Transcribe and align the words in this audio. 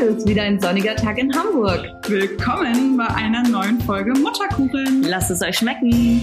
Heute 0.00 0.12
ist 0.12 0.26
wieder 0.26 0.44
ein 0.44 0.58
sonniger 0.58 0.96
Tag 0.96 1.18
in 1.18 1.30
Hamburg. 1.36 1.86
Willkommen 2.08 2.96
bei 2.96 3.06
einer 3.06 3.42
neuen 3.42 3.78
Folge 3.82 4.14
Mutterkuchen. 4.18 5.02
Lasst 5.02 5.30
es 5.30 5.42
euch 5.42 5.58
schmecken. 5.58 6.22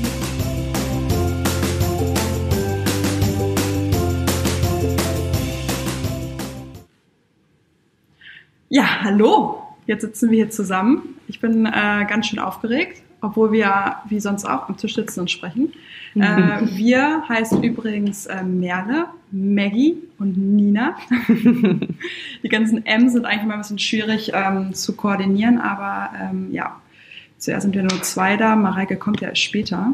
Ja, 8.69 9.03
hallo. 9.03 9.61
Jetzt 9.85 10.01
sitzen 10.01 10.31
wir 10.31 10.37
hier 10.37 10.49
zusammen. 10.49 11.19
Ich 11.27 11.39
bin 11.39 11.67
äh, 11.67 12.05
ganz 12.09 12.25
schön 12.27 12.39
aufgeregt, 12.39 13.03
obwohl 13.21 13.51
wir 13.51 13.97
wie 14.07 14.19
sonst 14.19 14.45
auch 14.45 14.69
am 14.69 14.77
Tisch 14.77 14.95
sitzen 14.95 15.21
und 15.21 15.31
sprechen. 15.31 15.73
Äh, 16.15 16.65
wir 16.75 17.23
heißen 17.27 17.63
übrigens 17.63 18.25
äh, 18.25 18.43
Merle, 18.43 19.05
Maggie 19.31 19.97
und 20.17 20.37
Nina. 20.37 20.95
Die 22.43 22.49
ganzen 22.49 22.85
M 22.85 23.09
sind 23.09 23.25
eigentlich 23.25 23.45
mal 23.45 23.55
ein 23.55 23.61
bisschen 23.61 23.79
schwierig 23.79 24.31
ähm, 24.33 24.73
zu 24.73 24.95
koordinieren, 24.95 25.59
aber 25.59 26.11
ähm, 26.19 26.51
ja, 26.51 26.79
zuerst 27.37 27.63
sind 27.63 27.75
wir 27.75 27.83
nur 27.83 28.01
zwei 28.01 28.37
da. 28.37 28.55
Mareike 28.55 28.97
kommt 28.97 29.21
ja 29.21 29.35
später. 29.35 29.93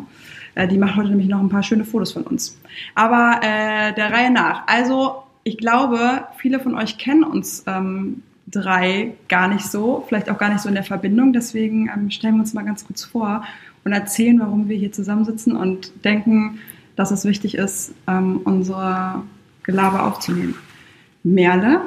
Äh, 0.55 0.67
die 0.67 0.77
macht 0.77 0.95
heute 0.95 1.09
nämlich 1.09 1.27
noch 1.27 1.39
ein 1.39 1.49
paar 1.49 1.63
schöne 1.63 1.85
Fotos 1.85 2.13
von 2.13 2.23
uns. 2.23 2.59
Aber 2.95 3.39
äh, 3.41 3.93
der 3.93 4.11
Reihe 4.11 4.31
nach. 4.31 4.63
Also, 4.67 5.23
ich 5.43 5.57
glaube, 5.57 6.25
viele 6.37 6.59
von 6.59 6.75
euch 6.75 6.97
kennen 6.97 7.23
uns 7.23 7.63
ähm, 7.67 8.23
drei 8.47 9.13
gar 9.29 9.47
nicht 9.47 9.65
so, 9.65 10.03
vielleicht 10.07 10.29
auch 10.29 10.37
gar 10.37 10.49
nicht 10.49 10.61
so 10.61 10.69
in 10.69 10.75
der 10.75 10.83
Verbindung. 10.83 11.33
Deswegen 11.33 11.89
ähm, 11.93 12.11
stellen 12.11 12.35
wir 12.35 12.41
uns 12.41 12.53
mal 12.53 12.65
ganz 12.65 12.85
kurz 12.85 13.03
vor 13.03 13.43
und 13.83 13.91
erzählen, 13.91 14.39
warum 14.39 14.69
wir 14.69 14.77
hier 14.77 14.91
zusammensitzen 14.91 15.55
und 15.55 15.91
denken, 16.05 16.59
dass 16.95 17.11
es 17.11 17.25
wichtig 17.25 17.55
ist, 17.55 17.93
ähm, 18.07 18.41
unsere 18.43 19.23
Gelaber 19.63 20.05
aufzunehmen. 20.05 20.55
Merle 21.23 21.81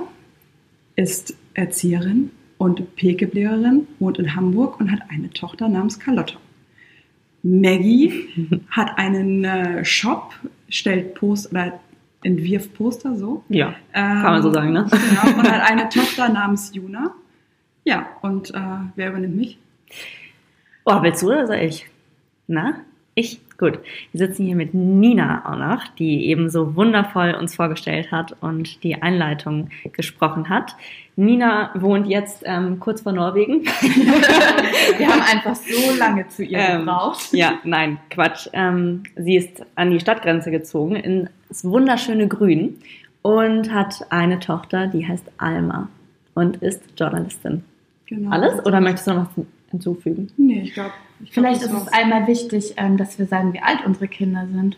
ist 0.97 1.34
Erzieherin 1.55 2.30
und 2.58 2.97
Pekebleherin, 2.97 3.86
wohnt 3.98 4.19
in 4.19 4.34
Hamburg 4.34 4.80
und 4.80 4.91
hat 4.91 5.00
eine 5.08 5.30
Tochter 5.30 5.69
namens 5.69 5.98
Carlotta. 5.98 6.36
Maggie 7.42 8.28
hat 8.70 8.98
einen 8.98 9.45
äh, 9.45 9.84
Shop, 9.84 10.34
stellt 10.69 11.14
Post 11.14 11.50
oder 11.50 11.78
entwirft 12.22 12.75
Poster 12.75 13.14
so. 13.14 13.45
Ja, 13.48 13.75
kann 13.92 14.22
man 14.22 14.42
so 14.42 14.53
sagen, 14.53 14.72
ne? 14.72 14.86
Genau, 14.91 15.39
und 15.39 15.50
hat 15.50 15.70
eine 15.70 15.89
Tochter 15.89 16.28
namens 16.28 16.75
Juna. 16.75 17.14
Ja, 17.84 18.06
und 18.23 18.53
äh, 18.53 18.61
wer 18.97 19.11
übernimmt 19.11 19.36
mich? 19.36 19.58
Oh, 20.84 21.03
willst 21.03 21.23
du 21.23 21.28
oder 21.28 21.47
soll 21.47 21.56
ich? 21.56 21.89
Na? 22.47 22.81
Ich? 23.19 23.41
Gut. 23.56 23.78
Wir 24.12 24.27
sitzen 24.28 24.45
hier 24.45 24.56
mit 24.56 24.75
Nina 24.75 25.42
auch 25.50 25.56
noch, 25.56 25.89
die 25.98 26.27
eben 26.27 26.50
so 26.50 26.77
wundervoll 26.77 27.34
uns 27.34 27.55
vorgestellt 27.55 28.12
hat 28.12 28.36
und 28.42 28.83
die 28.84 29.00
Einleitung 29.00 29.70
gesprochen 29.92 30.50
hat. 30.50 30.77
Nina 31.17 31.70
wohnt 31.75 32.06
jetzt 32.08 32.42
ähm, 32.45 32.78
kurz 32.78 33.00
vor 33.00 33.12
Norwegen. 33.12 33.64
Wir 34.98 35.08
haben 35.08 35.23
einfach 35.33 35.55
so 35.55 35.97
lange 35.98 36.28
zu 36.28 36.45
ihr 36.45 36.58
Ähm, 36.58 36.81
gebraucht. 36.81 37.33
ja, 37.33 37.58
nein, 37.64 37.97
Quatsch. 38.11 38.48
Ähm, 38.53 39.05
sie 39.17 39.36
ist 39.36 39.64
an 39.77 39.91
die 39.91 40.01
Stadtgrenze 40.01 40.51
gezogen, 40.51 40.97
ins 40.97 41.64
wunderschöne 41.64 42.28
Grün 42.28 42.77
und 43.23 43.73
hat 43.73 43.95
eine 44.11 44.41
Tochter, 44.41 44.89
die 44.89 45.08
heißt 45.08 45.25
Alma 45.39 45.89
und 46.34 46.58
ist 46.58 46.83
Journalistin. 46.98 47.64
Genau. 48.05 48.30
Alles? 48.30 48.62
Oder 48.67 48.83
möchtest 48.83 49.06
du 49.06 49.14
noch 49.14 49.27
was 49.34 49.45
hinzufügen? 49.70 50.28
Nee, 50.36 50.61
ich 50.64 50.75
glaube. 50.75 50.92
Ich 51.25 51.33
glaub, 51.33 51.45
Vielleicht 51.47 51.62
das 51.64 51.72
ist 51.72 51.83
es 51.86 51.92
einmal 51.92 52.27
wichtig, 52.27 52.75
ähm, 52.77 52.97
dass 52.97 53.19
wir 53.19 53.27
sagen, 53.27 53.53
wie 53.53 53.61
alt 53.61 53.84
unsere 53.86 54.09
Kinder 54.09 54.47
sind. 54.53 54.77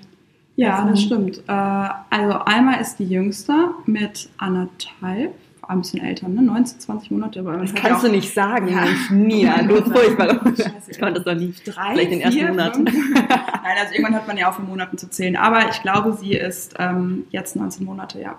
Ja, 0.56 0.80
das 0.83 0.91
Also- 0.91 1.03
stimmt. 1.03 1.39
Äh, 1.47 1.53
also 1.53 2.33
Alma 2.39 2.75
ist 2.75 2.97
die 2.98 3.05
jüngste 3.06 3.53
mit 3.86 4.28
anderthalb, 4.39 5.34
ein 5.67 5.80
bisschen 5.83 6.03
älter, 6.03 6.28
ne? 6.28 6.41
19, 6.42 6.80
20 6.80 7.11
Monate. 7.11 7.41
Aber 7.41 7.58
Das 7.58 7.75
kannst 7.75 8.03
ja 8.03 8.08
du 8.08 8.14
nicht 8.17 8.33
sagen, 8.33 8.69
Ja. 8.69 8.80
Mensch, 8.83 9.11
Nina. 9.11 9.62
Du 9.62 9.74
bist 9.80 9.89
furchtbar. 9.92 10.29
Scheiße, 10.57 10.90
Ich 10.90 10.98
konnte 11.01 11.20
es 11.20 11.27
noch 11.27 11.35
nie. 11.35 11.52
drei, 11.64 11.92
Vielleicht 11.92 12.11
den 12.12 12.20
ersten 12.20 12.39
vier, 12.39 12.48
Monat. 12.48 12.74
fünf. 12.77 12.91
Nein, 13.14 13.77
also 13.80 13.92
irgendwann 13.95 14.14
hört 14.14 14.27
man 14.27 14.36
ja 14.39 14.48
auf, 14.48 14.58
in 14.58 14.67
Monaten 14.67 14.96
zu 14.96 15.11
zählen. 15.11 15.36
Aber 15.36 15.68
ich 15.70 15.83
glaube, 15.83 16.14
sie 16.14 16.33
ist 16.33 16.74
ähm, 16.79 17.24
jetzt 17.30 17.55
19 17.57 17.85
Monate, 17.85 18.20
ja. 18.20 18.39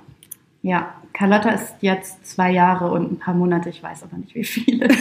Ja, 0.61 0.93
Carlotta 1.13 1.51
ist 1.51 1.75
jetzt 1.79 2.25
zwei 2.25 2.51
Jahre 2.51 2.91
und 2.91 3.13
ein 3.13 3.19
paar 3.19 3.33
Monate, 3.33 3.69
ich 3.69 3.81
weiß 3.81 4.03
aber 4.03 4.17
nicht 4.17 4.35
wie 4.35 4.43
viele. 4.43 4.87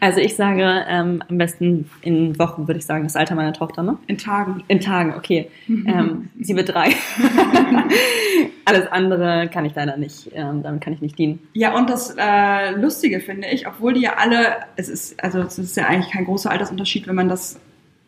Also 0.00 0.20
ich 0.20 0.34
sage 0.34 0.84
ähm, 0.88 1.22
am 1.28 1.38
besten 1.38 1.88
in 2.00 2.38
Wochen, 2.38 2.66
würde 2.66 2.78
ich 2.78 2.86
sagen, 2.86 3.04
das 3.04 3.14
Alter 3.14 3.34
meiner 3.34 3.52
Tochter, 3.52 3.82
ne? 3.82 3.98
In 4.06 4.16
Tagen. 4.16 4.64
In 4.66 4.80
Tagen, 4.80 5.14
okay. 5.14 5.50
Ähm, 5.68 6.30
sie 6.40 6.56
wird 6.56 6.70
drei. 6.70 6.88
Alles 8.64 8.90
andere 8.90 9.48
kann 9.52 9.66
ich 9.66 9.74
leider 9.74 9.96
nicht, 9.96 10.30
ähm, 10.34 10.62
damit 10.62 10.80
kann 10.80 10.94
ich 10.94 11.02
nicht 11.02 11.18
dienen. 11.18 11.40
Ja, 11.52 11.76
und 11.76 11.90
das 11.90 12.14
äh, 12.18 12.72
Lustige 12.72 13.20
finde 13.20 13.48
ich, 13.48 13.68
obwohl 13.68 13.92
die 13.92 14.00
ja 14.00 14.14
alle, 14.16 14.56
es 14.76 14.88
ist, 14.88 15.22
also 15.22 15.40
es 15.40 15.58
ist 15.58 15.76
ja 15.76 15.86
eigentlich 15.86 16.10
kein 16.10 16.24
großer 16.24 16.50
Altersunterschied, 16.50 17.06
wenn 17.06 17.14
man 17.14 17.28
das 17.28 17.60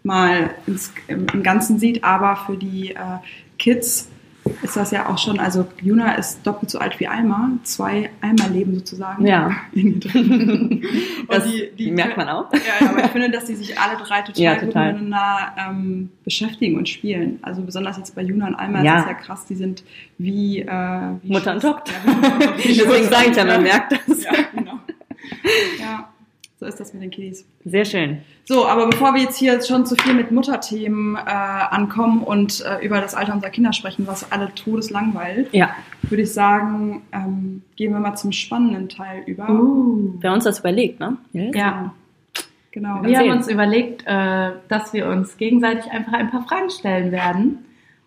mal 0.03 0.51
ins, 0.67 0.93
im, 1.07 1.27
im 1.33 1.43
Ganzen 1.43 1.79
sieht, 1.79 2.03
aber 2.03 2.37
für 2.37 2.57
die 2.57 2.93
äh, 2.93 3.19
Kids 3.59 4.09
ist 4.63 4.77
das 4.77 4.91
ja 4.91 5.09
auch 5.09 5.19
schon, 5.19 5.39
also 5.39 5.67
Juna 5.81 6.15
ist 6.15 6.45
doppelt 6.47 6.71
so 6.71 6.79
alt 6.79 6.99
wie 7.01 7.07
Alma, 7.07 7.51
zwei 7.63 8.11
Alma-Leben 8.21 8.75
sozusagen. 8.75 9.27
Ja. 9.27 9.51
Das 11.29 11.45
die- 11.45 11.71
die- 11.79 11.91
merkt 11.93 12.17
man 12.17 12.29
auch. 12.29 12.53
Ja, 12.53 12.89
aber 12.89 13.05
ich 13.05 13.11
finde, 13.11 13.31
dass 13.31 13.45
die 13.47 13.55
sich 13.55 13.79
alle 13.79 13.97
drei 13.97 14.23
total, 14.23 14.43
Ja, 14.43 14.55
gut 14.55 14.65
total. 14.69 14.93
miteinander 14.93 15.55
ähm, 15.59 16.11
beschäftigen 16.25 16.77
und 16.77 16.89
spielen. 16.89 17.39
Also 17.43 17.63
besonders 17.63 17.97
jetzt 17.97 18.15
bei 18.15 18.23
Juna 18.23 18.49
und 18.49 18.55
Alma 18.55 18.83
Ja. 18.83 18.97
ist 18.97 19.03
es 19.03 19.07
ja 19.09 19.15
krass, 19.15 19.47
die 19.47 19.55
sind 19.55 19.85
wie, 20.19 20.61
äh, 20.61 20.67
wie 21.23 21.33
Mutter 21.33 21.53
und 21.55 21.61
Tochter. 21.63 21.93
Ja. 22.07 22.53
Deswegen 22.57 23.09
sage 23.09 23.31
ich 23.31 23.37
ja, 23.37 23.45
man 23.45 23.63
merkt 23.63 23.93
das. 23.93 24.25
Ja, 24.25 24.33
genau. 24.55 24.79
Ja, 25.81 26.09
so 26.63 26.69
ist 26.69 26.79
das 26.79 26.95
mit 26.95 27.03
den 27.03 27.11
Kiddies. 27.11 27.45
Sehr 27.65 27.85
schön. 27.85 28.19
So, 28.45 28.67
aber 28.67 28.89
bevor 28.89 29.15
wir 29.15 29.23
jetzt 29.23 29.37
hier 29.37 29.61
schon 29.63 29.85
zu 29.85 29.97
viel 29.97 30.15
mit 30.15 30.31
Mutterthemen 30.31 31.17
äh, 31.17 31.19
ankommen 31.19 32.23
und 32.23 32.65
äh, 32.65 32.85
über 32.85 33.01
das 33.01 33.15
Alter 33.17 33.35
unserer 33.35 33.51
Kinder 33.51 33.73
sprechen, 33.73 34.07
was 34.07 34.31
alle 34.31 34.55
todeslangweilt, 34.55 35.49
Ja, 35.53 35.71
würde 36.03 36.23
ich 36.23 36.33
sagen, 36.33 37.03
ähm, 37.13 37.63
gehen 37.75 37.93
wir 37.93 37.99
mal 37.99 38.15
zum 38.15 38.31
spannenden 38.31 38.89
Teil 38.89 39.25
über. 39.27 39.51
Uh. 39.51 40.15
wir 40.21 40.31
haben 40.31 40.37
uns 40.37 40.45
das 40.45 40.61
überlegt, 40.61 41.01
ne? 41.01 41.17
Nils? 41.33 41.57
Ja, 41.57 41.93
Genau. 42.71 43.03
wir 43.03 43.11
Erzähl. 43.11 43.29
haben 43.29 43.37
uns 43.37 43.49
überlegt, 43.49 44.05
äh, 44.07 44.53
dass 44.69 44.93
wir 44.93 45.09
uns 45.09 45.37
gegenseitig 45.37 45.91
einfach 45.91 46.13
ein 46.13 46.31
paar 46.31 46.45
Fragen 46.45 46.71
stellen 46.71 47.11
werden, 47.11 47.59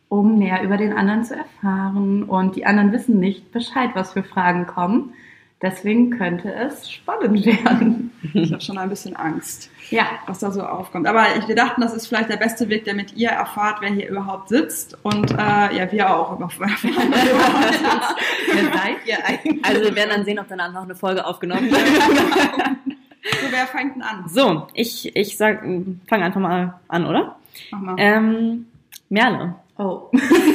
um 0.08 0.40
mehr 0.40 0.64
über 0.64 0.78
den 0.78 0.94
anderen 0.94 1.26
zu 1.26 1.36
erfahren. 1.36 2.24
Und 2.24 2.56
die 2.56 2.66
anderen 2.66 2.94
wissen 2.94 3.20
nicht 3.20 3.52
Bescheid, 3.52 3.90
was 3.96 4.14
für 4.14 4.24
Fragen 4.24 4.66
kommen. 4.66 5.14
Deswegen 5.62 6.12
könnte 6.12 6.54
es 6.54 6.92
spannend 6.92 7.46
werden. 7.46 8.12
Ich 8.34 8.52
habe 8.52 8.62
schon 8.62 8.78
ein 8.78 8.90
bisschen 8.90 9.16
Angst. 9.16 9.70
Ja, 9.90 10.06
was 10.28 10.40
da 10.40 10.52
so 10.52 10.62
aufkommt. 10.62 11.08
Aber 11.08 11.26
ich, 11.40 11.48
wir 11.48 11.56
dachten, 11.56 11.80
das 11.82 11.94
ist 11.94 12.08
vielleicht 12.08 12.30
der 12.30 12.38
beste 12.38 12.68
Weg, 12.70 12.86
damit 12.86 13.14
ihr 13.14 13.30
erfahrt, 13.30 13.78
wer 13.80 13.90
hier 13.90 14.10
überhaupt 14.10 14.50
sitzt 14.50 14.98
und 15.04 15.32
äh, 15.32 15.36
ja, 15.78 15.92
wir 15.92 16.14
auch 16.16 16.34
über- 16.36 16.46
erfahren, 16.46 16.78
wer 16.84 17.32
überhaupt 17.32 17.74
sitzt. 17.74 18.16
wer 18.54 18.64
seid 18.74 18.96
ihr 19.06 19.26
eigentlich? 19.26 19.66
Also 19.66 19.82
wir 19.82 19.96
werden 19.96 20.10
dann 20.12 20.26
sehen, 20.26 20.40
ob 20.40 20.48
danach 20.50 20.74
noch 20.74 20.84
eine 20.84 20.96
Folge 20.96 21.26
aufgenommen 21.26 21.72
wird. 21.72 21.82
So, 23.42 23.48
wer 23.52 23.66
fängt 23.66 23.96
denn 23.96 24.04
an? 24.04 24.26
So, 24.30 24.68
ich, 24.76 25.16
ich 25.16 25.36
sag, 25.36 25.64
fang 25.64 26.22
einfach 26.22 26.40
mal 26.40 26.76
an, 26.88 27.08
oder? 27.08 27.38
Mach 27.72 27.80
mal. 27.80 27.96
Ähm, 27.98 28.68
Merle, 29.10 29.56
Oh. 29.80 30.12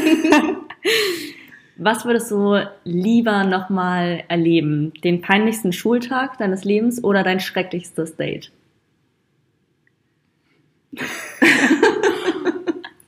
was 1.83 2.05
würdest 2.05 2.31
du 2.31 2.57
lieber 2.85 3.45
nochmal 3.45 4.23
erleben? 4.29 4.93
Den 5.03 5.21
peinlichsten 5.23 5.73
Schultag 5.73 6.39
deines 6.39 6.65
Lebens 6.65 7.03
oder 7.03 7.23
dein 7.23 7.41
schrecklichstes 7.41 8.17
Date? 8.17 8.53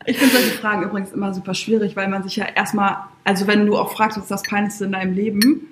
Ich 0.04 0.18
finde 0.18 0.34
solche 0.34 0.58
Fragen 0.58 0.82
übrigens 0.82 1.12
immer 1.12 1.32
super 1.32 1.54
schwierig, 1.54 1.94
weil 1.94 2.08
man 2.08 2.24
sich 2.24 2.34
ja 2.34 2.44
erstmal, 2.46 2.96
also 3.22 3.46
wenn 3.46 3.66
du 3.66 3.76
auch 3.78 3.92
fragst, 3.92 4.16
was 4.16 4.24
ist 4.24 4.30
das 4.32 4.42
Peinlichste 4.42 4.86
in 4.86 4.92
deinem 4.92 5.14
Leben, 5.14 5.68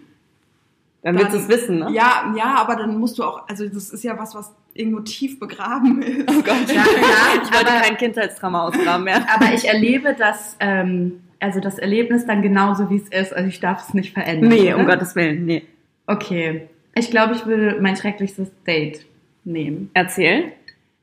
Dann 1.02 1.18
willst 1.18 1.32
du 1.32 1.38
es 1.38 1.48
wissen, 1.48 1.80
ne? 1.80 1.90
Ja, 1.92 2.32
ja, 2.36 2.54
aber 2.54 2.76
dann 2.76 2.96
musst 2.98 3.18
du 3.18 3.24
auch, 3.24 3.48
also 3.48 3.66
das 3.68 3.90
ist 3.90 4.04
ja 4.04 4.16
was, 4.16 4.36
was 4.36 4.52
irgendwo 4.72 5.00
tief 5.00 5.40
begraben 5.40 6.00
ist. 6.02 6.30
Oh 6.30 6.42
Gott, 6.42 6.68
Ja, 6.72 6.82
klar, 6.82 7.42
ich 7.42 7.52
wollte 7.52 7.72
aber- 7.72 7.80
kein 7.80 7.96
Kindheitstrauma 7.96 8.68
ausgraben 8.68 9.02
mehr. 9.02 9.26
Aber 9.34 9.52
ich 9.52 9.64
erlebe 9.66 10.14
das, 10.16 10.56
ähm, 10.60 11.20
also 11.40 11.60
das 11.60 11.78
Erlebnis 11.78 12.26
dann 12.26 12.42
genauso, 12.42 12.90
wie 12.90 12.96
es 12.96 13.08
ist. 13.08 13.34
Also 13.34 13.48
ich 13.48 13.60
darf 13.60 13.88
es 13.88 13.94
nicht 13.94 14.12
verändern. 14.12 14.50
Nee, 14.50 14.72
um? 14.74 14.86
Gottes 14.86 15.16
Willen, 15.16 15.46
nee. 15.46 15.64
Okay. 16.06 16.68
Ich 16.94 17.10
glaube, 17.10 17.34
ich 17.34 17.46
würde 17.46 17.78
mein 17.80 17.96
schrecklichstes 17.96 18.50
Date 18.66 19.06
nehmen. 19.44 19.90
Erzähl. 19.94 20.52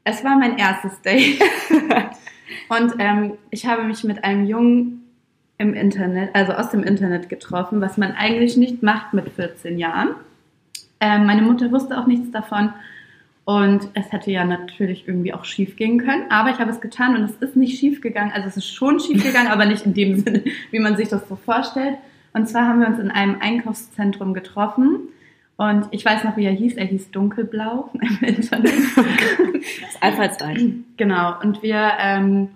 Es 0.04 0.24
war 0.24 0.38
mein 0.38 0.58
erstes 0.58 1.02
Date. 1.02 1.42
Und 2.70 2.96
ähm, 3.00 3.34
ich 3.50 3.66
habe 3.66 3.84
mich 3.84 4.04
mit 4.04 4.24
einem 4.24 4.46
Jungen 4.46 5.04
im 5.58 5.74
Internet, 5.74 6.30
also 6.34 6.54
aus 6.54 6.70
dem 6.70 6.84
Internet 6.84 7.30
getroffen, 7.30 7.82
was 7.82 7.98
man 7.98 8.12
eigentlich 8.12 8.58
nicht 8.58 8.84
macht 8.84 9.14
mit 9.14 9.30
14 9.30 9.80
Jahren. 9.80 10.10
Ähm, 11.00 11.26
meine 11.26 11.42
Mutter 11.42 11.72
wusste 11.72 11.98
auch 11.98 12.08
nichts 12.08 12.32
davon. 12.32 12.74
Und 13.48 13.88
es 13.94 14.12
hätte 14.12 14.30
ja 14.30 14.44
natürlich 14.44 15.08
irgendwie 15.08 15.34
auch 15.34 15.46
schief 15.46 15.78
gehen 15.78 16.00
können. 16.00 16.30
Aber 16.30 16.50
ich 16.50 16.60
habe 16.60 16.70
es 16.70 16.82
getan 16.82 17.16
und 17.16 17.24
es 17.24 17.32
ist 17.38 17.56
nicht 17.56 17.80
schief 17.80 18.02
gegangen. 18.02 18.34
Also 18.34 18.50
es 18.50 18.58
ist 18.58 18.68
schon 18.68 19.00
schief 19.00 19.24
gegangen, 19.24 19.48
aber 19.48 19.66
nicht 19.66 19.86
in 19.86 19.94
dem 19.94 20.20
Sinne, 20.20 20.44
wie 20.70 20.80
man 20.80 20.98
sich 20.98 21.08
das 21.08 21.30
so 21.30 21.38
vorstellt. 21.38 21.98
Und 22.34 22.50
zwar 22.50 22.68
haben 22.68 22.82
wir 22.82 22.88
uns 22.88 23.00
in 23.00 23.10
einem 23.10 23.38
Einkaufszentrum 23.40 24.34
getroffen. 24.34 25.00
Und 25.56 25.88
ich 25.92 26.04
weiß 26.04 26.26
noch, 26.26 26.36
wie 26.36 26.44
er 26.44 26.52
hieß. 26.52 26.76
Er 26.76 26.88
hieß 26.88 27.12
Dunkelblau 27.12 27.90
im 27.94 28.28
Internet. 28.28 28.74
Das 28.98 29.94
ist 29.94 30.04
einfallsreich. 30.04 30.66
Genau. 30.98 31.40
Und 31.40 31.64
wir 31.64 31.92
ähm, 32.02 32.50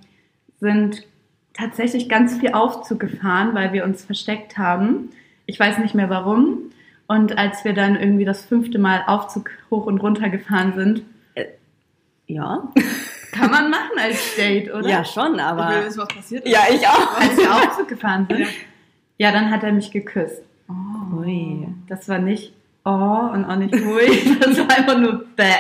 sind 0.59 1.07
tatsächlich 1.53 2.09
ganz 2.09 2.37
viel 2.37 2.51
Aufzug 2.51 2.99
gefahren, 2.99 3.55
weil 3.55 3.71
wir 3.71 3.85
uns 3.85 4.03
versteckt 4.03 4.57
haben. 4.57 5.11
Ich 5.45 5.57
weiß 5.57 5.77
nicht 5.77 5.95
mehr 5.95 6.09
warum. 6.09 6.71
Und 7.11 7.37
als 7.37 7.65
wir 7.65 7.73
dann 7.73 7.97
irgendwie 7.97 8.23
das 8.23 8.45
fünfte 8.45 8.79
Mal 8.79 9.03
Aufzug 9.05 9.49
hoch 9.69 9.85
und 9.85 9.97
runter 9.97 10.29
gefahren 10.29 10.71
sind, 10.77 11.03
Ja. 12.25 12.69
kann 13.33 13.51
man 13.51 13.69
machen 13.69 13.99
als 13.99 14.37
Date, 14.37 14.73
oder? 14.73 14.87
Ja, 14.87 15.03
schon, 15.03 15.25
Ich 15.25 15.31
will 15.33 15.39
aber. 15.41 15.85
wissen, 15.85 15.99
was 15.99 16.07
passiert 16.07 16.47
Ja, 16.47 16.61
ich 16.71 16.87
auch. 16.87 17.19
Als 17.19 17.35
wir 17.35 17.53
Aufzug 17.53 17.89
gefahren 17.89 18.27
sind. 18.29 18.39
Ja. 18.39 18.47
Ja, 19.17 19.31
dann 19.33 19.51
hat 19.51 19.61
er 19.63 19.73
mich 19.73 19.91
geküsst. 19.91 20.41
Ui. 21.13 21.67
Das 21.89 22.07
war 22.07 22.19
nicht 22.19 22.53
oh 22.85 22.89
und 23.33 23.43
auch 23.43 23.57
nicht 23.57 23.75
hui. 23.75 24.37
Das 24.39 24.57
war 24.57 24.77
einfach 24.77 24.97
nur 24.97 25.25
bäh. 25.35 25.51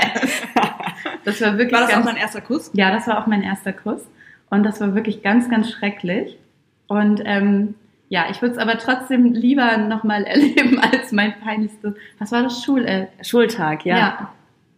Das 1.25 1.41
war 1.41 1.57
wirklich 1.57 1.73
War 1.73 1.81
das 1.81 1.89
auch 1.89 1.95
ganz 1.95 2.05
dein 2.05 2.15
erster 2.15 2.39
Kuss? 2.39 2.71
Ja, 2.75 2.91
das 2.91 3.07
war 3.07 3.21
auch 3.21 3.27
mein 3.27 3.43
erster 3.43 3.73
Kuss. 3.73 4.07
Und 4.49 4.63
das 4.63 4.79
war 4.79 4.95
wirklich 4.95 5.21
ganz, 5.21 5.49
ganz 5.49 5.69
schrecklich. 5.69 6.39
Und 6.87 7.21
ähm, 7.25 7.75
ja, 8.11 8.25
ich 8.29 8.41
würde 8.41 8.55
es 8.55 8.57
aber 8.59 8.77
trotzdem 8.77 9.31
lieber 9.31 9.77
nochmal 9.77 10.23
erleben 10.25 10.77
als 10.79 11.13
mein 11.13 11.33
peinlichstes. 11.39 11.95
Was 12.19 12.33
war 12.33 12.43
das? 12.43 12.61
Schul 12.61 12.85
äh, 12.85 13.07
Schultag, 13.23 13.85
ja. 13.85 13.97
ja. 13.97 14.29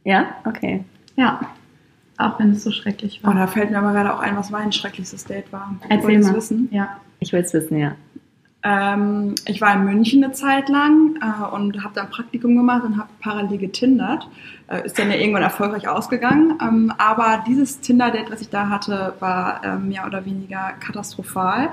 Ja? 0.04 0.26
Okay. 0.46 0.86
Ja. 1.16 1.40
Auch 2.20 2.38
wenn 2.38 2.52
es 2.52 2.64
so 2.64 2.70
schrecklich 2.70 3.22
Oh, 3.24 3.28
war. 3.28 3.34
da 3.34 3.48
fällt 3.48 3.72
mir 3.72 3.80
aber 3.80 3.92
gerade 3.92 4.14
auch 4.14 4.20
ein, 4.20 4.38
was 4.38 4.52
mein 4.52 4.72
schrecklichstes 4.72 5.26
Date 5.26 5.52
war. 5.52 5.74
Erzähl 5.90 6.20
mal. 6.20 6.36
wissen? 6.36 6.70
Ja. 6.72 7.00
Ich 7.22 7.34
will 7.34 7.40
es 7.42 7.52
wissen, 7.56 7.80
ja. 7.80 7.96
Ähm, 8.62 9.34
ich 9.48 9.60
war 9.62 9.74
in 9.74 9.86
München 9.86 10.24
eine 10.24 10.32
Zeit 10.34 10.70
lang 10.70 11.16
äh, 11.20 11.56
und 11.56 11.84
habe 11.84 11.96
dann 11.96 12.12
Praktikum 12.12 12.56
gemacht 12.56 12.84
und 12.84 12.98
habe 12.98 13.10
parallel 13.20 13.58
getindert. 13.58 14.28
Äh, 14.68 14.86
ist 14.86 15.00
dann 15.00 15.10
ja 15.10 15.18
irgendwann 15.18 15.42
erfolgreich 15.42 15.88
ausgegangen. 15.88 16.60
Ähm, 16.62 16.94
aber 17.00 17.44
dieses 17.48 17.82
Tinder-Date, 17.82 18.30
was 18.30 18.42
ich 18.42 18.50
da 18.50 18.70
hatte, 18.70 19.16
war 19.20 19.64
äh, 19.64 19.78
mehr 19.78 20.06
oder 20.06 20.24
weniger 20.24 20.74
katastrophal. 20.80 21.72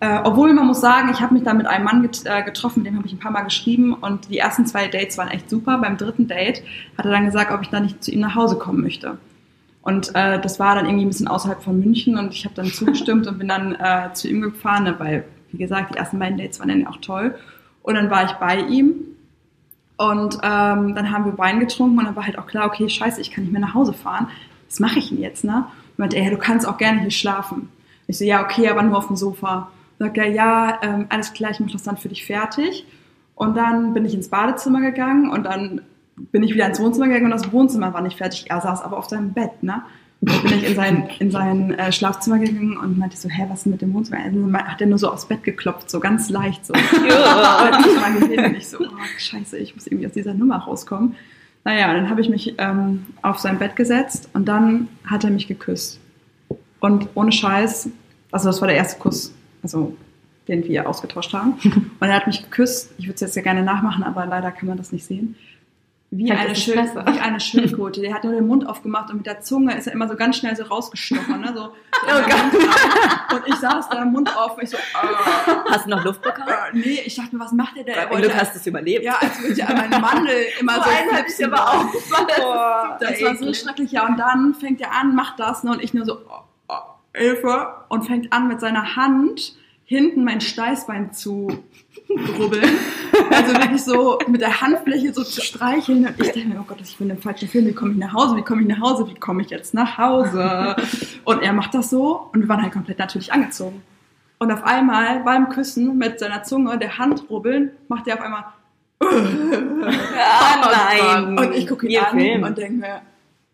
Äh, 0.00 0.20
obwohl 0.22 0.52
man 0.52 0.66
muss 0.66 0.80
sagen, 0.80 1.10
ich 1.10 1.20
habe 1.20 1.34
mich 1.34 1.42
da 1.42 1.54
mit 1.54 1.66
einem 1.66 1.84
Mann 1.84 2.02
get 2.02 2.22
äh, 2.24 2.42
getroffen, 2.42 2.84
dem 2.84 2.96
habe 2.96 3.06
ich 3.06 3.12
ein 3.12 3.18
paar 3.18 3.32
Mal 3.32 3.42
geschrieben 3.42 3.94
und 3.94 4.30
die 4.30 4.38
ersten 4.38 4.64
zwei 4.64 4.86
Dates 4.86 5.18
waren 5.18 5.28
echt 5.28 5.50
super. 5.50 5.78
Beim 5.78 5.96
dritten 5.96 6.28
Date 6.28 6.62
hat 6.96 7.04
er 7.04 7.10
dann 7.10 7.24
gesagt, 7.24 7.50
ob 7.50 7.62
ich 7.62 7.68
da 7.68 7.80
nicht 7.80 8.02
zu 8.04 8.12
ihm 8.12 8.20
nach 8.20 8.36
Hause 8.36 8.56
kommen 8.56 8.80
möchte. 8.80 9.18
Und 9.82 10.14
äh, 10.14 10.40
das 10.40 10.60
war 10.60 10.74
dann 10.74 10.86
irgendwie 10.86 11.06
ein 11.06 11.08
bisschen 11.08 11.28
außerhalb 11.28 11.62
von 11.62 11.80
München 11.80 12.16
und 12.16 12.32
ich 12.32 12.44
habe 12.44 12.54
dann 12.54 12.66
zugestimmt 12.66 13.26
und 13.26 13.38
bin 13.38 13.48
dann 13.48 13.74
äh, 13.74 14.12
zu 14.12 14.28
ihm 14.28 14.40
gefahren, 14.40 14.84
ne, 14.84 14.94
weil, 14.98 15.24
wie 15.50 15.58
gesagt, 15.58 15.94
die 15.94 15.98
ersten 15.98 16.18
beiden 16.18 16.38
Dates 16.38 16.60
waren 16.60 16.68
dann 16.68 16.80
ja 16.80 16.90
auch 16.90 16.98
toll. 16.98 17.34
Und 17.82 17.94
dann 17.94 18.10
war 18.10 18.24
ich 18.24 18.32
bei 18.32 18.60
ihm 18.60 18.94
und 19.96 20.34
ähm, 20.42 20.94
dann 20.94 21.10
haben 21.10 21.24
wir 21.24 21.38
Wein 21.38 21.58
getrunken 21.58 21.98
und 21.98 22.04
dann 22.04 22.14
war 22.14 22.24
halt 22.24 22.38
auch 22.38 22.46
klar, 22.46 22.66
okay, 22.66 22.88
scheiße, 22.88 23.20
ich 23.20 23.32
kann 23.32 23.44
nicht 23.44 23.52
mehr 23.52 23.60
nach 23.60 23.74
Hause 23.74 23.92
fahren. 23.92 24.28
Was 24.68 24.78
mache 24.78 24.98
ich 24.98 25.08
denn 25.08 25.20
jetzt, 25.20 25.42
ne? 25.42 25.64
Und 25.90 25.98
meinte 25.98 26.16
er, 26.16 26.24
ja, 26.24 26.30
du 26.30 26.36
kannst 26.36 26.68
auch 26.68 26.76
gerne 26.76 27.00
hier 27.00 27.10
schlafen. 27.10 27.68
Ich 28.06 28.18
so, 28.18 28.24
ja, 28.24 28.42
okay, 28.42 28.68
aber 28.68 28.82
nur 28.82 28.96
auf 28.96 29.08
dem 29.08 29.16
Sofa. 29.16 29.70
Sagt 29.98 30.16
er, 30.18 30.28
ja, 30.28 30.78
ähm, 30.82 31.06
alles 31.08 31.32
klar, 31.32 31.50
ich 31.50 31.60
mache 31.60 31.72
das 31.72 31.82
dann 31.82 31.96
für 31.96 32.08
dich 32.08 32.24
fertig. 32.24 32.86
Und 33.34 33.56
dann 33.56 33.94
bin 33.94 34.04
ich 34.04 34.14
ins 34.14 34.28
Badezimmer 34.28 34.80
gegangen 34.80 35.30
und 35.30 35.44
dann 35.44 35.80
bin 36.16 36.42
ich 36.42 36.54
wieder 36.54 36.66
ins 36.66 36.80
Wohnzimmer 36.80 37.06
gegangen 37.06 37.26
und 37.26 37.30
das 37.30 37.52
Wohnzimmer 37.52 37.94
war 37.94 38.00
nicht 38.00 38.18
fertig. 38.18 38.46
Er 38.48 38.60
saß 38.60 38.82
aber 38.82 38.98
auf 38.98 39.06
seinem 39.06 39.32
Bett, 39.32 39.62
ne? 39.62 39.82
Und 40.20 40.32
dann 40.32 40.42
bin 40.42 40.52
ich 40.54 40.68
in 40.68 40.74
sein, 40.74 41.08
in 41.20 41.30
sein 41.30 41.70
äh, 41.78 41.92
Schlafzimmer 41.92 42.40
gegangen 42.40 42.76
und 42.76 42.98
meinte 42.98 43.16
so, 43.16 43.28
hä, 43.28 43.46
was 43.48 43.58
ist 43.58 43.64
denn 43.66 43.72
mit 43.72 43.82
dem 43.82 43.94
Wohnzimmer? 43.94 44.18
Also, 44.24 44.52
hat 44.52 44.80
er 44.80 44.88
nur 44.88 44.98
so 44.98 45.12
aufs 45.12 45.26
Bett 45.26 45.44
geklopft, 45.44 45.88
so 45.88 46.00
ganz 46.00 46.28
leicht 46.28 46.66
so. 46.66 46.74
Ja. 46.74 47.70
Ich 47.78 48.00
mal 48.00 48.12
gesehen 48.18 48.44
und 48.44 48.56
ich 48.56 48.68
so, 48.68 48.78
oh, 48.80 49.18
scheiße, 49.18 49.56
ich 49.58 49.76
muss 49.76 49.86
irgendwie 49.86 50.06
aus 50.06 50.12
dieser 50.12 50.34
Nummer 50.34 50.56
rauskommen. 50.56 51.14
Naja, 51.64 51.92
dann 51.92 52.10
habe 52.10 52.20
ich 52.20 52.28
mich 52.28 52.54
ähm, 52.58 53.06
auf 53.22 53.38
sein 53.38 53.58
Bett 53.58 53.76
gesetzt 53.76 54.30
und 54.32 54.46
dann 54.46 54.88
hat 55.04 55.22
er 55.22 55.30
mich 55.30 55.46
geküsst. 55.46 56.00
Und 56.80 57.08
ohne 57.14 57.30
Scheiß, 57.30 57.88
also 58.32 58.48
das 58.48 58.60
war 58.60 58.68
der 58.68 58.76
erste 58.76 58.98
Kuss, 58.98 59.34
also 59.62 59.96
den 60.48 60.64
wir 60.64 60.88
ausgetauscht 60.88 61.32
haben. 61.34 61.52
Und 62.00 62.08
er 62.08 62.14
hat 62.14 62.26
mich 62.26 62.42
geküsst. 62.42 62.92
Ich 62.98 63.04
würde 63.06 63.14
es 63.16 63.20
jetzt 63.20 63.36
ja 63.36 63.42
gerne 63.42 63.62
nachmachen, 63.62 64.02
aber 64.02 64.24
leider 64.26 64.50
kann 64.50 64.68
man 64.68 64.78
das 64.78 64.92
nicht 64.92 65.04
sehen. 65.04 65.36
Wie 66.10 66.24
Vielleicht 66.26 66.68
eine, 66.70 66.82
besser. 66.86 67.04
wie 67.06 67.20
eine 67.20 67.38
Schildkröte. 67.48 68.00
Der 68.00 68.14
hat 68.14 68.24
nur 68.24 68.32
den 68.32 68.46
Mund 68.46 68.66
aufgemacht 68.66 69.10
und 69.10 69.18
mit 69.18 69.26
der 69.26 69.42
Zunge 69.42 69.76
ist 69.76 69.86
er 69.88 69.92
immer 69.92 70.08
so 70.08 70.16
ganz 70.16 70.38
schnell 70.38 70.56
so 70.56 70.62
rausgestochen. 70.62 71.42
Ne? 71.42 71.52
So, 71.54 71.64
Oh 72.08 73.34
und 73.36 73.42
ich 73.46 73.56
saß 73.56 73.90
da, 73.90 74.06
Mund 74.06 74.34
auf 74.34 74.56
und 74.56 74.62
ich 74.62 74.70
so, 74.70 74.78
äh, 74.78 74.80
Hast 75.68 75.84
du 75.84 75.90
noch 75.90 76.02
Luft 76.02 76.22
bekommen? 76.22 76.48
äh, 76.48 76.76
nee, 76.78 77.02
ich 77.04 77.14
dachte 77.16 77.36
mir, 77.36 77.44
was 77.44 77.52
macht 77.52 77.76
der 77.76 77.84
da? 77.84 77.92
Er 77.92 78.02
Zum 78.04 78.10
wollte- 78.12 78.28
Glück 78.28 78.40
hast 78.40 78.54
du 78.54 78.58
es 78.58 78.66
überlebt. 78.66 79.04
ja, 79.04 79.16
als 79.20 79.38
würde 79.42 79.52
ich 79.52 79.62
an 79.62 79.76
meinen 79.76 80.00
Mandel 80.00 80.34
immer 80.58 80.76
so, 80.76 80.80
einen 80.88 81.12
hatte 81.12 81.26
ich 81.38 81.44
aber 81.44 81.60
auch. 81.68 82.98
Das 83.00 83.20
war 83.22 83.36
so 83.36 83.52
schrecklich, 83.52 83.92
ja. 83.92 84.06
Und 84.06 84.16
dann 84.18 84.54
fängt 84.54 84.80
er 84.80 84.92
an, 84.92 85.14
macht 85.14 85.38
das, 85.38 85.62
ne? 85.62 85.72
Und 85.72 85.82
ich 85.82 85.92
nur 85.92 86.06
so, 86.06 86.14
oh, 86.26 86.30
oh, 86.30 86.40
Hilfe. 87.18 87.68
Und 87.88 88.06
fängt 88.06 88.32
an, 88.32 88.48
mit 88.48 88.60
seiner 88.60 88.96
Hand 88.96 89.54
hinten 89.84 90.22
mein 90.24 90.40
Steißbein 90.42 91.12
zu 91.14 91.48
rubbeln. 92.38 92.68
Also 93.30 93.54
wirklich 93.54 93.82
so 93.82 94.18
mit 94.28 94.40
der 94.42 94.60
Handfläche 94.60 95.12
so 95.14 95.22
zu 95.24 95.40
streicheln. 95.40 96.06
Und 96.06 96.20
ich 96.20 96.32
denke 96.32 96.48
mir, 96.50 96.60
oh 96.60 96.64
Gott, 96.66 96.78
ich 96.82 96.96
bin 96.96 97.08
im 97.10 97.18
falschen 97.18 97.48
Film. 97.48 97.66
Wie 97.66 97.72
komme 97.72 97.92
ich 97.92 97.98
nach 97.98 98.12
Hause? 98.12 98.36
Wie 98.36 98.42
komme 98.42 98.62
ich 98.62 98.68
nach 98.68 98.80
Hause? 98.80 99.08
Wie 99.08 99.14
komme 99.14 99.42
ich 99.42 99.48
jetzt 99.50 99.72
nach 99.74 99.96
Hause? 99.96 100.76
Und 101.24 101.42
er 101.42 101.52
macht 101.54 101.72
das 101.74 101.88
so 101.90 102.28
und 102.32 102.40
wir 102.42 102.48
waren 102.48 102.62
halt 102.62 102.72
komplett 102.72 102.98
natürlich 102.98 103.32
angezogen. 103.32 103.82
Und 104.38 104.52
auf 104.52 104.62
einmal 104.64 105.20
beim 105.24 105.48
Küssen 105.48 105.96
mit 105.98 106.18
seiner 106.20 106.42
Zunge, 106.44 106.78
der 106.78 106.98
Hand 106.98 107.24
rubbeln, 107.30 107.70
macht 107.88 108.06
er 108.06 108.14
auf 108.16 108.20
einmal 108.20 108.44
Ah, 109.00 110.70
nein. 110.70 111.38
und 111.38 111.54
ich 111.54 111.66
gucke 111.66 111.86
ihn 111.86 111.92
Wir 111.92 112.08
an 112.10 112.18
filmen. 112.18 112.44
und 112.44 112.58
denke 112.58 112.78
mir, 112.80 113.00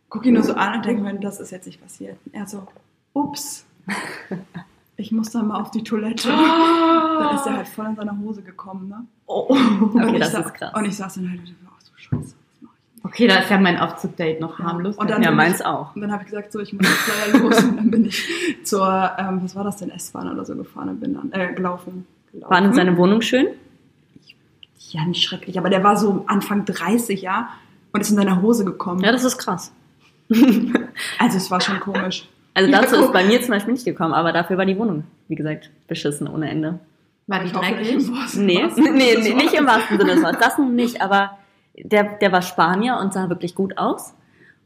gucke 0.09 0.29
ihn 0.29 0.35
nur 0.35 0.43
so 0.43 0.55
an 0.55 0.75
und 0.75 0.85
denke 0.85 1.03
mir, 1.03 1.15
das 1.15 1.41
ist 1.41 1.51
jetzt 1.53 1.67
nicht 1.67 1.81
passiert. 1.83 2.17
Er 2.33 2.47
so, 2.47 2.67
ups, 3.15 3.65
ich 4.97 5.11
muss 5.13 5.31
dann 5.31 5.49
mal 5.49 5.61
auf 5.61 5.71
die 5.71 5.83
Toilette. 5.83 6.29
Dann 6.29 7.35
ist 7.37 7.47
er 7.47 7.57
halt 7.57 7.69
voll 7.69 7.87
in 7.87 7.97
seiner 7.97 8.19
Hose 8.19 8.43
gekommen, 8.43 8.89
ne? 8.89 9.05
Oh, 9.27 9.47
und 9.49 9.95
okay, 9.97 10.13
ich 10.15 10.19
das 10.21 10.35
ist 10.35 10.55
krass. 10.55 10.73
Und 10.75 10.85
ich 10.85 10.97
saß 10.97 11.15
dann 11.15 11.31
halt 11.31 11.41
und 11.41 11.49
dachte, 11.49 11.59
ach 11.75 11.81
so 11.81 11.93
Scheiße, 11.97 12.35
ich? 12.63 12.69
Okay, 13.05 13.27
da 13.27 13.37
ist 13.37 13.51
ja 13.51 13.59
mein 13.59 13.79
Aufzugdate 13.79 14.41
noch 14.41 14.59
harmlos. 14.59 14.97
Und 14.97 15.09
dann- 15.11 15.23
Ja, 15.23 15.31
meins 15.31 15.63
auch. 15.63 15.95
Und 15.95 16.03
dann 16.03 16.13
habe 16.13 16.23
ich 16.25 16.31
gesagt, 16.31 16.53
so, 16.53 16.61
ich 16.61 16.73
muss 16.73 16.87
jetzt 16.87 17.33
leider 17.33 17.39
los. 17.45 17.63
Und 17.63 17.77
dann 17.77 17.91
bin 17.91 18.05
ich 18.07 18.27
zur, 18.65 19.13
ähm, 19.19 19.41
was 19.43 19.55
war 19.57 19.65
das 19.65 19.77
denn, 19.79 19.91
S-Bahn 19.91 20.31
oder 20.31 20.45
so 20.45 20.55
gefahren 20.57 20.89
und 20.91 21.01
bin 21.01 21.15
dann, 21.15 21.33
äh, 21.33 21.53
gelaufen. 21.55 22.07
gelaufen. 22.33 22.51
War 22.53 22.61
denn 22.61 22.75
seine 22.75 22.97
Wohnung 22.97 23.21
schön? 23.23 23.47
Ja, 24.91 25.05
nicht 25.07 25.23
schrecklich, 25.25 25.59
aber 25.59 25.71
der 25.71 25.83
war 25.83 25.97
so 25.97 26.25
Anfang 26.29 26.65
30, 26.65 27.21
ja, 27.23 27.49
und 27.93 28.01
ist 28.01 28.11
in 28.11 28.17
seiner 28.17 28.41
Hose 28.43 28.65
gekommen. 28.65 29.01
Ja, 29.03 29.11
das 29.13 29.25
ist 29.25 29.39
krass. 29.39 29.73
Also 31.19 31.37
es 31.37 31.51
war 31.51 31.61
schon 31.61 31.81
komisch. 31.81 32.29
Also 32.55 32.71
dazu 32.71 32.97
ist 32.97 33.13
bei 33.13 33.25
mir 33.25 33.41
zum 33.43 33.51
Beispiel 33.51 33.73
nicht 33.75 33.85
gekommen, 33.85 34.15
aber 34.15 34.33
dafür 34.33 34.57
war 34.59 34.65
die 34.67 34.79
Wohnung, 34.79 35.05
wie 35.29 35.35
gesagt, 35.35 35.71
beschissen 35.89 36.29
ohne 36.29 36.49
Ende. 36.51 36.79
War 37.27 37.43
die 37.43 37.51
dreckig? 37.51 37.93
im 37.93 38.01
wahrsten- 38.15 38.45
Nee, 38.45 38.63
nee, 38.65 38.71
Sinne 38.71 38.93
des 39.17 39.25
nee, 39.29 39.35
nicht 39.35 39.55
im 39.55 39.65
Wortes. 39.67 39.67
wahrsten 39.67 39.99
Sinne 39.99 40.13
des 40.15 40.23
Wortes. 40.23 40.39
Das 40.41 40.59
nun 40.59 40.75
nicht, 40.77 41.03
aber 41.03 41.39
der, 41.77 42.05
der 42.19 42.31
war 42.33 42.43
Spanier 42.43 42.99
und 43.01 43.13
sah 43.13 43.29
wirklich 43.29 43.55
gut 43.55 43.77
aus. 43.79 44.15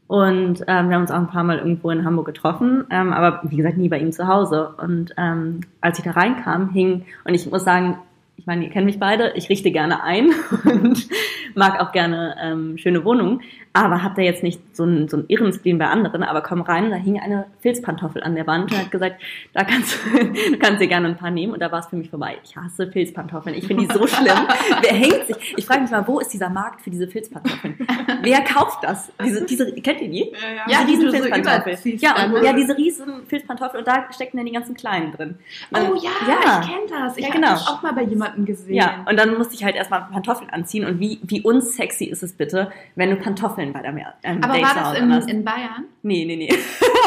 Und 0.07 0.63
ähm, 0.67 0.89
wir 0.89 0.95
haben 0.95 1.01
uns 1.03 1.11
auch 1.11 1.17
ein 1.19 1.27
paar 1.29 1.43
Mal 1.43 1.59
irgendwo 1.59 1.91
in 1.91 2.03
Hamburg 2.03 2.25
getroffen, 2.25 2.85
ähm, 2.89 3.13
aber 3.13 3.41
wie 3.43 3.57
gesagt, 3.57 3.77
nie 3.77 3.89
bei 3.89 3.99
ihm 3.99 4.11
zu 4.11 4.27
Hause. 4.27 4.73
Und 4.81 5.13
ähm, 5.17 5.61
als 5.81 5.99
ich 5.99 6.03
da 6.05 6.11
reinkam, 6.11 6.69
hing, 6.71 7.05
und 7.25 7.33
ich 7.35 7.49
muss 7.49 7.63
sagen, 7.63 7.97
ich 8.39 8.47
meine, 8.47 8.63
ihr 8.63 8.71
kennt 8.71 8.85
mich 8.85 8.99
beide, 8.99 9.33
ich 9.35 9.49
richte 9.49 9.69
gerne 9.69 10.01
ein 10.01 10.29
und 10.63 11.07
mag 11.55 11.81
auch 11.81 11.91
gerne 11.91 12.35
ähm, 12.41 12.77
schöne 12.77 13.03
Wohnungen, 13.03 13.41
aber 13.73 14.01
hab 14.01 14.15
da 14.15 14.21
jetzt 14.21 14.43
nicht 14.43 14.61
so 14.75 14.83
einen, 14.83 15.09
so 15.09 15.17
einen 15.17 15.25
irren 15.27 15.51
Spleen 15.51 15.77
bei 15.77 15.87
anderen, 15.87 16.23
aber 16.23 16.41
komm 16.41 16.61
rein, 16.61 16.89
da 16.89 16.95
hing 16.95 17.19
eine 17.19 17.45
Filzpantoffel 17.59 18.23
an 18.23 18.35
der 18.35 18.47
Wand 18.47 18.71
und 18.71 18.77
hat 18.77 18.91
gesagt, 18.91 19.21
da 19.53 19.63
kannst 19.65 19.97
du 20.05 20.57
kannst 20.59 20.81
dir 20.81 20.87
gerne 20.87 21.07
ein 21.09 21.17
paar 21.17 21.31
nehmen 21.31 21.51
und 21.53 21.59
da 21.61 21.69
war 21.71 21.79
es 21.79 21.87
für 21.87 21.97
mich 21.97 22.09
vorbei. 22.09 22.37
Ich 22.43 22.55
hasse 22.55 22.89
Filzpantoffeln, 22.89 23.55
ich 23.55 23.67
finde 23.67 23.85
die 23.87 23.93
so 23.93 24.07
schlimm. 24.07 24.37
Wer 24.81 24.93
hängt 24.93 25.27
sich? 25.27 25.35
Ich 25.57 25.65
frage 25.65 25.81
mich 25.81 25.91
mal, 25.91 26.07
wo 26.07 26.19
ist 26.19 26.29
dieser 26.33 26.49
Markt 26.49 26.81
für 26.81 26.89
diese 26.89 27.07
Filzpantoffeln? 27.07 27.77
Wer 28.21 28.41
kauft 28.41 28.83
das? 28.83 29.11
Diese, 29.23 29.45
diese, 29.45 29.71
kennt 29.73 29.99
ihr 30.01 30.09
die? 30.09 30.31
Ja, 30.67 30.79
Ja, 30.79 30.85
diese 30.87 31.11
so 31.11 31.17
überziehst 31.27 32.01
ja, 32.03 32.25
und, 32.25 32.33
ne? 32.35 32.45
ja, 32.45 32.53
diese 32.53 32.77
riesen 32.77 33.25
Filzpantoffeln 33.27 33.81
und 33.81 33.87
da 33.87 34.05
stecken 34.13 34.37
dann 34.37 34.45
die 34.45 34.53
ganzen 34.53 34.75
kleinen 34.75 35.11
drin. 35.11 35.37
Oh 35.73 35.77
Und- 35.91 36.03
ja, 36.03 36.09
ja. 36.27 36.61
ich 36.61 36.67
kenne 36.67 36.87
das. 36.89 37.17
Ich 37.17 37.23
Ja, 37.23 37.29
habe 37.29 37.39
genau. 37.39 37.51
das 37.51 37.67
auch 37.67 37.81
mal 37.81 37.93
bei 37.93 38.03
jemandem 38.03 38.28
gesehen. 38.37 38.75
Ja, 38.75 39.05
und 39.09 39.17
dann 39.17 39.37
musste 39.37 39.55
ich 39.55 39.63
halt 39.63 39.75
erstmal 39.75 40.01
Pantoffeln 40.11 40.49
anziehen 40.49 40.85
und 40.85 40.99
wie, 40.99 41.19
wie 41.23 41.41
unsexy 41.41 42.05
ist 42.05 42.23
es 42.23 42.33
bitte, 42.33 42.71
wenn 42.95 43.09
du 43.09 43.15
Pantoffeln 43.15 43.73
bei 43.73 43.81
deinem 43.81 43.99
ähm, 44.23 44.43
Aber 44.43 44.53
Date 44.53 44.63
war 44.63 44.93
das 44.93 45.25
in, 45.27 45.37
in 45.37 45.43
Bayern? 45.43 45.85
Nee, 46.01 46.25
nee, 46.25 46.35
nee. 46.35 46.49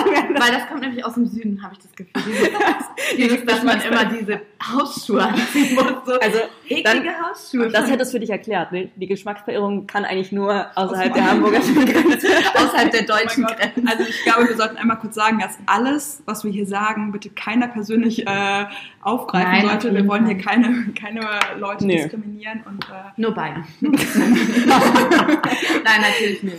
Weil 0.04 0.52
das 0.52 0.68
kommt 0.68 0.80
nämlich 0.80 1.04
aus 1.04 1.14
dem 1.14 1.26
Süden, 1.26 1.62
habe 1.62 1.74
ich 1.74 1.80
das 1.80 1.92
Gefühl. 1.92 2.32
Dieses, 3.16 3.44
dass 3.44 3.62
man 3.62 3.80
immer 3.80 4.04
diese 4.04 4.40
Hausschuhe 4.62 5.22
anziehen 5.22 5.74
muss. 5.74 5.86
So 6.06 6.12
Also, 6.20 6.38
eklige 6.78 7.10
Hausschuhe. 7.22 7.68
das 7.68 7.90
hätte 7.90 8.02
es 8.02 8.10
für 8.10 8.20
dich 8.20 8.30
erklärt, 8.30 8.72
ne? 8.72 8.90
Die 8.96 9.06
Geschmacksverirrung 9.06 9.86
kann 9.86 10.04
eigentlich 10.04 10.32
nur 10.32 10.66
außerhalb 10.74 11.10
Aus 11.10 11.14
der 11.16 11.30
Hamburger 11.30 11.60
Grenze. 11.60 12.26
außerhalb 12.54 12.90
der 12.90 13.02
Oh 13.02 13.06
deutschen 13.18 13.44
Gott. 13.44 13.56
Grenzen. 13.58 13.88
Also 13.88 14.04
ich 14.08 14.22
glaube, 14.24 14.48
wir 14.48 14.56
sollten 14.56 14.76
einmal 14.76 14.98
kurz 14.98 15.14
sagen, 15.14 15.38
dass 15.38 15.58
alles, 15.66 16.22
was 16.26 16.44
wir 16.44 16.50
hier 16.50 16.66
sagen, 16.66 17.12
bitte 17.12 17.30
keiner 17.30 17.68
persönlich 17.68 18.26
äh, 18.26 18.64
aufgreifen 19.02 19.52
Nein, 19.52 19.68
sollte. 19.80 19.94
Wir 19.94 20.06
wollen 20.08 20.26
hier 20.26 20.38
keine, 20.38 20.86
keine 20.98 21.20
Leute 21.58 21.86
Nö. 21.86 21.92
diskriminieren 21.94 22.62
und 22.66 22.84
äh, 22.84 22.88
Nur 23.16 23.34
Bayern. 23.34 23.64
Nein, 23.80 23.92
natürlich 26.00 26.42
nicht. 26.42 26.56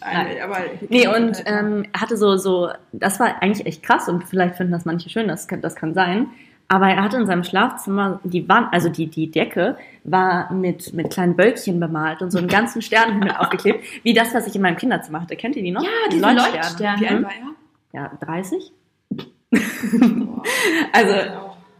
nein, 0.00 0.26
aber 0.42 0.58
Nee, 0.88 1.06
und 1.08 1.42
ähm, 1.46 1.86
er 1.92 2.00
hatte 2.02 2.16
so, 2.16 2.36
so, 2.36 2.70
das 2.92 3.18
war 3.20 3.42
eigentlich 3.42 3.66
echt 3.66 3.82
krass 3.82 4.08
und 4.08 4.24
vielleicht 4.24 4.56
finden 4.56 4.72
das 4.72 4.84
manche 4.84 5.08
schön, 5.08 5.28
das 5.28 5.48
kann, 5.48 5.60
das 5.62 5.74
kann 5.76 5.94
sein. 5.94 6.28
Aber 6.68 6.88
er 6.88 7.02
hatte 7.02 7.18
in 7.18 7.26
seinem 7.26 7.44
Schlafzimmer 7.44 8.20
die 8.24 8.48
Wand, 8.48 8.68
also 8.72 8.88
die, 8.88 9.06
die 9.06 9.30
Decke 9.30 9.76
war 10.02 10.50
mit, 10.52 10.92
mit 10.94 11.10
kleinen 11.10 11.36
Wölkchen 11.38 11.78
bemalt 11.78 12.22
und 12.22 12.30
so 12.30 12.38
einen 12.38 12.48
ganzen 12.48 12.80
Sternenhimmel 12.82 13.32
aufgeklebt, 13.38 13.84
wie 14.02 14.14
das, 14.14 14.34
was 14.34 14.46
ich 14.46 14.56
in 14.56 14.62
meinem 14.62 14.76
Kinderzimmer 14.76 15.20
hatte. 15.20 15.36
Kennt 15.36 15.56
ihr 15.56 15.62
die 15.62 15.70
noch? 15.70 15.82
Ja, 15.82 15.88
Die 16.10 16.18
Leuchtsterne. 16.18 16.56
Leuchtsterne. 16.56 17.00
wie 17.00 17.06
alt 17.08 17.20
Mhm. 17.20 17.24
war 17.24 17.32
er? 17.32 18.00
Ja, 18.00 18.10
30? 18.20 18.72
Boah. 19.10 20.42
Also, 20.92 21.14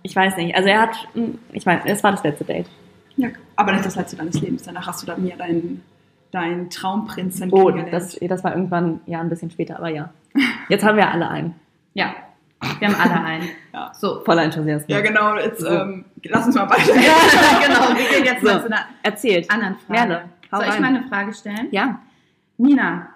ich 0.03 0.15
weiß 0.15 0.37
nicht. 0.37 0.55
Also 0.57 0.69
er 0.69 0.81
hat, 0.83 1.09
ich 1.53 1.67
meine, 1.67 1.83
es 1.87 2.03
war 2.05 2.11
das 2.13 2.23
letzte 2.23 2.45
Date. 2.45 2.67
Ja, 3.17 3.29
aber 3.57 3.73
nicht 3.73 3.85
das 3.87 3.97
letzte 3.97 4.17
deines 4.17 4.41
Lebens. 4.41 4.63
Danach 4.65 4.87
hast 4.87 5.03
du 5.03 5.07
dann 5.07 5.23
mir 5.23 5.37
deinen 5.37 5.83
dein 6.31 6.69
Traumprinzen 6.69 7.53
Oh, 7.53 7.71
das, 7.71 8.19
das 8.21 8.43
war 8.43 8.55
irgendwann, 8.57 9.01
ja, 9.07 9.21
ein 9.21 9.29
bisschen 9.29 9.51
später, 9.53 9.79
aber 9.79 9.89
ja. 9.89 10.11
Jetzt 10.69 10.85
haben 10.85 10.97
wir 10.97 11.09
alle 11.11 11.29
einen. 11.29 11.55
Ja, 11.95 12.13
wir 12.79 12.89
haben 12.89 12.95
alle 13.01 13.25
einen. 13.25 13.49
Ja. 13.75 13.93
So. 13.93 14.23
Voller 14.25 14.45
Enthusiasmus. 14.45 14.89
ja, 14.89 15.01
genau. 15.01 15.37
Jetzt, 15.37 15.61
So. 15.61 15.69
ähm, 15.69 16.05
lass 16.25 16.47
uns 16.47 16.55
mal 16.55 16.71
weiter. 16.71 16.93
genau, 16.95 17.99
wir 17.99 18.09
gehen 18.09 18.25
jetzt 18.25 18.41
So. 18.43 18.47
mal 18.47 18.61
zu 18.61 18.67
einer 18.67 18.87
Erzählt. 19.03 19.51
anderen 19.51 19.75
Frage. 19.77 19.93
Merle, 20.09 20.25
hau 20.53 20.57
Soll 20.59 20.67
ich 20.69 20.73
rein. 20.75 20.81
mal 20.83 20.89
eine 20.89 21.03
Frage 21.09 21.35
stellen? 21.35 21.69
Ja. 21.73 21.99
Nina, 22.57 23.09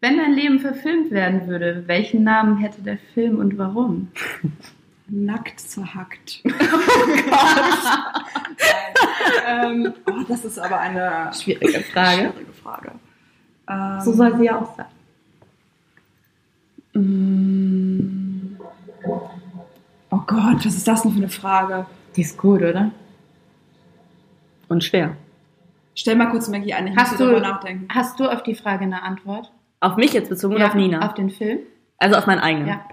wenn 0.00 0.16
dein 0.18 0.32
Leben 0.32 0.58
verfilmt 0.58 1.12
werden 1.12 1.46
würde, 1.46 1.84
welchen 1.86 2.24
Namen 2.24 2.56
hätte 2.58 2.82
der 2.82 2.98
Film 3.14 3.38
und 3.38 3.56
warum? 3.58 4.08
Nackt 5.08 5.60
zerhackt. 5.60 6.42
ähm, 9.46 9.94
oh, 10.10 10.22
das 10.28 10.44
ist 10.44 10.58
aber 10.58 10.80
eine 10.80 11.30
Schwierige 11.32 11.80
Frage. 11.80 12.32
schwierige 12.32 12.52
Frage. 12.62 12.92
Ähm, 13.68 14.00
So 14.00 14.12
soll 14.12 14.36
sie 14.36 14.44
ja 14.46 14.58
auch 14.60 14.76
sein. 14.76 14.86
mm, 16.94 18.25
Oh 19.08 20.20
Gott, 20.26 20.64
was 20.64 20.74
ist 20.76 20.86
das 20.88 21.02
denn 21.02 21.12
für 21.12 21.18
eine 21.18 21.28
Frage? 21.28 21.86
Die 22.16 22.22
ist 22.22 22.38
gut, 22.38 22.62
oder? 22.62 22.90
Und 24.68 24.82
schwer. 24.84 25.16
Stell 25.94 26.16
mal 26.16 26.30
kurz 26.30 26.48
Maggie 26.48 26.74
ein, 26.74 26.86
ich 26.88 26.96
Hast 26.96 27.12
muss 27.12 27.18
du, 27.18 27.24
darüber 27.24 27.40
nachdenken. 27.40 27.88
hast 27.92 28.18
du 28.20 28.28
auf 28.28 28.42
die 28.42 28.54
Frage 28.54 28.84
eine 28.84 29.02
Antwort? 29.02 29.50
Auf 29.80 29.96
mich 29.96 30.12
jetzt 30.12 30.28
bezogen 30.28 30.54
oder 30.56 30.66
auf 30.66 30.74
Nina? 30.74 31.06
Auf 31.06 31.14
den 31.14 31.30
Film? 31.30 31.60
also 31.98 32.16
auf 32.16 32.26
meinen 32.26 32.40
eigenen. 32.40 32.68
Ja. 32.68 32.84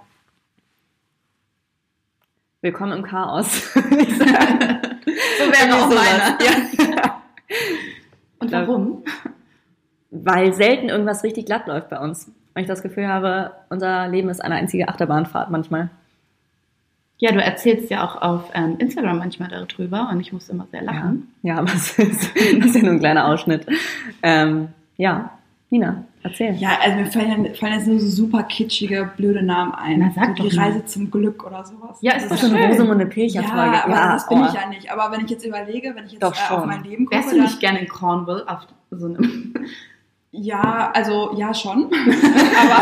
Willkommen 2.61 2.93
im 2.99 3.03
Chaos. 3.03 3.73
So 5.37 5.45
wäre 5.51 5.75
auch 5.75 5.89
meiner. 5.89 6.37
Ja. 6.41 7.21
Und 8.39 8.47
Glaub- 8.47 8.67
warum? 8.67 9.03
Weil 10.11 10.53
selten 10.53 10.89
irgendwas 10.89 11.23
richtig 11.23 11.45
glatt 11.45 11.67
läuft 11.67 11.89
bei 11.89 11.99
uns. 11.99 12.31
Weil 12.53 12.63
ich 12.63 12.69
das 12.69 12.81
Gefühl 12.83 13.07
habe, 13.07 13.51
unser 13.69 14.07
Leben 14.07 14.29
ist 14.29 14.39
eine 14.43 14.55
einzige 14.55 14.87
Achterbahnfahrt 14.87 15.49
manchmal. 15.49 15.89
Ja, 17.23 17.31
du 17.31 17.41
erzählst 17.41 17.89
ja 17.89 18.03
auch 18.03 18.21
auf 18.21 18.51
ähm, 18.53 18.75
Instagram 18.79 19.17
manchmal 19.17 19.47
darüber 19.47 20.09
und 20.11 20.19
ich 20.19 20.33
muss 20.33 20.49
immer 20.49 20.67
sehr 20.71 20.81
lachen. 20.81 21.33
Ja, 21.41 21.59
aber 21.59 21.73
es 21.73 21.97
ist, 21.97 22.35
das 22.35 22.65
ist 22.65 22.75
ja 22.75 22.81
nur 22.81 22.91
ein 22.91 22.99
kleiner 22.99 23.25
Ausschnitt. 23.29 23.65
Ähm, 24.21 24.67
ja, 24.97 25.29
Nina, 25.69 26.03
erzähl. 26.21 26.53
Ja, 26.55 26.71
also 26.81 26.97
mir 26.97 27.05
fallen, 27.05 27.55
fallen 27.55 27.73
jetzt 27.75 27.87
nur 27.87 27.97
so 28.01 28.09
super 28.09 28.43
kitschige, 28.43 29.09
blöde 29.15 29.41
Namen 29.41 29.73
ein. 29.73 29.99
Na, 29.99 30.11
sag 30.13 30.35
so 30.35 30.43
doch 30.43 30.49
die 30.49 30.55
mal. 30.57 30.65
Reise 30.65 30.83
zum 30.83 31.09
Glück 31.09 31.45
oder 31.45 31.63
sowas. 31.63 31.97
Ja, 32.01 32.15
Das 32.15 32.25
ist 32.25 32.31
ist 32.31 32.43
doch 32.43 32.49
so 32.49 32.55
eine. 32.57 32.67
Rosamunde 32.67 33.05
Ja, 33.05 33.09
Pilcher-Frage. 33.09 33.85
aber 33.85 34.13
das 34.13 34.27
bin 34.27 34.39
oh. 34.41 34.45
ich 34.45 34.53
ja 34.53 34.67
nicht. 34.67 34.91
Aber 34.91 35.15
wenn 35.15 35.23
ich 35.23 35.31
jetzt 35.31 35.45
überlege, 35.45 35.93
wenn 35.95 36.05
ich 36.05 36.11
jetzt 36.11 36.23
Doch 36.23 36.35
äh, 36.35 36.39
auf 36.53 36.59
schon. 36.59 36.67
mein 36.67 36.83
Leben 36.83 37.09
Wärst 37.09 37.23
gucke, 37.29 37.35
du 37.35 37.41
dann, 37.41 37.45
nicht 37.45 37.59
gerne 37.61 37.79
in 37.79 37.87
Cornwall 37.87 38.43
auf 38.47 38.67
so 38.91 39.05
einem... 39.05 39.53
ja, 40.35 40.91
also 40.95 41.31
ja 41.37 41.53
schon. 41.53 41.85
aber 42.59 42.81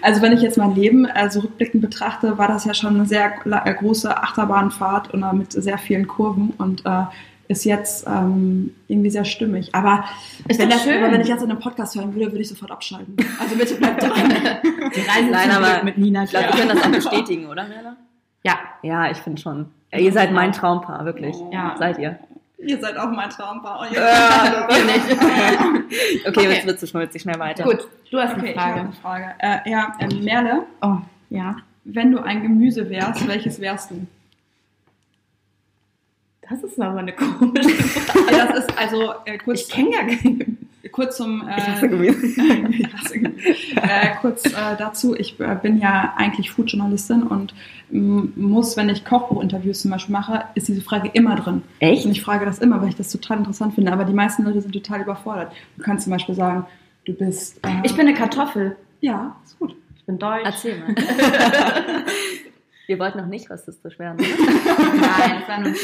also 0.00 0.22
wenn 0.22 0.32
ich 0.32 0.40
jetzt 0.40 0.56
mein 0.56 0.74
Leben 0.74 1.04
äh, 1.04 1.30
so 1.30 1.40
rückblickend 1.40 1.82
betrachte, 1.82 2.38
war 2.38 2.48
das 2.48 2.64
ja 2.64 2.72
schon 2.72 2.94
eine 2.94 3.04
sehr 3.04 3.34
äh, 3.44 3.74
große 3.74 4.16
Achterbahnfahrt 4.16 5.12
und 5.12 5.22
äh, 5.22 5.32
mit 5.34 5.52
sehr 5.52 5.76
vielen 5.76 6.08
Kurven 6.08 6.54
und 6.56 6.86
äh, 6.86 7.04
ist 7.48 7.64
jetzt 7.66 8.06
ähm, 8.08 8.74
irgendwie 8.88 9.10
sehr 9.10 9.26
stimmig. 9.26 9.74
Aber, 9.74 10.04
Ist 10.48 10.58
wenn, 10.58 10.70
das, 10.70 10.82
schön. 10.82 10.96
aber 11.00 11.12
wenn 11.12 11.20
ich 11.20 11.28
jetzt 11.28 11.42
in 11.42 11.50
einem 11.50 11.60
Podcast 11.60 11.94
hören 11.94 12.14
würde, 12.14 12.32
würde 12.32 12.40
ich 12.40 12.48
sofort 12.48 12.70
abschalten. 12.70 13.14
Also 13.38 13.56
bitte 13.56 13.74
bleibt 13.74 14.02
dran. 14.02 14.12
Die 14.62 15.00
Reise 15.00 15.30
Nein, 15.30 15.50
aber 15.50 15.84
mit 15.84 15.98
Nina 15.98 16.24
Ich 16.24 16.30
glaube, 16.30 16.46
wir 16.46 16.52
können 16.52 16.70
das 16.70 16.82
auch 16.82 16.90
bestätigen, 17.12 17.46
oder, 17.46 17.68
Merle? 17.68 17.96
Ja, 18.42 18.58
Ja, 18.82 19.10
ich 19.10 19.18
finde 19.18 19.40
schon. 19.40 19.66
Ja, 19.92 19.98
ihr 19.98 20.12
seid 20.12 20.32
mein 20.32 20.52
Traumpaar, 20.52 21.04
wirklich. 21.04 21.36
Ja. 21.52 21.76
Seid 21.78 21.98
ihr. 21.98 22.18
Ihr 22.66 22.80
seid 22.80 22.96
auch 22.96 23.10
mein 23.10 23.30
Traumpaar. 23.30 23.86
Äh, 23.86 23.90
nicht. 24.84 25.12
Okay, 25.12 26.22
jetzt 26.24 26.36
Okay. 26.36 26.66
wird 26.66 26.80
zu 26.80 26.86
schnulzig, 26.86 27.22
schnell 27.22 27.38
weiter. 27.38 27.64
Gut, 27.64 27.86
du 28.10 28.18
hast 28.18 28.32
Okay, 28.36 28.48
eine 28.48 28.54
Frage. 28.54 28.80
eine 28.80 28.92
Frage. 28.92 29.34
Äh, 29.38 29.70
ja, 29.70 29.92
ähm, 30.00 30.24
Merle, 30.24 30.62
Oh, 30.82 30.96
ja. 31.30 31.56
wenn 31.84 32.10
du 32.12 32.18
ein 32.22 32.42
Gemüse 32.42 32.88
wärst, 32.90 33.26
welches 33.28 33.60
wärst 33.60 33.90
du? 33.92 34.06
Das 36.48 36.62
ist 36.62 36.80
aber 36.80 36.98
eine 37.00 37.12
komische 37.12 37.68
Frage. 37.70 38.36
Ja, 38.36 38.46
das 38.46 38.66
ist 38.66 38.78
also 38.78 39.14
äh, 39.24 39.36
kurz, 39.38 39.62
Ich 39.62 39.68
kenne 39.68 39.90
gar 39.90 40.04
keinen. 40.06 40.55
Kurz 40.96 41.18
zum 41.18 41.46
äh, 41.46 41.56
Ich 41.58 41.66
hasse 41.68 41.88
Gemüse. 41.88 42.26
Ich 42.70 42.92
hasse 42.94 43.20
Gemüse. 43.20 43.48
äh, 43.76 44.08
kurz 44.20 44.44
äh, 44.46 44.76
dazu, 44.78 45.14
ich 45.14 45.38
äh, 45.38 45.56
bin 45.62 45.78
ja 45.78 46.14
eigentlich 46.16 46.50
Foodjournalistin 46.50 47.22
und 47.22 47.54
m, 47.92 48.32
muss, 48.34 48.76
wenn 48.76 48.88
ich 48.88 49.04
Kochbuchinterviews 49.04 49.82
zum 49.82 49.90
Beispiel 49.92 50.12
mache, 50.14 50.44
ist 50.54 50.66
diese 50.68 50.80
Frage 50.82 51.10
immer 51.12 51.36
drin. 51.36 51.62
Echt? 51.80 52.04
Und 52.06 52.12
ich 52.12 52.22
frage 52.22 52.44
das 52.46 52.58
immer, 52.58 52.80
weil 52.80 52.88
ich 52.88 52.96
das 52.96 53.12
total 53.12 53.38
interessant 53.38 53.74
finde, 53.74 53.92
aber 53.92 54.04
die 54.04 54.14
meisten 54.14 54.42
Leute 54.44 54.60
sind 54.62 54.72
total 54.72 55.02
überfordert. 55.02 55.52
Du 55.76 55.82
kannst 55.84 56.04
zum 56.04 56.12
Beispiel 56.12 56.34
sagen, 56.34 56.66
du 57.04 57.12
bist... 57.12 57.58
Äh, 57.64 57.68
Ich 57.84 57.92
bin 57.94 58.08
eine 58.08 58.14
Kartoffel. 58.16 58.76
Ja, 59.02 59.36
ist 59.44 59.58
gut. 59.58 59.76
Ich 59.96 60.04
bin 60.06 60.18
deutsch. 60.18 60.42
Erzähl 60.44 60.78
mal. 60.80 60.94
Wir 62.86 62.98
wollten 62.98 63.18
noch 63.18 63.26
nicht 63.26 63.50
rassistisch 63.50 63.98
werden, 63.98 64.18
oder? 64.20 64.28
Nein, 64.28 65.40
das 65.40 65.48
war 65.48 65.58
nur 65.58 65.68
ein. 65.70 65.76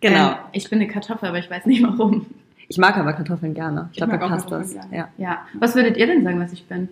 Genau. 0.00 0.30
Ähm, 0.30 0.36
ich 0.52 0.68
bin 0.68 0.80
eine 0.80 0.88
Kartoffel, 0.88 1.28
aber 1.28 1.38
ich 1.38 1.48
weiß 1.50 1.66
nicht 1.66 1.82
warum. 1.82 2.26
Ich 2.70 2.78
mag 2.78 2.96
aber 2.96 3.12
Kartoffeln 3.14 3.52
gerne. 3.52 3.88
Ich 3.90 4.00
Ich 4.00 4.08
glaube, 4.08 4.24
auch 4.24 4.28
passt 4.28 4.48
das. 4.48 4.74
Ja. 4.92 5.08
Ja. 5.18 5.38
Was 5.54 5.74
würdet 5.74 5.96
ihr 5.96 6.06
denn 6.06 6.22
sagen, 6.22 6.38
was 6.38 6.52
ich 6.52 6.68
bin? 6.68 6.88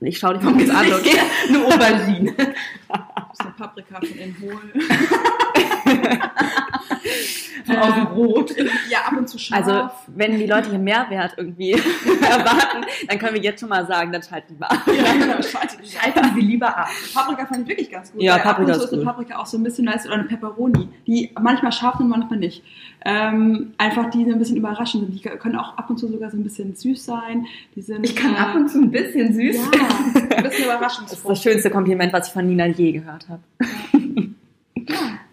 Ich 0.00 0.18
schaue 0.18 0.34
dich 0.34 0.44
mal 0.44 0.52
kurz 0.54 0.70
an, 0.70 0.86
okay? 0.92 1.18
Eine 1.48 1.64
Aubergine. 1.64 2.32
Du 2.32 2.44
bist 3.30 3.40
eine 3.40 3.50
Paprika 3.56 3.96
von 3.96 4.08
innen 4.08 4.36
hohl. 4.40 4.60
Von 7.64 7.76
außen 7.76 8.06
rot. 8.08 8.54
Ja, 8.88 8.98
ab 9.06 9.14
und 9.18 9.28
zu 9.28 9.38
scharf. 9.38 9.66
Also, 9.66 9.90
wenn 10.08 10.38
die 10.38 10.46
Leute 10.46 10.70
hier 10.70 10.78
Mehrwert 10.78 11.34
irgendwie 11.36 11.72
erwarten, 12.22 12.86
dann 13.08 13.18
können 13.18 13.34
wir 13.34 13.42
jetzt 13.42 13.60
schon 13.60 13.68
mal 13.68 13.86
sagen, 13.86 14.12
dann 14.12 14.22
schalt 14.22 14.44
lieber 14.48 14.70
ab. 14.70 14.82
ja, 14.86 15.12
genau, 15.12 15.42
Schalten 15.42 16.34
Sie 16.34 16.40
lieber 16.40 16.76
ab. 16.76 16.88
Paprika 17.14 17.46
fand 17.46 17.62
ich 17.62 17.68
wirklich 17.68 17.90
ganz 17.90 18.12
gut. 18.12 18.22
Ja, 18.22 18.38
Paprika 18.38 18.52
ab 18.52 18.58
und 18.60 18.66
zu 18.74 18.80
ist 18.80 18.84
ist 18.84 18.92
eine. 18.94 19.04
Paprika 19.04 19.38
auch 19.38 19.46
so 19.46 19.58
ein 19.58 19.64
bisschen 19.64 19.84
nice 19.84 20.06
oder 20.06 20.14
eine 20.14 20.24
Pepperoni, 20.24 20.88
die 21.06 21.30
manchmal 21.40 21.72
scharf 21.72 21.96
sind, 21.98 22.08
manchmal 22.08 22.38
nicht. 22.38 22.62
Ähm, 23.04 23.72
einfach 23.78 24.10
die 24.10 24.24
so 24.24 24.32
ein 24.32 24.38
bisschen 24.38 24.56
überraschend 24.56 25.04
sind. 25.04 25.14
Die 25.14 25.20
können 25.38 25.56
auch 25.56 25.76
ab 25.78 25.88
und 25.88 25.98
zu 25.98 26.08
sogar 26.08 26.30
so 26.30 26.36
ein 26.36 26.42
bisschen 26.42 26.74
süß 26.74 27.04
sein. 27.04 27.46
Die 27.76 27.80
sind, 27.82 28.04
Ich 28.04 28.16
kann 28.16 28.34
äh, 28.34 28.38
ab 28.38 28.54
und 28.56 28.68
zu 28.68 28.80
ein 28.80 28.90
bisschen 28.90 29.32
süß. 29.32 29.56
ja, 29.56 30.36
ein 30.36 30.42
bisschen 30.42 30.64
überraschend. 30.66 31.06
Das 31.10 31.18
ist 31.18 31.28
das 31.28 31.42
schönste 31.42 31.70
Kompliment, 31.70 32.12
was 32.12 32.26
ich 32.28 32.32
von 32.32 32.46
Nina 32.46 32.66
je 32.66 32.92
gehört 32.92 33.28
habe. 33.28 33.42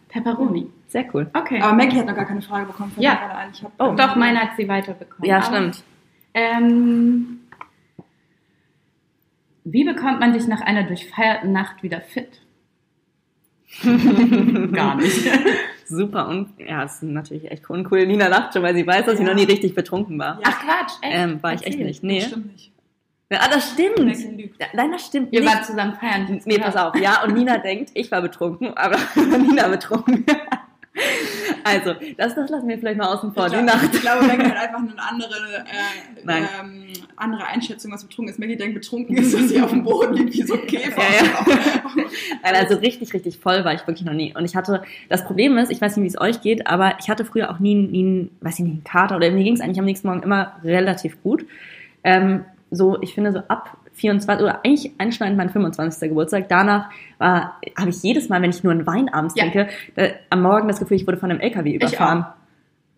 Pepperoni. 0.09 0.67
Sehr 0.87 1.05
cool. 1.13 1.27
Okay. 1.33 1.59
Aber 1.61 1.73
Maggie 1.73 1.97
hat 1.99 2.05
noch 2.05 2.15
gar 2.15 2.25
keine 2.25 2.41
Frage 2.41 2.67
bekommen. 2.67 2.91
fällt 2.91 3.03
Ja. 3.03 3.13
mir 3.15 3.19
gerade 3.19 3.35
ein. 3.35 3.49
Ich 3.51 3.63
hab, 3.63 3.71
Oh, 3.79 3.95
Doch, 3.95 4.15
meine 4.15 4.39
hat 4.39 4.51
sie 4.55 4.67
weiterbekommen. 4.67 5.27
Ja, 5.29 5.37
Aber, 5.37 5.45
stimmt. 5.45 5.83
Ähm, 6.33 7.39
wie 9.63 9.83
bekommt 9.83 10.19
man 10.19 10.33
dich 10.33 10.47
nach 10.47 10.61
einer 10.61 10.83
durchfeierten 10.83 11.51
Nacht 11.51 11.81
wieder 11.83 11.99
fit? 12.01 12.41
Gar 14.71 14.95
nicht. 14.95 15.27
Super 15.87 16.27
und 16.27 16.49
ja, 16.59 16.83
es 16.83 16.95
ist 16.95 17.03
natürlich 17.03 17.49
echt 17.51 17.69
uncool. 17.69 18.05
Nina 18.07 18.27
lacht 18.27 18.53
schon, 18.53 18.63
weil 18.63 18.75
sie 18.75 18.85
weiß, 18.85 19.05
dass 19.05 19.19
Ja. 19.19 19.25
noch 19.25 19.35
nie 19.35 19.43
richtig 19.43 19.75
betrunken 19.75 20.17
war. 20.19 20.35
Ja. 20.35 20.43
Ach 20.45 20.59
Quatsch, 20.59 20.93
echt? 21.01 21.13
Ähm, 21.15 21.43
war 21.43 21.53
ich 21.53 21.65
echt 21.65 21.79
nicht. 21.79 22.03
Nee. 22.03 22.19
Das 22.19 22.27
stimmt 22.29 22.51
nicht. 22.51 22.71
Ja, 23.31 23.39
ah, 23.41 23.49
das 23.51 23.71
stimmt. 23.71 23.97
Nein, 24.73 24.91
das 24.91 25.05
stimmt 25.05 25.33
Ihr 25.33 25.41
nicht. 25.41 25.51
wart 25.53 25.65
zusammen 25.65 25.95
feiern. 25.95 26.41
Nee, 26.45 26.59
pass 26.59 26.75
auf. 26.75 26.95
Ja, 26.95 27.23
und 27.23 27.33
Nina 27.33 27.57
denkt, 27.57 27.89
ich 27.95 28.11
war 28.11 28.21
betrunken, 28.21 28.75
aber 28.77 28.97
Nina 29.15 29.67
betrunken. 29.67 30.25
Also, 31.63 31.95
das, 32.17 32.35
das 32.35 32.49
lassen 32.49 32.67
wir 32.67 32.77
vielleicht 32.77 32.97
mal 32.97 33.13
außen 33.13 33.33
vor. 33.33 33.47
Ich 33.47 33.51
glaube, 33.51 33.65
Nacht. 33.65 33.93
ich 33.93 34.01
glaube, 34.01 34.25
Maggie 34.25 34.45
hat 34.45 34.57
einfach 34.57 34.79
eine 34.79 35.01
andere, 35.01 35.65
äh, 35.65 36.61
ähm, 36.61 36.93
andere 37.15 37.45
Einschätzung, 37.47 37.91
was 37.91 38.05
betrunken 38.05 38.31
ist. 38.31 38.39
Maggie 38.39 38.55
denkt, 38.55 38.75
betrunken 38.75 39.17
ist, 39.17 39.33
dass 39.33 39.49
sie 39.49 39.61
auf 39.61 39.71
dem 39.71 39.83
Boden 39.83 40.13
liegt 40.13 40.33
wie 40.33 40.43
so 40.43 40.53
ein 40.53 40.65
Käfer. 40.67 41.01
Ja, 41.01 41.45
Nein, 42.43 42.55
also 42.55 42.75
richtig, 42.75 43.13
richtig 43.13 43.39
voll 43.39 43.65
war 43.65 43.73
ich 43.73 43.85
wirklich 43.87 44.05
noch 44.05 44.13
nie. 44.13 44.33
Und 44.35 44.45
ich 44.45 44.55
hatte, 44.55 44.83
das 45.09 45.25
Problem 45.25 45.57
ist, 45.57 45.71
ich 45.71 45.81
weiß 45.81 45.97
nicht, 45.97 46.03
wie 46.03 46.15
es 46.15 46.21
euch 46.21 46.41
geht, 46.41 46.67
aber 46.67 46.97
ich 46.99 47.09
hatte 47.09 47.25
früher 47.25 47.51
auch 47.51 47.59
nie, 47.59 47.75
nie 47.75 48.03
einen, 48.03 48.37
weiß 48.41 48.59
ich 48.59 48.65
nicht, 48.65 48.73
einen 48.73 48.83
Kater 48.83 49.15
oder 49.17 49.31
mir 49.31 49.43
ging 49.43 49.55
es 49.55 49.61
eigentlich 49.61 49.79
am 49.79 49.85
nächsten 49.85 50.07
Morgen 50.07 50.23
immer 50.23 50.53
relativ 50.63 51.21
gut. 51.23 51.45
Ähm, 52.03 52.45
so, 52.71 53.01
ich 53.01 53.13
finde, 53.13 53.31
so 53.31 53.39
ab 53.47 53.77
24 53.95 54.43
oder 54.43 54.59
eigentlich 54.63 54.91
einschneidend 54.99 55.37
mein 55.37 55.49
25. 55.49 56.09
Geburtstag. 56.09 56.47
Danach 56.49 56.89
war, 57.17 57.59
habe 57.77 57.89
ich 57.89 58.01
jedes 58.03 58.29
Mal, 58.29 58.41
wenn 58.41 58.49
ich 58.51 58.63
nur 58.63 58.71
einen 58.73 58.85
Wein 58.85 59.09
abends 59.09 59.35
Ja. 59.35 59.43
trinke, 59.43 59.67
da, 59.95 60.03
am 60.29 60.41
Morgen 60.41 60.67
das 60.67 60.79
Gefühl, 60.79 60.97
ich 60.97 61.07
wurde 61.07 61.17
von 61.17 61.31
einem 61.31 61.39
LKW 61.39 61.73
überfahren. 61.75 62.25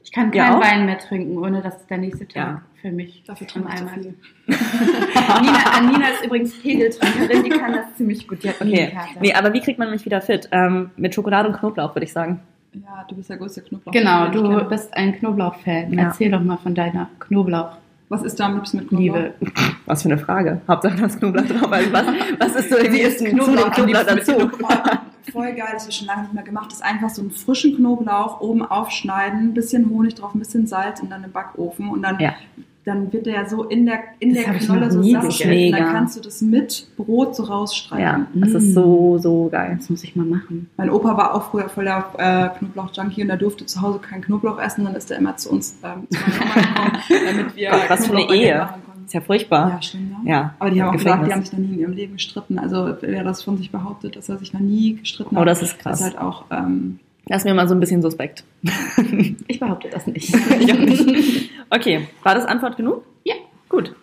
Ich 0.03 0.11
kann 0.13 0.31
Ja, 0.31 0.45
keinen 0.45 0.55
auch? 0.55 0.61
Wein 0.63 0.85
mehr 0.85 0.97
trinken, 0.99 1.37
ohne 1.37 1.61
dass 1.61 1.85
der 1.87 1.97
nächste 1.97 2.25
Tag 2.27 2.35
Ja. 2.35 2.61
für 2.81 2.91
mich 2.91 3.23
Dafür 3.27 3.45
trinke 3.45 3.69
ich 3.69 3.75
zu 3.75 3.81
Eimer 3.83 3.93
viel. 3.93 4.15
ist. 4.47 5.41
Nina, 5.41 5.91
Nina 5.91 6.07
ist 6.09 6.25
übrigens 6.25 6.61
Pegeltrinkerin, 6.61 7.43
die 7.43 7.49
kann 7.49 7.73
das 7.73 7.93
ziemlich 7.97 8.27
gut. 8.27 8.41
Die 8.43 8.49
hat 8.49 8.55
Okay. 8.61 8.91
Nee, 9.19 9.33
aber 9.33 9.53
wie 9.53 9.59
kriegt 9.59 9.79
man 9.79 9.89
mich 9.91 10.05
wieder 10.05 10.21
fit? 10.21 10.47
Ähm, 10.51 10.91
mit 10.95 11.13
Schokolade 11.13 11.49
und 11.49 11.57
Knoblauch, 11.57 11.93
würde 11.95 12.05
ich 12.05 12.13
sagen. 12.13 12.39
Ja, 12.73 13.05
du 13.09 13.15
bist 13.15 13.29
der 13.29 13.37
größte 13.37 13.61
Knoblauch. 13.61 13.91
Genau, 13.91 14.25
ich 14.27 14.31
du 14.31 14.63
bist 14.69 14.93
ein 14.95 15.13
Knoblauch-Fan. 15.13 15.91
Ja. 15.93 16.03
Erzähl 16.05 16.31
doch 16.31 16.41
mal 16.41 16.57
von 16.57 16.73
deiner 16.75 17.09
Knoblauch-Liebe. 17.19 17.77
Was 18.09 18.23
ist 18.23 18.39
da 18.39 18.45
am 18.45 18.55
liebsten 18.55 18.77
mit 18.77 18.89
Knoblauch? 18.89 19.31
Was 19.85 20.03
für 20.03 20.09
eine 20.09 20.17
Frage. 20.17 20.61
Hauptsache 20.67 20.95
das 20.95 21.17
Knoblauch 21.19 21.45
drauf. 21.45 21.71
Also 21.71 21.91
was, 21.91 22.05
was 22.39 22.55
ist 22.55 22.69
so 22.69 22.77
Wie 22.77 22.91
wie 22.93 23.01
ist 23.01 23.21
ist 23.21 23.31
Knoblauch 23.31 23.65
am 23.65 23.71
Knoblauch 23.71 24.03
dazu? 24.03 24.31
Voll 25.31 25.53
geil, 25.53 25.67
das 25.73 25.81
habe 25.83 25.91
ich 25.91 25.97
schon 25.97 26.07
lange 26.07 26.21
nicht 26.21 26.33
mehr 26.33 26.43
gemacht. 26.43 26.67
Das 26.71 26.75
ist 26.79 26.85
einfach 26.85 27.09
so 27.09 27.21
einen 27.21 27.31
frischen 27.31 27.75
Knoblauch 27.75 28.39
oben 28.39 28.63
aufschneiden, 28.65 29.49
ein 29.49 29.53
bisschen 29.53 29.89
Honig 29.89 30.15
drauf, 30.15 30.33
ein 30.33 30.39
bisschen 30.39 30.67
Salz 30.67 31.01
und 31.01 31.09
dann 31.09 31.23
im 31.23 31.31
Backofen 31.31 31.89
und 31.89 32.01
dann, 32.01 32.17
Ja. 32.19 32.33
Dann 32.87 33.11
wird 33.11 33.25
der 33.25 33.33
ja 33.33 33.49
so 33.49 33.63
in 33.63 33.85
der, 33.85 33.99
in 34.19 34.33
Das 34.33 34.45
der 34.45 34.53
Knolle 34.55 34.89
so 34.91 35.03
saftig. 35.03 35.37
gegessen. 35.39 35.71
Dann 35.71 35.81
Mega. 35.81 35.91
kannst 35.91 36.17
du 36.17 36.21
das 36.21 36.41
mit 36.41 36.87
Brot 36.97 37.35
so 37.35 37.43
Ja, 37.43 37.49
rausstreichen. 37.49 38.27
das 38.35 38.51
ist 38.53 38.73
so, 38.73 39.17
so 39.17 39.49
geil. 39.51 39.75
Das 39.77 39.89
muss 39.89 40.03
ich 40.03 40.15
mal 40.15 40.25
machen. 40.25 40.69
Mein 40.77 40.89
Opa 40.89 41.17
war 41.17 41.35
auch 41.35 41.51
früher 41.51 41.69
voll 41.69 41.83
der 41.85 42.05
äh, 42.17 42.57
Knoblauch-Junkie 42.59 43.23
und 43.23 43.29
er 43.29 43.37
durfte 43.37 43.65
zu 43.65 43.81
Hause 43.81 43.99
keinen 43.99 44.21
Knoblauch 44.21 44.59
essen. 44.59 44.85
Dann 44.85 44.95
ist 44.95 45.11
er 45.11 45.17
immer 45.17 45.35
zu 45.37 45.51
uns, 45.51 45.77
ähm, 45.83 46.07
zu 46.09 46.19
meiner 46.19 46.41
Oma 46.41 46.97
gekommen, 46.97 47.25
damit 47.37 47.55
wir 47.55 47.69
Gott, 47.71 47.89
was 47.89 48.07
für 48.07 48.13
eine 48.17 48.33
Ehe. 48.33 48.57
machen 48.57 48.81
konnten. 48.85 49.05
Ist 49.05 49.13
ja 49.13 49.21
furchtbar. 49.21 49.69
Ja, 49.69 49.81
stimmt, 49.81 50.11
ja. 50.25 50.31
Ja. 50.31 50.53
Aber 50.59 50.69
die 50.71 50.81
haben 50.81 50.89
auch 50.89 50.93
Gefängnis. 50.93 51.19
gesagt, 51.21 51.27
die 51.27 51.33
haben 51.33 51.41
sich 51.43 51.53
noch 51.53 51.59
nie 51.59 51.73
in 51.75 51.79
ihrem 51.79 51.93
Leben 51.93 52.13
gestritten. 52.13 52.59
Also 52.59 52.95
wer 53.01 53.23
das 53.23 53.41
von 53.43 53.57
sich 53.57 53.71
behauptet, 53.71 54.15
dass 54.15 54.27
er 54.29 54.37
sich 54.37 54.53
noch 54.53 54.59
nie 54.59 54.95
gestritten 54.95 55.35
hat, 55.35 55.41
Oh, 55.41 55.45
das 55.45 55.61
ist 55.61 55.79
krass. 55.79 55.99
ist 56.01 56.05
halt 56.05 56.17
auch 56.17 56.43
ähm, 56.51 56.99
Das 57.27 57.39
ist 57.39 57.45
mir 57.45 57.53
mal 57.53 57.67
so 57.67 57.75
ein 57.75 57.79
bisschen 57.79 58.01
suspekt. 58.01 58.43
Ich 59.47 59.59
behaupte 59.59 59.89
das 59.89 60.07
nicht. 60.07 60.33
Ich 60.59 60.73
auch 60.73 60.79
nicht. 60.79 61.51
Okay, 61.69 62.07
war 62.23 62.33
das 62.33 62.45
Antwort 62.45 62.77
genug? 62.77 63.03
Ja. 63.25 63.35
Gut. 63.67 63.93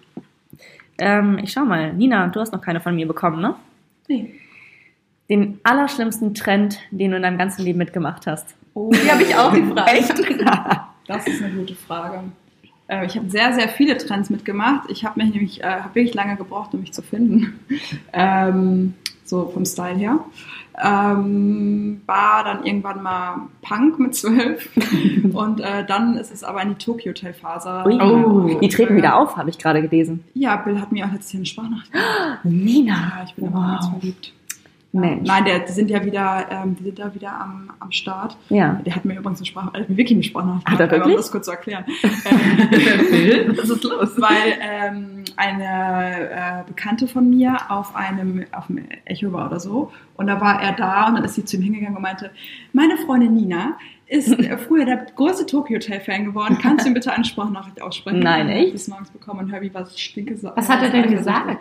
Ähm, 0.98 1.38
ich 1.42 1.52
schau 1.52 1.64
mal. 1.64 1.94
Nina, 1.94 2.28
du 2.28 2.40
hast 2.40 2.52
noch 2.52 2.60
keine 2.60 2.80
von 2.80 2.94
mir 2.94 3.06
bekommen, 3.06 3.40
ne? 3.40 3.54
nee. 4.08 4.34
Den 5.30 5.58
allerschlimmsten 5.62 6.34
Trend, 6.34 6.78
den 6.90 7.10
du 7.12 7.16
in 7.16 7.22
deinem 7.22 7.38
ganzen 7.38 7.62
Leben 7.62 7.78
mitgemacht 7.78 8.26
hast. 8.26 8.54
Oh, 8.74 8.90
Die 8.90 9.10
habe 9.10 9.22
ich 9.22 9.34
auch 9.34 9.52
gefragt. 9.54 10.14
Das 11.06 11.26
ist 11.26 11.42
eine 11.42 11.54
gute 11.54 11.74
Frage. 11.74 12.24
Äh, 12.88 13.06
ich 13.06 13.16
habe 13.16 13.30
sehr, 13.30 13.54
sehr 13.54 13.68
viele 13.70 13.96
Trends 13.96 14.28
mitgemacht. 14.28 14.90
Ich 14.90 15.06
habe 15.06 15.22
mich 15.22 15.32
nämlich 15.32 15.62
äh, 15.62 15.66
hab 15.66 15.94
wirklich 15.94 16.14
lange 16.14 16.36
gebraucht, 16.36 16.74
um 16.74 16.80
mich 16.80 16.92
zu 16.92 17.00
finden. 17.00 17.58
Ähm, 18.12 18.92
so 19.24 19.50
vom 19.52 19.64
Style 19.64 19.96
her. 19.96 20.18
Ähm, 20.82 22.00
war 22.06 22.42
dann 22.42 22.64
irgendwann 22.64 23.02
mal 23.02 23.48
Punk 23.62 23.98
mit 24.00 24.14
zwölf. 24.14 24.68
Und 25.32 25.60
äh, 25.60 25.86
dann 25.86 26.16
ist 26.16 26.32
es 26.32 26.42
aber 26.42 26.62
in 26.62 26.70
die 26.70 26.84
Tokyo 26.84 27.10
Hotel 27.10 27.32
Phase. 27.32 27.84
Oh. 27.86 28.58
Die 28.60 28.68
treten 28.68 28.96
wieder 28.96 29.16
auf, 29.16 29.36
habe 29.36 29.50
ich 29.50 29.58
gerade 29.58 29.82
gelesen. 29.82 30.24
Ja, 30.34 30.56
Bill 30.56 30.80
hat 30.80 30.90
mir 30.90 31.06
auch 31.06 31.12
letztes 31.12 31.32
Jahr 31.32 31.38
eine 31.38 31.46
Sprachnachricht. 31.46 31.92
Nina. 32.44 32.92
Ja, 32.92 33.24
ich 33.24 33.34
bin 33.34 33.52
wow. 33.52 33.52
ganz 33.52 33.88
verliebt. 33.88 34.32
Mensch. 34.94 35.26
Nein, 35.26 35.44
der, 35.44 35.58
die 35.58 35.72
sind 35.72 35.90
ja 35.90 36.04
wieder, 36.04 36.46
ähm, 36.50 36.76
die 36.76 36.84
sind 36.84 36.98
da 37.00 37.12
wieder 37.14 37.32
am, 37.32 37.70
am 37.80 37.90
Start. 37.90 38.36
Ja. 38.48 38.80
Der 38.86 38.94
hat 38.94 39.04
mir 39.04 39.18
übrigens 39.18 39.40
eine 39.40 39.46
Sprache, 39.46 39.70
also 39.74 39.88
wirklich 39.88 40.12
eine 40.12 40.22
Sprachnachricht 40.22 40.68
Hat 40.68 40.80
er 40.80 40.86
gemacht, 40.86 41.02
aber 41.02 41.10
wirklich? 41.10 41.16
Um 41.16 41.20
das 41.20 41.32
kurz 41.32 41.46
zu 41.46 41.50
erklären. 41.50 41.84
Was 43.58 43.70
ist 43.70 43.82
los? 43.82 44.10
weil 44.20 44.58
ähm, 44.60 45.24
eine 45.36 46.30
äh, 46.30 46.64
Bekannte 46.66 47.08
von 47.08 47.28
mir 47.28 47.56
auf 47.68 47.96
einem, 47.96 48.44
auf 48.52 48.68
dem 48.68 48.84
Echo 49.04 49.32
war 49.32 49.46
oder 49.46 49.58
so. 49.58 49.90
Und 50.16 50.28
da 50.28 50.40
war 50.40 50.62
er 50.62 50.72
da 50.72 51.08
und 51.08 51.16
dann 51.16 51.24
ist 51.24 51.34
sie 51.34 51.44
zu 51.44 51.56
ihm 51.56 51.62
hingegangen 51.62 51.96
und 51.96 52.02
meinte, 52.02 52.30
meine 52.72 52.96
Freundin 52.98 53.34
Nina 53.34 53.76
ist 54.06 54.28
äh, 54.38 54.56
früher 54.58 54.84
der 54.84 55.06
größte 55.16 55.46
Tokyo 55.46 55.76
Hotel 55.76 56.00
Fan 56.00 56.24
geworden. 56.24 56.58
Kannst 56.62 56.84
du 56.84 56.90
ihm 56.90 56.94
bitte 56.94 57.12
eine 57.12 57.24
Sprachnachricht 57.24 57.82
aussprechen? 57.82 58.20
Nein, 58.20 58.48
echt? 58.48 58.66
ich 58.68 58.72
das 58.74 58.88
morgens 58.88 59.10
bekommen 59.10 59.40
und 59.40 59.52
Herbie 59.52 59.70
was 59.72 59.98
stinke 59.98 60.40
Was 60.54 60.68
hat 60.68 60.82
er 60.82 60.90
denn 60.90 61.10
gesagt? 61.10 61.58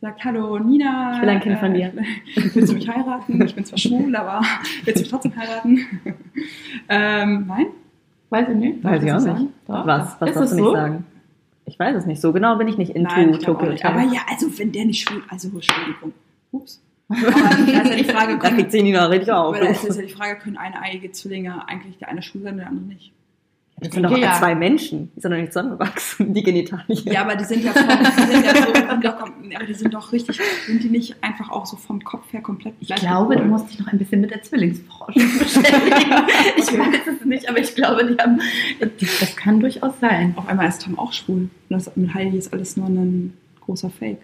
Sagt, 0.00 0.24
hallo 0.24 0.58
Nina. 0.60 1.14
Ich 1.16 1.22
will 1.22 1.28
ein 1.28 1.40
Kind 1.40 1.58
von 1.58 1.74
dir. 1.74 1.92
Willst 2.54 2.70
du 2.70 2.76
mich 2.76 2.88
heiraten? 2.88 3.42
Ich 3.44 3.54
bin 3.54 3.64
zwar 3.64 3.78
schwul, 3.78 4.14
aber 4.14 4.40
willst 4.84 4.98
du 4.98 5.02
mich 5.02 5.10
trotzdem 5.10 5.36
heiraten? 5.36 5.78
ähm, 6.88 7.46
nein? 7.48 7.66
Weiß 8.30 8.48
ich 8.48 8.54
nicht. 8.54 8.84
Weiß 8.84 9.02
ich 9.02 9.12
auch 9.12 9.20
nicht. 9.20 9.48
Doch. 9.66 9.86
Was, 9.86 10.20
was 10.20 10.30
es 10.30 10.50
du 10.50 10.56
nicht 10.56 10.64
so? 10.64 10.72
sagen? 10.72 11.04
Ich 11.64 11.78
weiß 11.78 11.96
es 11.96 12.06
nicht. 12.06 12.20
So 12.20 12.32
genau 12.32 12.56
bin 12.56 12.68
ich 12.68 12.78
nicht 12.78 12.94
into 12.94 13.10
Nein, 13.10 13.30
ich 13.30 13.36
nicht. 13.38 13.48
Hotel. 13.48 13.76
Aber 13.82 14.02
ja, 14.02 14.20
also 14.30 14.46
wenn 14.58 14.70
der 14.70 14.84
nicht 14.84 15.02
schwul, 15.06 15.22
also 15.28 15.48
Entschuldigung. 15.48 16.12
Ups. 16.52 16.80
Aber 17.08 17.20
da 17.20 17.80
ist 17.80 17.90
ja 17.90 17.96
die 17.96 18.04
Frage, 18.04 18.38
Da 18.38 18.50
kriegt 18.50 18.56
können, 18.56 18.70
sie 18.70 18.82
Nina 18.82 19.06
richtig 19.06 19.32
auf. 19.32 19.56
aber 19.56 19.68
ist 19.68 19.84
ja 19.96 20.02
die 20.02 20.08
Frage, 20.12 20.36
können 20.38 20.58
eineige 20.58 21.10
Zwillinge 21.10 21.66
eigentlich 21.66 21.98
der 21.98 22.08
eine 22.08 22.22
schwul 22.22 22.42
sein 22.42 22.52
und 22.52 22.58
der 22.58 22.68
andere 22.68 22.86
nicht? 22.86 23.12
Das 23.80 23.92
sind 23.94 24.02
doch 24.02 24.16
Ja. 24.16 24.34
zwei 24.34 24.54
Menschen. 24.54 25.10
Die 25.16 25.20
sind 25.20 25.30
doch 25.30 25.38
nicht 25.38 25.52
zusammengewachsen, 25.52 26.34
die 26.34 26.42
Genitalien. 26.42 27.02
Ja, 27.04 27.22
aber 27.22 27.36
die 27.36 27.44
sind 27.44 27.62
ja, 27.64 27.72
vom, 27.72 27.86
die 27.88 28.32
sind 28.32 28.44
ja 28.44 28.54
so, 28.56 28.72
die 28.72 28.78
sind 28.90 29.04
doch, 29.04 29.20
aber 29.20 29.64
die 29.66 29.74
sind 29.74 29.94
doch 29.94 30.12
richtig, 30.12 30.40
sind 30.66 30.82
die 30.82 30.88
nicht 30.88 31.16
einfach 31.22 31.50
auch 31.50 31.66
so 31.66 31.76
vom 31.76 32.02
Kopf 32.02 32.32
her 32.32 32.40
komplett 32.40 32.74
Ich 32.80 32.88
gleich 32.88 33.00
glaube, 33.00 33.36
du 33.36 33.44
musst 33.44 33.70
dich 33.70 33.78
noch 33.78 33.86
ein 33.88 33.98
bisschen 33.98 34.20
mit 34.20 34.30
der 34.30 34.42
Zwillingsforschung 34.42 35.22
beschäftigen. 35.38 36.12
Ich 36.56 36.78
weiß 36.78 37.06
es 37.20 37.24
nicht, 37.24 37.48
aber 37.48 37.58
ich 37.58 37.74
glaube, 37.74 38.06
die 38.06 38.16
haben. 38.22 38.40
Das 38.80 39.36
kann 39.36 39.60
durchaus 39.60 39.92
sein. 40.00 40.34
Auf 40.36 40.48
einmal 40.48 40.68
ist 40.68 40.82
Tom 40.82 40.98
auch 40.98 41.12
schwul. 41.12 41.36
Und 41.36 41.50
das 41.68 41.94
mit 41.96 42.12
Heidi 42.14 42.36
ist 42.38 42.52
alles 42.52 42.76
nur 42.76 42.88
ein 42.88 43.34
großer 43.60 43.90
Fake. 43.90 44.20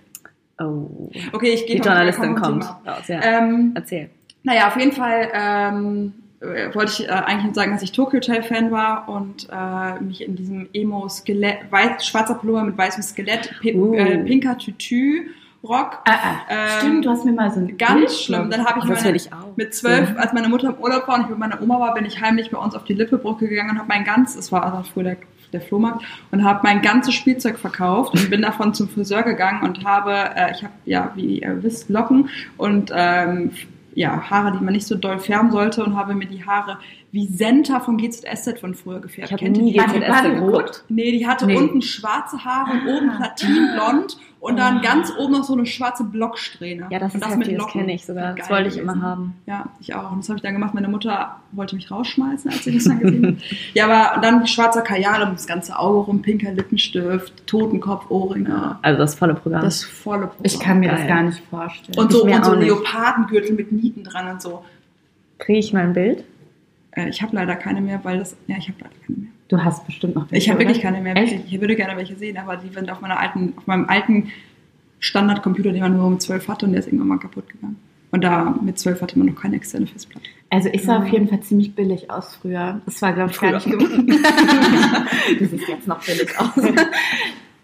Oh. 0.58 1.10
Okay, 1.32 1.50
ich 1.54 1.66
gehe 1.66 1.76
Die 1.76 1.82
Journalistin 1.82 2.34
kommt. 2.36 2.64
Raus, 2.64 3.08
ja. 3.08 3.20
Ähm, 3.22 3.72
Erzähl. 3.74 4.10
Naja, 4.44 4.68
auf 4.68 4.76
jeden 4.76 4.92
Fall 4.92 5.28
ähm, 5.34 6.12
äh, 6.16 6.23
wollte 6.40 6.92
ich 7.02 7.08
äh, 7.08 7.12
eigentlich 7.12 7.54
sagen, 7.54 7.72
dass 7.72 7.82
ich 7.82 7.92
Tokyo 7.92 8.18
Hotel 8.18 8.42
Fan 8.42 8.70
war 8.70 9.08
und 9.08 9.48
äh, 9.50 10.02
mich 10.02 10.22
in 10.22 10.36
diesem 10.36 10.68
Emo-Skelett, 10.72 11.70
weiß, 11.70 12.06
schwarzer 12.06 12.34
Pullover 12.34 12.64
mit 12.64 12.76
weißem 12.76 13.02
Skelett, 13.02 13.54
pi 13.60 13.74
Uh. 13.74 13.94
äh, 13.94 14.18
pinker 14.18 14.58
Tütü, 14.58 15.30
Rock. 15.62 16.00
Ah, 16.04 16.12
ah. 16.12 16.36
Ähm, 16.50 16.68
Stimmt, 16.78 17.04
du 17.06 17.10
hast 17.10 17.24
mir 17.24 17.32
mal 17.32 17.50
so 17.50 17.60
ein 17.60 17.78
Ganz 17.78 17.94
Bild 17.94 18.12
schlimm. 18.12 18.50
Dann 18.50 18.66
habe 18.66 18.80
ich 18.80 18.84
Oh, 18.84 18.88
meine, 19.02 19.16
ich 19.16 19.30
mit 19.56 19.74
zwölf, 19.74 20.10
Ja. 20.10 20.16
als 20.16 20.32
meine 20.34 20.48
Mutter 20.50 20.68
im 20.68 20.74
Urlaub 20.74 21.08
war 21.08 21.14
und 21.16 21.22
ich 21.22 21.30
mit 21.30 21.38
meiner 21.38 21.62
Oma 21.62 21.80
war, 21.80 21.94
bin 21.94 22.04
ich 22.04 22.20
heimlich 22.20 22.50
bei 22.50 22.58
uns 22.58 22.74
auf 22.74 22.84
die 22.84 22.92
Lippebrücke 22.92 23.48
gegangen 23.48 23.70
und 23.70 23.78
habe 23.78 23.88
mein 23.88 24.04
ganz, 24.04 24.36
es 24.36 24.52
war 24.52 24.62
also 24.64 24.82
früher 24.92 25.04
der, 25.04 25.16
der 25.54 25.60
Flohmarkt, 25.62 26.04
und 26.32 26.44
habe 26.44 26.60
mein 26.64 26.82
ganzes 26.82 27.14
Spielzeug 27.14 27.58
verkauft 27.58 28.12
und 28.12 28.28
bin 28.28 28.42
davon 28.42 28.74
zum 28.74 28.90
Friseur 28.90 29.22
gegangen 29.22 29.62
und 29.62 29.84
habe, 29.86 30.12
äh, 30.36 30.52
ich 30.52 30.62
habe 30.64 30.74
ja, 30.84 31.12
wie 31.14 31.38
ihr 31.40 31.62
wisst, 31.62 31.88
Locken 31.88 32.28
und 32.58 32.92
ähm, 32.94 33.52
ja, 33.94 34.30
Haare, 34.30 34.52
die 34.52 34.64
man 34.64 34.74
nicht 34.74 34.86
so 34.86 34.96
doll 34.96 35.18
färben 35.18 35.50
sollte 35.50 35.84
und 35.84 35.96
habe 35.96 36.14
mir 36.14 36.26
die 36.26 36.44
Haare 36.44 36.78
wie 37.14 37.28
Senta 37.28 37.78
von 37.78 37.96
GZSZ 37.96 38.58
von 38.58 38.74
früher 38.74 38.98
gefärbt. 39.00 39.28
Ich 39.28 39.32
habe 39.32 39.44
Kennt 39.44 39.56
ihr 39.56 39.62
nie 39.62 39.72
die? 39.72 39.78
Waren 39.78 39.92
die- 39.92 40.00
waren 40.00 40.24
die 40.24 40.30
GZS 40.32 40.40
rot? 40.42 40.52
geguckt. 40.52 40.84
Nee, 40.88 41.12
die 41.12 41.26
hatte 41.26 41.46
Nee. 41.46 41.56
unten 41.56 41.80
schwarze 41.80 42.44
Haare 42.44 42.72
und 42.72 42.88
oben 42.88 43.10
platinblond 43.16 44.18
und 44.40 44.58
dann 44.58 44.78
Ah. 44.78 44.82
ganz 44.82 45.12
oben 45.16 45.32
noch 45.34 45.44
so 45.44 45.52
eine 45.52 45.64
schwarze 45.64 46.02
Blocksträhne. 46.02 46.88
Ja, 46.90 46.98
das 46.98 47.14
und 47.14 47.22
ist 47.22 47.28
mit 47.28 47.38
heftig, 47.38 47.54
das 47.56 47.58
Locken. 47.66 47.80
kenne 47.80 47.94
ich 47.94 48.04
sogar. 48.04 48.34
Das 48.34 48.50
wollte 48.50 48.68
ich 48.68 48.74
gewesen. 48.74 48.90
immer 48.96 49.00
haben. 49.02 49.34
Ja, 49.46 49.66
ich 49.78 49.94
auch. 49.94 50.10
Und 50.10 50.18
das 50.18 50.28
habe 50.28 50.38
ich 50.38 50.42
dann 50.42 50.54
gemacht. 50.54 50.74
Meine 50.74 50.88
Mutter 50.88 51.36
wollte 51.52 51.76
mich 51.76 51.88
rausschmeißen, 51.88 52.50
als 52.50 52.64
sie 52.64 52.74
das 52.74 52.82
dann 52.84 52.98
gesehen 52.98 53.26
hat. 53.26 53.34
Ja, 53.74 53.84
aber 53.88 54.20
dann 54.20 54.44
schwarzer 54.48 54.82
Kajal 54.82 55.22
um 55.22 55.30
das 55.34 55.46
ganze 55.46 55.78
Auge 55.78 56.00
rum, 56.06 56.20
pinker 56.20 56.50
Lippenstift, 56.52 57.46
Totenkopf, 57.46 58.10
Ohrringe. 58.10 58.76
Also 58.82 58.98
das 58.98 59.14
volle 59.14 59.34
Programm. 59.34 59.62
Das 59.62 59.84
volle 59.84 60.26
Programm. 60.26 60.42
Ich 60.42 60.58
kann 60.58 60.80
mir 60.80 60.88
Geil. 60.88 60.98
das 60.98 61.06
gar 61.06 61.22
nicht 61.22 61.42
vorstellen. 61.48 61.96
und 61.96 62.10
so, 62.12 62.24
und 62.24 62.44
so. 62.44 62.54
Leopardengürtel 62.54 63.54
mit 63.54 63.70
Nieten 63.70 64.02
dran 64.02 64.28
und 64.32 64.42
so. 64.42 64.64
Kriege 65.38 65.58
ich 65.60 65.72
mein 65.72 65.92
Bild? 65.92 66.24
Äh, 66.96 67.08
ich 67.08 67.22
habe 67.22 67.34
leider 67.36 67.56
keine 67.56 67.80
mehr, 67.80 68.00
weil 68.04 68.18
das. 68.18 68.36
Ja, 68.46 68.56
ich 68.58 68.68
habe 68.68 68.78
leider 68.80 68.94
keine 69.06 69.18
mehr. 69.20 69.30
du 69.48 69.62
hast 69.64 69.86
bestimmt 69.86 70.14
noch 70.14 70.26
Ich 70.30 70.48
habe 70.48 70.58
wirklich 70.60 70.80
keine 70.80 71.00
mehr. 71.00 71.16
Echt? 71.16 71.44
Ich 71.46 71.60
würde 71.60 71.76
gerne 71.76 71.96
welche 71.96 72.16
sehen, 72.16 72.36
aber 72.38 72.56
die 72.56 72.68
sind 72.72 72.90
auf 72.90 73.00
meiner 73.00 73.18
alten, 73.18 73.54
auf 73.56 73.66
meinem 73.66 73.88
alten 73.88 74.30
Standardcomputer, 75.00 75.72
den 75.72 75.80
man 75.82 75.96
nur 75.96 76.10
mit 76.10 76.22
zwölf 76.22 76.48
hatte 76.48 76.66
und 76.66 76.72
der 76.72 76.80
ist 76.80 76.86
irgendwann 76.86 77.08
mal 77.08 77.18
kaputt 77.18 77.48
gegangen. 77.48 77.76
Und 78.10 78.22
da 78.22 78.54
mit 78.62 78.78
zwölf 78.78 79.02
hatte 79.02 79.18
man 79.18 79.26
noch 79.28 79.34
keine 79.34 79.56
externe 79.56 79.86
Festplatte. 79.88 80.26
Also 80.48 80.68
ich 80.72 80.84
sah 80.84 80.98
Mhm. 81.00 81.04
auf 81.06 81.12
jeden 81.12 81.28
Fall 81.28 81.40
ziemlich 81.40 81.74
billig 81.74 82.10
aus 82.10 82.36
früher. 82.36 82.80
Das 82.86 83.02
war, 83.02 83.12
glaube 83.12 83.32
ich, 83.32 83.40
gar 83.40 83.52
nicht 83.52 83.64
gewohnt. 83.66 84.08
du 85.40 85.46
siehst 85.46 85.68
jetzt 85.68 85.88
noch 85.88 86.04
billig 86.04 86.28
aus. 86.38 86.50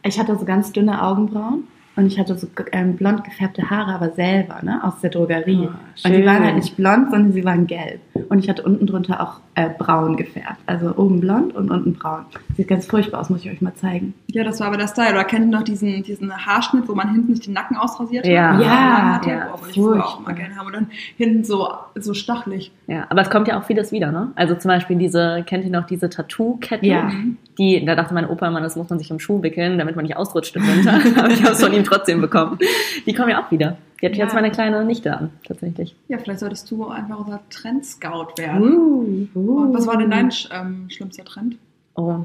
Ich 0.02 0.18
hatte 0.18 0.34
so 0.38 0.46
ganz 0.46 0.72
dünne 0.72 1.02
Augenbrauen 1.02 1.64
und 1.96 2.06
ich 2.06 2.18
hatte 2.18 2.36
so 2.36 2.46
ähm, 2.72 2.96
blond 2.96 3.24
gefärbte 3.24 3.68
Haare, 3.68 3.92
aber 3.94 4.10
selber, 4.10 4.60
ne, 4.62 4.82
aus 4.82 5.00
der 5.00 5.10
Drogerie. 5.10 5.68
Ah, 5.68 6.08
und 6.08 6.16
die 6.16 6.24
waren 6.24 6.44
halt 6.44 6.56
nicht 6.56 6.76
blond, 6.76 7.10
sondern 7.10 7.32
sie 7.32 7.44
waren 7.44 7.66
gelb. 7.66 8.00
Und 8.28 8.38
ich 8.38 8.48
hatte 8.48 8.62
unten 8.62 8.86
drunter 8.86 9.20
auch 9.20 9.40
äh, 9.54 9.68
braun 9.76 10.16
gefärbt. 10.16 10.60
Also 10.66 10.94
oben 10.96 11.20
blond 11.20 11.54
und 11.54 11.70
unten 11.70 11.94
braun. 11.94 12.24
Sieht 12.56 12.68
ganz 12.68 12.86
furchtbar 12.86 13.20
aus, 13.20 13.28
muss 13.28 13.44
ich 13.44 13.50
euch 13.50 13.60
mal 13.60 13.74
zeigen. 13.74 14.14
Ja, 14.28 14.44
das 14.44 14.60
war 14.60 14.68
aber 14.68 14.76
der 14.76 14.86
Style. 14.86 15.10
Oder 15.10 15.24
kennt 15.24 15.46
ihr 15.46 15.58
noch 15.58 15.64
diesen, 15.64 16.02
diesen 16.02 16.32
Haarschnitt, 16.32 16.88
wo 16.88 16.94
man 16.94 17.10
hinten 17.10 17.32
nicht 17.32 17.46
den 17.46 17.54
Nacken 17.54 17.76
ausrasiert 17.76 18.24
hat? 18.24 18.32
Ja. 18.32 18.60
Ja, 18.60 19.14
hatte? 19.14 19.30
ja, 19.30 19.54
ich 19.68 19.74
früher 19.74 20.04
auch 20.04 20.20
mal 20.20 20.34
gerne 20.34 20.56
haben. 20.56 20.66
Und 20.66 20.74
dann 20.74 20.86
hinten 21.16 21.44
so, 21.44 21.68
so 21.96 22.14
stachelig. 22.14 22.72
Ja, 22.86 23.06
aber 23.08 23.22
es 23.22 23.30
kommt 23.30 23.48
ja 23.48 23.58
auch 23.58 23.64
vieles 23.64 23.92
wieder, 23.92 24.12
ne? 24.12 24.32
Also 24.36 24.54
zum 24.54 24.68
Beispiel 24.68 24.96
diese, 24.96 25.42
kennt 25.46 25.64
ihr 25.64 25.70
noch 25.70 25.86
diese 25.86 26.08
Tattoo-Ketten? 26.08 26.86
Ja. 26.86 27.10
Die, 27.58 27.84
da 27.84 27.94
dachte 27.94 28.14
mein 28.14 28.28
Opa 28.28 28.48
immer, 28.48 28.60
das 28.60 28.76
muss 28.76 28.88
man 28.88 28.98
sich 28.98 29.12
um 29.12 29.18
Schuh 29.18 29.42
wickeln, 29.42 29.76
damit 29.76 29.96
man 29.96 30.04
nicht 30.04 30.16
ausrutscht 30.16 30.56
im 30.56 30.66
Winter. 30.66 30.94
Aber 31.18 31.30
ich 31.30 31.42
habe 31.42 31.52
es 31.52 31.62
von 31.62 31.72
ihm 31.72 31.84
trotzdem 31.90 32.20
bekommen. 32.20 32.58
Die 33.06 33.12
kommen 33.14 33.30
ja 33.30 33.44
auch 33.44 33.50
wieder. 33.50 33.76
Die 34.00 34.06
hat 34.06 34.16
Ja. 34.16 34.24
jetzt 34.24 34.34
meine 34.34 34.50
kleine 34.50 34.84
Nichte 34.84 35.14
an, 35.14 35.30
tatsächlich. 35.46 35.94
Ja, 36.08 36.16
vielleicht 36.18 36.40
solltest 36.40 36.70
du 36.70 36.86
einfach 36.88 37.18
unser 37.18 37.40
Trendscout 37.50 38.28
werden. 38.38 39.28
Uh, 39.34 39.62
Und 39.64 39.74
was 39.74 39.86
war 39.86 39.98
denn 39.98 40.10
dein 40.10 40.30
ähm, 40.50 40.88
schlimmster 40.88 41.24
Trend? 41.24 41.56
Oh. 41.96 42.24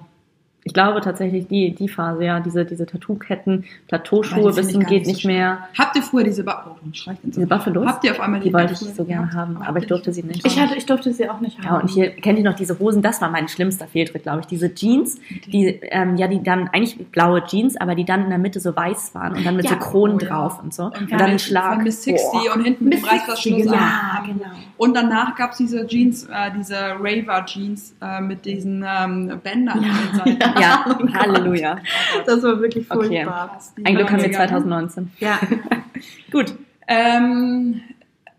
Ich 0.68 0.74
glaube 0.74 1.00
tatsächlich 1.00 1.48
die, 1.48 1.76
die 1.76 1.88
Phase, 1.88 2.24
ja, 2.26 2.40
diese, 2.40 2.66
diese 2.66 2.88
Tattoo-Ketten, 2.88 3.66
Plateauschuhe 3.88 4.50
die 4.52 4.56
bis 4.62 4.70
zum 4.72 4.84
geht 4.84 5.06
nicht 5.06 5.22
so 5.22 5.28
mehr. 5.28 5.60
Habt 5.78 5.96
ihr 5.96 6.02
früher 6.02 6.24
diese 6.24 6.44
ba 6.44 6.66
oh? 6.68 6.76
Diese 7.24 7.46
Buffalos, 7.46 7.86
Habt 7.86 8.04
ihr 8.04 8.12
auf 8.14 8.20
einmal 8.20 8.40
die 8.40 8.52
wollte 8.52 8.76
früher 8.76 8.90
ich 8.90 8.96
so 8.96 9.06
gerne 9.06 9.32
haben, 9.32 9.58
aber 9.62 9.78
ich 9.78 9.86
durfte 9.86 10.12
sie 10.12 10.24
nicht. 10.24 10.44
Ich, 10.44 10.60
hatte, 10.60 10.76
ich 10.76 10.88
durfte 10.88 11.14
sie 11.14 11.30
auch 11.30 11.40
nicht 11.40 11.60
haben. 11.60 11.66
Ja, 11.66 11.78
und 11.82 11.92
hier 11.92 12.10
kennt 12.10 12.40
ihr 12.40 12.44
noch 12.46 12.56
diese 12.56 12.80
Hosen, 12.80 13.04
das 13.04 13.22
war 13.22 13.30
mein 13.30 13.48
schlimmster 13.48 13.86
Fehltritt, 13.86 14.24
glaube 14.24 14.40
ich. 14.40 14.48
Diese 14.48 14.74
Jeans, 14.74 15.20
die, 15.46 15.68
ähm, 15.92 16.18
ja, 16.18 16.28
die 16.28 16.42
dann 16.42 16.68
eigentlich 16.70 16.98
blaue 17.12 17.44
Jeans, 17.46 17.78
aber 17.78 17.94
die 17.94 18.04
dann 18.04 18.24
in 18.24 18.30
der 18.30 18.40
Mitte 18.40 18.60
so 18.60 18.76
weiß 18.76 19.14
waren 19.14 19.36
und 19.36 19.46
dann 19.46 19.56
mit 19.58 19.66
Ja, 19.66 19.72
so 19.74 19.78
Kronen 19.78 20.16
oh 20.18 20.20
ja. 20.20 20.28
drauf 20.30 20.64
und 20.64 20.74
so. 20.74 20.86
Und, 20.86 21.00
Und 21.00 21.12
dann 21.12 21.30
ein 21.30 21.38
Schlag. 21.40 21.76
Von 21.76 21.84
Miss 21.84 22.04
60 22.04 22.32
Boah. 22.32 22.56
und 22.56 22.64
hinten 22.64 22.86
mit 22.86 23.06
Reißverschluss. 23.08 23.56
60, 23.66 23.72
am- 23.72 23.78
ja, 23.80 24.24
genau. 24.26 24.46
Und 24.78 24.96
danach 24.98 25.36
gab 25.36 25.52
es 25.52 25.58
diese 25.58 25.86
Jeans, 25.86 26.24
äh, 26.26 26.52
diese 26.58 26.76
Raver-Jeans 27.00 27.96
äh, 28.02 28.20
mit 28.20 28.46
diesen 28.46 28.84
ähm, 28.86 29.40
Bändern 29.44 29.84
Ja, 29.84 29.90
an 29.90 30.28
den 30.28 30.40
Seiten. 30.40 30.55
ja. 30.60 30.86
Oh. 31.00 31.14
Halleluja. 31.14 31.78
Das 32.26 32.44
war 32.44 32.60
wirklich 32.62 32.90
Okay. 32.90 33.08
furchtbar. 33.08 33.60
Die 33.78 33.86
Ein 33.86 33.96
Glück 33.96 34.12
haben 34.12 34.22
wir 34.22 34.34
waren 34.34 34.50
2019. 34.50 35.12
Ja. 35.20 35.40
Gut. 36.32 36.56
Ähm, 36.88 37.82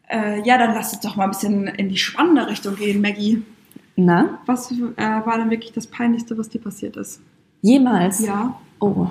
äh, 0.09 0.41
ja, 0.47 0.59
dann 0.59 0.75
lass 0.75 0.93
uns 0.93 1.03
doch 1.03 1.17
mal 1.17 1.25
ein 1.25 1.31
bisschen 1.31 1.67
in 1.67 1.89
die 1.89 1.97
spannende 1.97 2.47
Richtung 2.47 2.77
gehen, 2.77 3.01
Maggie. 3.01 3.43
Na, 3.97 4.39
Was 4.47 4.71
äh, 4.71 4.77
war 4.97 5.39
denn 5.39 5.51
wirklich 5.51 5.73
das 5.73 5.87
Peinlichste, 5.87 6.37
was 6.37 6.49
dir 6.49 6.61
passiert 6.61 6.97
ist? 6.97 7.21
jemals? 7.63 8.21
Ja, 8.25 8.55
Oh, 8.79 9.07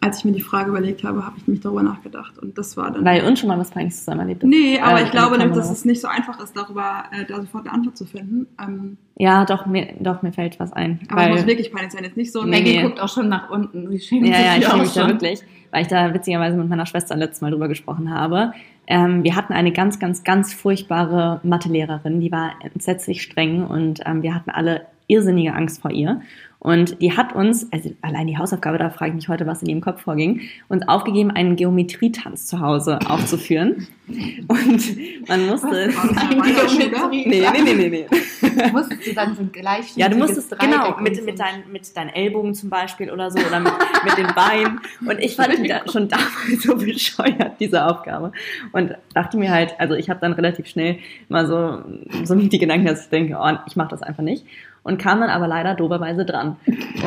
als 0.00 0.18
ich 0.18 0.24
mir 0.24 0.32
die 0.32 0.40
Frage 0.40 0.70
überlegt 0.70 1.02
habe, 1.02 1.24
habe 1.26 1.36
ich 1.38 1.48
mich 1.48 1.60
darüber 1.60 1.82
nachgedacht. 1.82 2.38
Und 2.38 2.56
das 2.56 2.76
war 2.76 2.90
dann. 2.90 3.04
weil 3.04 3.24
uns 3.24 3.40
schon 3.40 3.48
mal 3.48 3.58
was 3.58 3.70
Peinliches 3.70 4.00
zusammen 4.00 4.20
erlebt 4.20 4.42
ist. 4.42 4.48
nee, 4.48 4.78
aber 4.80 5.00
Äh, 5.00 5.04
ich 5.04 5.10
glaube, 5.10 5.38
der 5.38 5.48
dass 5.48 5.70
es 5.70 5.84
nicht 5.84 6.00
so 6.00 6.08
einfach 6.08 6.40
ist, 6.40 6.56
darüber 6.56 7.04
äh, 7.10 7.24
da 7.24 7.40
sofort 7.40 7.66
eine 7.66 7.74
Antwort 7.74 7.96
zu 7.96 8.04
finden. 8.04 8.46
Ähm, 8.60 8.96
Ja, 9.16 9.44
doch, 9.44 9.66
mir, 9.66 9.94
doch, 9.98 10.22
mir 10.22 10.32
fällt 10.32 10.60
was 10.60 10.72
ein. 10.72 11.00
aber 11.08 11.24
es 11.24 11.36
muss 11.36 11.46
wirklich 11.46 11.72
peinlich 11.72 11.92
sein. 11.92 12.04
Jetzt 12.04 12.16
nicht 12.16 12.32
so. 12.32 12.42
Maggie 12.42 12.76
nee. 12.76 12.82
guckt 12.82 13.00
auch 13.00 13.08
schon 13.08 13.28
nach 13.28 13.50
unten. 13.50 13.90
Sie 13.90 13.98
schämt 14.00 14.26
Ja, 14.26 14.38
ja, 14.40 14.52
sich 14.52 14.60
ich 14.60 14.66
auch 14.66 14.70
fühle 14.72 14.82
mich 14.84 14.92
da 14.92 15.06
wirklich, 15.08 15.40
weil 15.72 15.82
ich 15.82 15.88
da 15.88 16.14
witzigerweise 16.14 16.56
mit 16.56 16.68
meiner 16.68 16.86
Schwester 16.86 17.16
letztes 17.16 17.40
Mal 17.40 17.50
drüber 17.50 17.68
gesprochen 17.68 18.10
habe. 18.14 18.52
Ähm, 18.86 19.24
wir 19.24 19.36
hatten 19.36 19.52
eine 19.52 19.72
ganz, 19.72 19.98
ganz, 19.98 20.22
ganz 20.24 20.54
furchtbare 20.54 21.40
Mathelehrerin, 21.42 22.20
die 22.20 22.32
war 22.32 22.52
entsetzlich 22.62 23.20
streng 23.22 23.66
und 23.66 24.00
ähm, 24.06 24.22
wir 24.22 24.34
hatten 24.34 24.50
alle 24.50 24.86
irrsinnige 25.08 25.54
Angst 25.54 25.82
vor 25.82 25.90
ihr. 25.90 26.22
Und 26.60 27.00
die 27.00 27.16
hat 27.16 27.34
uns, 27.34 27.72
also 27.72 27.90
allein 28.02 28.26
die 28.26 28.36
Hausaufgabe, 28.36 28.78
da 28.78 28.90
frage 28.90 29.10
ich 29.10 29.14
mich 29.14 29.28
heute, 29.28 29.46
was 29.46 29.62
in 29.62 29.68
ihrem 29.68 29.80
Kopf 29.80 30.02
vorging, 30.02 30.40
uns 30.68 30.86
aufgegeben, 30.88 31.30
einen 31.30 31.54
Geometrietanz 31.54 32.46
zu 32.46 32.58
Hause 32.58 32.98
aufzuführen. 33.08 33.86
Und 34.08 35.28
man 35.28 35.46
musste. 35.46 35.88
Geometrie. 35.88 37.28
Nee, 37.28 37.46
nee, 37.52 37.62
nee, 37.62 37.74
nee, 37.74 37.88
nee. 37.88 38.72
Musstest 38.72 39.06
du 39.06 39.14
dann 39.14 39.36
so 39.36 39.42
ein 39.42 39.52
gleich 39.52 39.96
Ja, 39.96 40.08
du 40.08 40.16
musstest, 40.16 40.58
genau, 40.58 40.96
und 40.96 41.02
mit, 41.02 41.24
mit, 41.24 41.38
deinen, 41.38 41.70
mit 41.70 41.96
deinen 41.96 42.08
Ellbogen 42.08 42.54
zum 42.54 42.70
Beispiel 42.70 43.10
oder 43.10 43.30
so, 43.30 43.38
oder 43.38 43.60
mit, 43.60 43.72
mit 44.04 44.18
den 44.18 44.34
Beinen. 44.34 44.80
Und 45.06 45.20
ich 45.20 45.36
fand 45.36 45.58
die 45.58 45.68
da 45.68 45.82
schon 45.86 46.08
damals 46.08 46.62
so 46.62 46.74
bescheuert, 46.74 47.60
diese 47.60 47.86
Aufgabe. 47.86 48.32
Und 48.72 48.96
dachte 49.14 49.36
mir 49.36 49.50
halt, 49.50 49.78
also 49.78 49.94
ich 49.94 50.10
habe 50.10 50.20
dann 50.20 50.32
relativ 50.32 50.66
schnell 50.66 50.98
mal 51.28 51.46
so, 51.46 51.82
so 52.24 52.34
die 52.34 52.58
Gedanken, 52.58 52.86
dass 52.86 53.04
ich 53.04 53.10
denke, 53.10 53.38
oh, 53.40 53.58
ich 53.66 53.76
mache 53.76 53.90
das 53.90 54.02
einfach 54.02 54.24
nicht. 54.24 54.44
Und 54.88 54.96
kam 54.96 55.20
dann 55.20 55.28
aber 55.28 55.46
leider 55.46 55.74
doberweise 55.74 56.24
dran. 56.24 56.56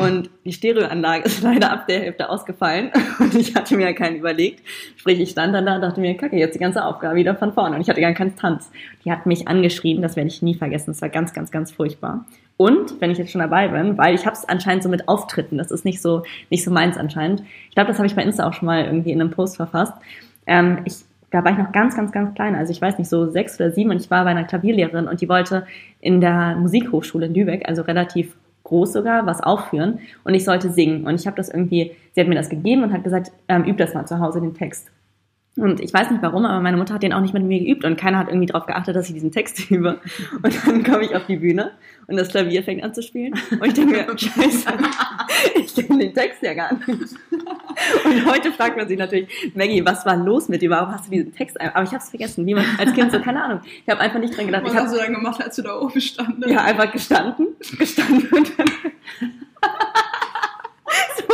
Und 0.00 0.30
die 0.44 0.52
Stereoanlage 0.52 1.24
ist 1.24 1.42
leider 1.42 1.72
ab 1.72 1.88
der 1.88 1.98
Hälfte 1.98 2.30
ausgefallen. 2.30 2.92
Und 3.18 3.34
ich 3.34 3.56
hatte 3.56 3.76
mir 3.76 3.86
ja 3.86 3.92
keinen 3.92 4.16
überlegt. 4.16 4.62
Sprich, 4.96 5.18
ich 5.18 5.30
stand 5.30 5.52
dann 5.52 5.66
da 5.66 5.74
und 5.74 5.80
dachte 5.80 6.00
mir, 6.00 6.16
kacke, 6.16 6.36
jetzt 6.36 6.54
die 6.54 6.60
ganze 6.60 6.84
Aufgabe 6.84 7.16
wieder 7.16 7.34
von 7.34 7.52
vorne. 7.52 7.74
Und 7.74 7.82
ich 7.82 7.88
hatte 7.90 8.00
gar 8.00 8.12
keinen 8.12 8.36
Tanz. 8.36 8.70
Die 9.04 9.10
hat 9.10 9.26
mich 9.26 9.48
angeschrieben, 9.48 10.00
das 10.00 10.14
werde 10.14 10.28
ich 10.28 10.42
nie 10.42 10.54
vergessen. 10.54 10.92
Das 10.92 11.02
war 11.02 11.08
ganz, 11.08 11.32
ganz, 11.32 11.50
ganz 11.50 11.72
furchtbar. 11.72 12.24
Und 12.56 13.00
wenn 13.00 13.10
ich 13.10 13.18
jetzt 13.18 13.32
schon 13.32 13.40
dabei 13.40 13.66
bin, 13.66 13.98
weil 13.98 14.14
ich 14.14 14.26
habe 14.26 14.36
es 14.36 14.48
anscheinend 14.48 14.84
so 14.84 14.88
mit 14.88 15.08
Auftritten, 15.08 15.58
das 15.58 15.72
ist 15.72 15.84
nicht 15.84 16.00
so 16.00 16.22
nicht 16.50 16.62
so 16.62 16.70
meins 16.70 16.96
anscheinend. 16.96 17.42
Ich 17.68 17.74
glaube, 17.74 17.88
das 17.88 17.98
habe 17.98 18.06
ich 18.06 18.14
bei 18.14 18.22
Insta 18.22 18.46
auch 18.46 18.52
schon 18.52 18.66
mal 18.66 18.84
irgendwie 18.84 19.10
in 19.10 19.20
einem 19.20 19.32
Post 19.32 19.56
verfasst. 19.56 19.94
Ähm, 20.46 20.78
ich, 20.84 20.94
da 21.32 21.44
war 21.44 21.52
ich 21.52 21.58
noch 21.58 21.72
ganz, 21.72 21.96
ganz, 21.96 22.12
ganz 22.12 22.34
klein, 22.34 22.54
also 22.54 22.70
ich 22.70 22.80
weiß 22.80 22.98
nicht, 22.98 23.08
so 23.08 23.30
sechs 23.30 23.58
oder 23.58 23.72
sieben 23.72 23.90
und 23.90 24.00
ich 24.00 24.10
war 24.10 24.24
bei 24.24 24.30
einer 24.30 24.44
Klavierlehrerin 24.44 25.08
und 25.08 25.20
die 25.20 25.28
wollte 25.28 25.66
in 26.00 26.20
der 26.20 26.56
Musikhochschule 26.56 27.26
in 27.26 27.34
Lübeck, 27.34 27.68
also 27.68 27.82
relativ 27.82 28.36
groß 28.64 28.92
sogar, 28.92 29.26
was 29.26 29.42
aufführen. 29.42 30.00
Und 30.24 30.34
ich 30.34 30.44
sollte 30.44 30.70
singen. 30.70 31.06
Und 31.06 31.20
ich 31.20 31.26
habe 31.26 31.36
das 31.36 31.48
irgendwie, 31.48 31.92
sie 32.14 32.20
hat 32.20 32.28
mir 32.28 32.34
das 32.34 32.48
gegeben 32.48 32.82
und 32.82 32.92
hat 32.92 33.04
gesagt, 33.04 33.32
ähm, 33.48 33.64
üb 33.64 33.76
das 33.76 33.94
mal 33.94 34.06
zu 34.06 34.18
Hause, 34.18 34.40
den 34.40 34.54
Text. 34.54 34.90
Und 35.54 35.80
ich 35.80 35.92
weiß 35.92 36.10
nicht 36.10 36.22
warum, 36.22 36.46
aber 36.46 36.60
meine 36.62 36.78
Mutter 36.78 36.94
hat 36.94 37.02
den 37.02 37.12
auch 37.12 37.20
nicht 37.20 37.34
mit 37.34 37.42
mir 37.42 37.58
geübt 37.60 37.84
und 37.84 37.96
keiner 37.96 38.18
hat 38.18 38.28
irgendwie 38.28 38.46
darauf 38.46 38.64
geachtet, 38.64 38.96
dass 38.96 39.08
ich 39.08 39.14
diesen 39.14 39.32
Text 39.32 39.70
übe. 39.70 40.00
Und 40.42 40.66
dann 40.66 40.82
komme 40.82 41.04
ich 41.04 41.14
auf 41.14 41.26
die 41.26 41.36
Bühne 41.36 41.72
und 42.06 42.16
das 42.16 42.28
Klavier 42.28 42.62
fängt 42.62 42.82
an 42.82 42.94
zu 42.94 43.02
spielen. 43.02 43.34
Und 43.50 43.66
ich 43.66 43.74
denke 43.74 43.92
mir, 43.92 44.06
scheiße, 44.18 44.68
ich 45.56 45.74
kenne 45.74 45.98
den 45.98 46.14
Text 46.14 46.42
ja 46.42 46.54
gar 46.54 46.72
nicht. 46.72 46.88
Und 46.88 48.26
heute 48.26 48.50
fragt 48.52 48.78
man 48.78 48.88
sich 48.88 48.96
natürlich, 48.98 49.28
Maggie, 49.54 49.84
was 49.84 50.06
war 50.06 50.16
los 50.16 50.48
mit 50.48 50.62
dir? 50.62 50.70
Warum 50.70 50.90
hast 50.92 51.06
du 51.06 51.10
diesen 51.10 51.34
Text? 51.34 51.60
Aber 51.60 51.82
ich 51.82 51.90
habe 51.90 51.98
es 52.02 52.08
vergessen, 52.08 52.46
wie 52.46 52.54
man 52.54 52.64
als 52.78 52.94
Kind 52.94 53.12
so, 53.12 53.20
keine 53.20 53.44
Ahnung. 53.44 53.60
Ich 53.84 53.90
habe 53.90 54.00
einfach 54.00 54.20
nicht 54.20 54.34
dran 54.36 54.46
gedacht. 54.46 54.64
Was 54.64 54.72
Ich 54.72 54.78
hast 54.78 54.94
du 54.94 54.98
dann 54.98 55.12
gemacht, 55.12 55.42
als 55.42 55.56
du 55.56 55.62
da 55.62 55.78
oben 55.78 56.00
standest? 56.00 56.50
ja 56.50 56.62
einfach 56.64 56.90
gestanden, 56.90 57.48
gestanden 57.78 58.26
und 58.32 58.58
dann 58.58 58.66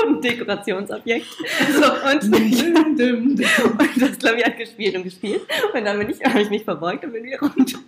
so 0.00 0.08
ein 0.08 0.20
Dekorationsobjekt. 0.20 1.26
So, 1.72 1.84
und, 1.84 2.24
und 2.24 4.00
das 4.00 4.18
Klavier 4.18 4.46
hat 4.46 4.58
gespielt 4.58 4.96
und 4.96 5.04
gespielt. 5.04 5.42
Und 5.72 5.84
dann 5.84 5.98
bin 5.98 6.10
ich, 6.10 6.24
habe 6.24 6.42
ich 6.42 6.50
mich 6.50 6.64
verbeugt 6.64 7.04
und 7.04 7.12
bin 7.12 7.24
wieder 7.24 7.40
runter. 7.40 7.78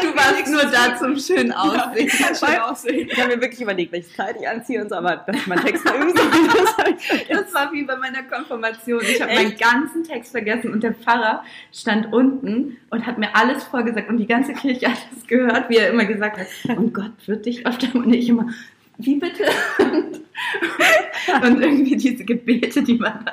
Du 0.00 0.14
warst 0.14 0.46
nur 0.48 0.62
da 0.70 0.96
zum 0.96 1.18
schönen 1.18 1.52
Aussehen. 1.52 2.08
Kann 2.08 2.34
schön 2.34 2.58
aussehen. 2.58 3.08
Ich 3.10 3.18
habe 3.18 3.34
mir 3.34 3.40
wirklich 3.40 3.60
überlegt, 3.60 3.92
welches 3.92 4.12
Kleid 4.12 4.36
ich 4.40 4.48
anziehe 4.48 4.82
und 4.82 4.88
so, 4.88 4.96
aber 4.96 5.16
dass 5.16 5.36
ich 5.36 5.46
meinen 5.46 5.64
Text 5.64 5.86
soll, 5.86 5.98
das 6.14 6.88
ich. 6.88 7.28
Das 7.28 7.54
war 7.54 7.72
wie 7.72 7.82
bei 7.82 7.96
meiner 7.96 8.22
Konfirmation. 8.22 9.02
Ich 9.02 9.20
habe 9.20 9.34
meinen 9.34 9.56
ganzen 9.56 10.04
Text 10.04 10.32
vergessen 10.32 10.72
und 10.72 10.82
der 10.82 10.94
Pfarrer 10.94 11.44
stand 11.72 12.12
unten 12.12 12.76
und 12.90 13.06
hat 13.06 13.18
mir 13.18 13.34
alles 13.34 13.64
vorgesagt 13.64 14.08
und 14.08 14.18
die 14.18 14.26
ganze 14.26 14.52
Kirche 14.52 14.88
hat 14.88 14.98
es 15.16 15.26
gehört, 15.26 15.68
wie 15.70 15.76
er 15.76 15.90
immer 15.90 16.04
gesagt 16.04 16.38
hat, 16.38 16.76
und 16.76 16.92
Gott 16.92 17.12
wird 17.26 17.46
dich 17.46 17.66
öfter 17.66 17.94
und 17.94 18.12
ich 18.12 18.28
immer, 18.28 18.48
wie 18.98 19.16
bitte? 19.16 19.44
Und, 19.78 21.44
und 21.56 21.62
irgendwie 21.62 21.96
diese 21.96 22.24
Gebete, 22.24 22.82
die 22.82 22.94
man 22.98 23.24
da 23.24 23.32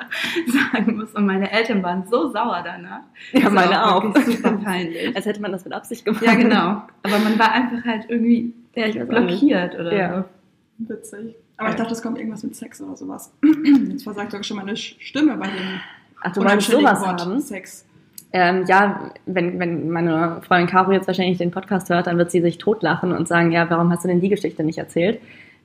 sagen 0.74 0.96
muss. 0.96 1.12
Und 1.12 1.26
meine 1.26 1.50
Eltern 1.50 1.82
waren 1.82 2.04
so 2.10 2.30
sauer 2.32 2.62
danach. 2.64 3.00
Ja, 3.32 3.40
Das 3.42 3.52
meine 3.52 3.84
auch. 3.94 4.02
wirklich 4.14 4.36
Super 4.36 4.52
peinlich. 4.52 5.14
Als 5.14 5.26
hätte 5.26 5.40
man 5.40 5.52
das 5.52 5.64
mit 5.64 5.72
Absicht 5.74 6.04
gemacht. 6.04 6.22
Ja, 6.24 6.34
genau. 6.34 6.82
Aber 7.02 7.18
man 7.22 7.38
war 7.38 7.52
einfach 7.52 7.84
halt 7.84 8.06
irgendwie 8.08 8.52
Ja, 8.74 8.86
auch 8.86 9.06
blockiert 9.08 9.74
oder 9.74 9.94
Ja. 9.96 10.24
so. 10.78 10.94
Witzig. 10.94 11.34
Aber 11.58 11.68
ich 11.70 11.74
dachte, 11.76 11.92
es 11.92 12.02
kommt 12.02 12.18
irgendwas 12.18 12.42
mit 12.42 12.56
Sex 12.56 12.80
oder 12.80 12.96
sowas. 12.96 13.32
Jetzt 13.88 14.02
versagt 14.04 14.32
doch 14.32 14.42
schon 14.42 14.56
meine 14.56 14.76
Stimme 14.76 15.36
bei 15.36 15.46
dem 15.46 15.80
Ach, 16.22 16.32
du 16.32 16.40
wolltest 16.42 16.70
sowas 16.70 17.06
haben? 17.06 17.40
Sex. 17.40 17.84
Ähm, 18.32 18.64
ja, 18.66 19.10
wenn, 19.26 19.58
wenn 19.60 19.90
meine 19.90 20.40
Freundin 20.46 20.66
Caro 20.68 20.92
jetzt 20.92 21.06
wahrscheinlich 21.06 21.36
den 21.38 21.50
Podcast 21.50 21.90
hört, 21.90 22.06
dann 22.06 22.16
wird 22.16 22.30
sie 22.30 22.40
sich 22.40 22.56
totlachen 22.58 23.12
und 23.12 23.28
sagen, 23.28 23.52
ja, 23.52 23.68
warum 23.68 23.90
hast 23.92 24.04
du 24.04 24.08
denn 24.08 24.20
die 24.20 24.30
Geschichte 24.30 24.64
nicht 24.64 24.78
erzählt? 24.78 25.20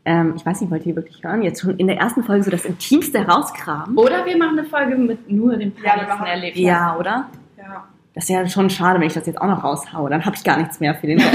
Ähm, 0.09 0.33
ich 0.37 0.45
weiß 0.45 0.61
nicht, 0.61 0.71
wollt 0.71 0.85
ihr 0.85 0.95
wirklich 0.95 1.21
hören? 1.21 1.41
Jetzt 1.41 1.61
schon 1.61 1.75
in 1.77 1.87
der 1.87 1.97
ersten 1.97 2.23
Folge 2.23 2.41
so 2.43 2.49
das 2.49 2.63
Intimste 2.63 3.19
herauskramen? 3.19 3.97
Oder 3.97 4.25
wir 4.25 4.37
machen 4.37 4.57
eine 4.57 4.65
Folge 4.67 4.95
mit 4.95 5.29
nur 5.29 5.57
dem 5.57 5.73
Ja, 5.75 5.83
wir 5.83 5.83
peinlichsten 5.89 6.07
machen- 6.19 6.25
Erlebnis. 6.27 6.63
Ja, 6.63 6.95
oder? 6.97 7.25
Ja. 7.57 7.83
Das 8.15 8.23
ist 8.23 8.29
ja 8.29 8.47
schon 8.47 8.69
schade, 8.69 8.99
wenn 9.01 9.07
ich 9.07 9.13
das 9.13 9.25
jetzt 9.27 9.39
auch 9.41 9.47
noch 9.47 9.63
raushaue. 9.63 10.09
Dann 10.09 10.25
habe 10.25 10.35
ich 10.35 10.43
gar 10.45 10.57
nichts 10.57 10.79
mehr 10.79 10.95
für 10.95 11.07
den 11.07 11.19
Rest. 11.21 11.33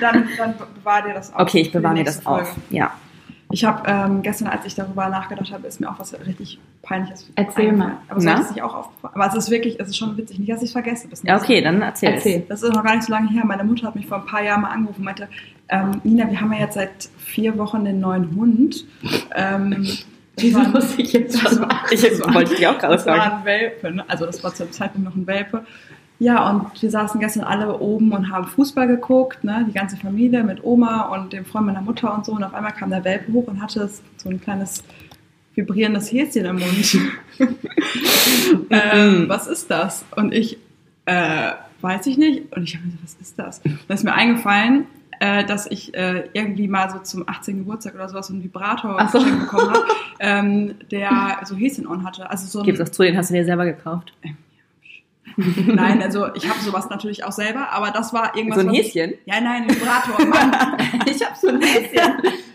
dann, 0.00 0.28
dann 0.38 0.54
bewahr 0.74 1.02
dir 1.02 1.12
das 1.14 1.32
auf. 1.34 1.40
Okay, 1.42 1.60
ich 1.60 1.70
bewahre 1.72 1.94
mir 1.94 2.04
das 2.04 2.24
auf. 2.26 2.48
Folge. 2.48 2.60
Ja. 2.70 2.90
Ich 3.50 3.64
habe 3.64 3.82
ähm, 3.86 4.22
gestern, 4.22 4.48
als 4.48 4.64
ich 4.64 4.74
darüber 4.74 5.08
nachgedacht 5.08 5.52
habe, 5.52 5.66
ist 5.66 5.80
mir 5.80 5.88
auch 5.88 5.98
was 5.98 6.14
richtig 6.26 6.58
Peinliches 6.82 7.30
Erzähl 7.34 7.72
mal. 7.72 7.98
Aber 8.08 8.20
so 8.20 8.28
ist 8.28 8.40
es 8.40 8.50
nicht 8.50 8.62
auch 8.62 8.74
aufgefallen. 8.74 9.14
Aber 9.14 9.26
es 9.26 9.34
ist 9.34 9.50
wirklich, 9.50 9.80
es 9.80 9.88
ist 9.88 9.96
schon 9.96 10.16
witzig. 10.16 10.38
Nicht, 10.38 10.50
dass 10.50 10.60
ich 10.60 10.66
es 10.66 10.72
vergesse. 10.72 11.08
Bis 11.08 11.22
Ja, 11.22 11.36
okay, 11.36 11.62
dann 11.62 11.80
erzähl. 11.80 12.10
Erzähl. 12.10 12.44
Das 12.48 12.62
ist 12.62 12.74
noch 12.74 12.84
gar 12.84 12.94
nicht 12.96 13.06
so 13.06 13.12
lange 13.12 13.30
her. 13.30 13.42
Meine 13.44 13.64
Mutter 13.64 13.86
hat 13.86 13.96
mich 13.96 14.06
vor 14.06 14.18
ein 14.18 14.26
paar 14.26 14.42
Jahren 14.42 14.62
mal 14.62 14.70
angerufen 14.70 15.00
und 15.00 15.04
meinte, 15.04 15.28
ähm, 15.68 16.00
Nina, 16.04 16.30
wir 16.30 16.40
haben 16.40 16.52
ja 16.52 16.60
jetzt 16.60 16.74
seit 16.74 17.08
vier 17.18 17.56
Wochen 17.56 17.84
den 17.84 18.00
neuen 18.00 18.34
Hund. 18.36 18.84
Ähm, 19.34 19.86
Wieso 20.36 20.60
muss 20.60 20.98
ich 20.98 21.12
jetzt 21.12 21.44
das 21.44 21.60
war, 21.60 21.84
Ich 21.90 22.02
wollte 22.02 22.56
dich 22.56 22.66
auch 22.66 22.78
gerade 22.78 22.94
das 22.94 23.06
war 23.06 23.38
ein 23.38 23.44
Welpe, 23.44 23.92
ne? 23.92 24.04
also 24.08 24.26
das 24.26 24.42
war 24.42 24.52
zu 24.52 24.64
dem 24.64 24.72
Zeitpunkt 24.72 25.08
noch 25.08 25.14
ein 25.14 25.26
Welpe. 25.26 25.64
Ja, 26.20 26.48
und 26.48 26.80
wir 26.80 26.90
saßen 26.90 27.20
gestern 27.20 27.44
alle 27.44 27.78
oben 27.80 28.12
und 28.12 28.30
haben 28.30 28.46
Fußball 28.46 28.86
geguckt, 28.86 29.42
ne? 29.42 29.64
die 29.68 29.72
ganze 29.72 29.96
Familie 29.96 30.44
mit 30.44 30.62
Oma 30.62 31.08
und 31.14 31.32
dem 31.32 31.44
Freund 31.44 31.66
meiner 31.66 31.80
Mutter 31.80 32.14
und 32.14 32.24
so. 32.24 32.32
Und 32.32 32.44
auf 32.44 32.54
einmal 32.54 32.72
kam 32.72 32.90
der 32.90 33.04
Welpe 33.04 33.32
hoch 33.32 33.48
und 33.48 33.60
hatte 33.60 33.90
so 34.16 34.30
ein 34.30 34.40
kleines 34.40 34.84
vibrierendes 35.54 36.12
Häschen 36.12 36.44
im 36.44 36.58
Mund. 36.58 36.98
ähm, 38.70 39.28
was 39.28 39.46
ist 39.46 39.70
das? 39.70 40.04
Und 40.16 40.32
ich, 40.32 40.58
äh, 41.06 41.52
weiß 41.80 42.06
ich 42.06 42.16
nicht. 42.16 42.54
Und 42.56 42.62
ich 42.62 42.76
habe 42.76 42.86
mir 42.86 42.92
gesagt, 42.92 43.16
was 43.20 43.28
ist 43.28 43.38
das? 43.38 43.60
Und 43.64 43.78
dann 43.88 43.96
ist 43.96 44.04
mir 44.04 44.14
eingefallen, 44.14 44.86
äh, 45.20 45.44
dass 45.44 45.66
ich 45.66 45.94
äh, 45.94 46.28
irgendwie 46.32 46.68
mal 46.68 46.90
so 46.90 46.98
zum 46.98 47.28
18. 47.28 47.58
Geburtstag 47.58 47.94
oder 47.94 48.08
sowas 48.08 48.28
so 48.28 48.34
einen 48.34 48.42
Vibrator 48.42 49.08
so. 49.12 49.18
bekommen 49.18 49.70
habe, 49.70 49.84
ähm, 50.20 50.74
der 50.90 51.40
so 51.44 51.56
Häschen-On 51.56 52.04
hatte. 52.04 52.30
Also 52.30 52.46
so 52.46 52.64
Gib's 52.64 52.80
auch 52.80 52.88
zu, 52.88 53.02
den 53.02 53.16
hast 53.16 53.30
du 53.30 53.34
dir 53.34 53.44
selber 53.44 53.64
gekauft. 53.64 54.12
Nein, 55.66 56.02
also 56.02 56.32
ich 56.34 56.48
habe 56.48 56.60
sowas 56.60 56.88
natürlich 56.90 57.24
auch 57.24 57.32
selber, 57.32 57.70
aber 57.72 57.90
das 57.90 58.12
war 58.12 58.36
irgendwas. 58.36 58.60
So 58.60 58.66
ein 58.68 58.72
was 58.72 58.78
ich- 58.78 58.94
Häschen? 58.94 59.14
Ja, 59.24 59.40
nein, 59.40 59.64
ein 59.64 59.70
Vibrator. 59.70 60.24
Mann. 60.26 60.52
Ich 61.06 61.24
habe 61.24 61.36
so 61.40 61.48
ein 61.48 61.60
Häschen. 61.60 62.12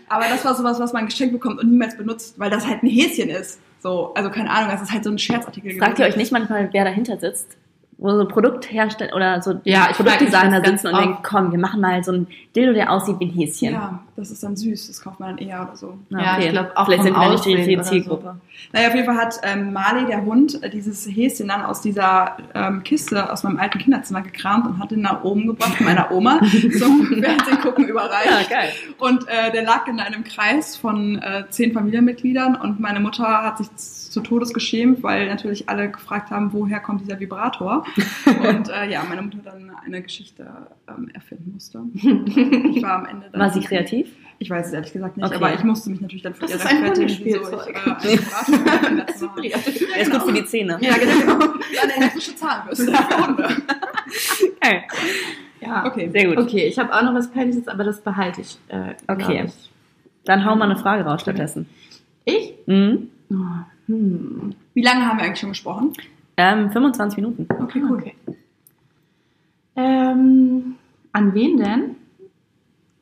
Aber 0.08 0.24
das 0.28 0.44
war 0.44 0.54
sowas, 0.54 0.80
was 0.80 0.92
man 0.92 1.06
geschenkt 1.06 1.32
bekommt 1.32 1.60
und 1.60 1.70
niemals 1.70 1.96
benutzt, 1.96 2.38
weil 2.38 2.50
das 2.50 2.66
halt 2.66 2.82
ein 2.82 2.88
Häschen 2.88 3.28
ist. 3.28 3.60
So, 3.80 4.12
also 4.14 4.30
keine 4.30 4.50
Ahnung, 4.50 4.70
das 4.70 4.82
ist 4.82 4.92
halt 4.92 5.04
so 5.04 5.10
ein 5.10 5.18
Scherzartikel. 5.18 5.78
Fragt 5.78 5.98
ihr 5.98 6.04
gewesen. 6.04 6.12
euch 6.12 6.16
nicht 6.16 6.32
manchmal, 6.32 6.68
wer 6.72 6.84
dahinter 6.84 7.18
sitzt? 7.18 7.56
Wo 8.02 8.16
so 8.16 8.26
Produkthersteller 8.26 9.14
oder 9.14 9.42
so 9.42 9.60
Ja, 9.64 9.88
Produktdesigner 9.92 10.64
sitzen 10.64 10.86
und 10.86 10.96
denken, 10.96 11.18
komm, 11.22 11.52
wir 11.52 11.58
machen 11.58 11.82
mal 11.82 12.02
so 12.02 12.12
ein 12.12 12.26
Dildo, 12.56 12.72
der 12.72 12.90
aussieht 12.90 13.20
wie 13.20 13.26
ein 13.26 13.30
Häschen. 13.30 13.74
Ja, 13.74 14.00
das 14.16 14.30
ist 14.30 14.42
dann 14.42 14.56
süß, 14.56 14.86
das 14.86 15.02
kauft 15.02 15.20
man 15.20 15.36
dann 15.36 15.46
eher 15.46 15.62
oder 15.62 15.76
so. 15.76 15.98
Ja, 16.08 16.38
ich 16.38 16.50
glaub, 16.50 16.70
auch 16.74 16.86
Vielleicht 16.86 17.02
vom 17.02 17.12
sind 17.12 17.20
wir 17.20 17.30
nicht 17.30 17.44
die 17.44 17.54
richtige 17.54 17.76
oder 17.76 17.84
so. 17.84 17.90
Zielgruppe. 17.90 18.36
Naja, 18.72 18.88
auf 18.88 18.94
jeden 18.94 19.06
Fall 19.06 19.16
hat 19.16 19.34
ähm, 19.42 19.72
Marley, 19.72 20.06
der 20.06 20.24
Hund, 20.24 20.62
äh, 20.62 20.70
dieses 20.70 21.06
Häschen 21.06 21.48
dann 21.48 21.62
aus 21.62 21.80
dieser 21.80 22.36
ähm, 22.54 22.82
Kiste 22.82 23.30
aus 23.30 23.42
meinem 23.42 23.58
alten 23.58 23.78
Kinderzimmer 23.78 24.22
gekramt 24.22 24.66
und 24.66 24.78
hat 24.78 24.92
ihn 24.92 25.02
nach 25.02 25.22
oben 25.22 25.46
gebracht, 25.46 25.80
meiner 25.80 26.10
Oma, 26.10 26.40
zum 26.78 27.06
Fernsehen 27.06 27.60
gucken 27.60 27.86
überreicht. 27.86 28.50
Ja, 28.50 28.56
geil. 28.56 28.70
Und 28.98 29.28
äh, 29.28 29.52
der 29.52 29.62
lag 29.62 29.86
in 29.86 30.00
einem 30.00 30.24
Kreis 30.24 30.76
von 30.76 31.18
äh, 31.18 31.44
zehn 31.50 31.72
Familienmitgliedern 31.72 32.56
und 32.56 32.80
meine 32.80 33.00
Mutter 33.00 33.42
hat 33.42 33.58
sich 33.58 33.68
zu 33.76 34.20
Todes 34.20 34.52
geschämt, 34.52 35.02
weil 35.02 35.28
natürlich 35.28 35.68
alle 35.68 35.88
gefragt 35.90 36.30
haben, 36.30 36.52
woher 36.52 36.80
kommt 36.80 37.02
dieser 37.02 37.20
Vibrator. 37.20 37.84
Und 38.26 38.68
äh, 38.68 38.90
ja, 38.90 39.02
meine 39.08 39.22
Mutter 39.22 39.38
dann 39.44 39.70
eine 39.84 40.02
Geschichte 40.02 40.46
ähm, 40.88 41.08
erfinden 41.12 41.52
musste. 41.52 41.82
Ich 41.94 42.82
war 42.82 42.98
am 43.00 43.06
Ende 43.06 43.28
dann. 43.30 43.40
War 43.40 43.50
sie 43.50 43.60
kreativ? 43.60 44.08
Ich 44.38 44.48
weiß 44.48 44.68
es 44.68 44.72
ehrlich 44.72 44.92
gesagt 44.92 45.16
nicht, 45.16 45.26
Okay. 45.26 45.34
aber 45.36 45.52
ich 45.54 45.64
musste 45.64 45.90
mich 45.90 46.00
natürlich 46.00 46.22
dann 46.22 46.34
für 46.34 46.42
Das 46.46 46.52
ihr 46.52 46.60
rechtfertigen, 46.64 47.20
wieso 47.24 47.40
ich 47.40 48.12
äh. 48.12 48.18
Er 49.94 50.00
ist 50.02 50.10
gut 50.10 50.22
für 50.22 50.32
die 50.32 50.44
Zähne. 50.46 50.78
Ja, 50.80 50.94
genau. 50.96 51.38
Eine 51.82 51.96
elektrische 51.96 52.34
Zahnbürste. 52.36 52.90
Geil. 54.60 54.82
Ja. 55.60 55.84
Okay. 55.86 56.08
Sehr 56.10 56.26
gut. 56.28 56.38
Okay, 56.38 56.66
ich 56.66 56.78
habe 56.78 56.94
auch 56.94 57.02
noch 57.02 57.14
was 57.14 57.30
Peinliches, 57.30 57.68
aber 57.68 57.84
das 57.84 58.00
behalte 58.00 58.40
ich. 58.40 58.58
Äh, 58.68 58.94
Okay. 59.08 59.44
Ich. 59.46 59.70
Dann 60.24 60.44
hau 60.44 60.54
mal 60.56 60.70
eine 60.70 60.76
Frage 60.78 61.04
raus 61.04 61.22
stattdessen. 61.22 61.66
ich? 62.24 62.54
Mhm. 62.66 63.08
Oh, 63.30 63.34
hm. 63.86 64.54
Wie 64.74 64.82
lange 64.82 65.06
haben 65.06 65.18
wir 65.18 65.24
eigentlich 65.24 65.40
schon 65.40 65.50
gesprochen? 65.50 65.92
Ähm, 66.40 66.70
25 66.70 67.16
Minuten. 67.18 67.46
Okay, 67.62 67.82
cool. 67.86 67.98
Okay. 67.98 68.14
Ähm, 69.76 70.76
an 71.12 71.34
wen 71.34 71.56
denn? 71.58 71.96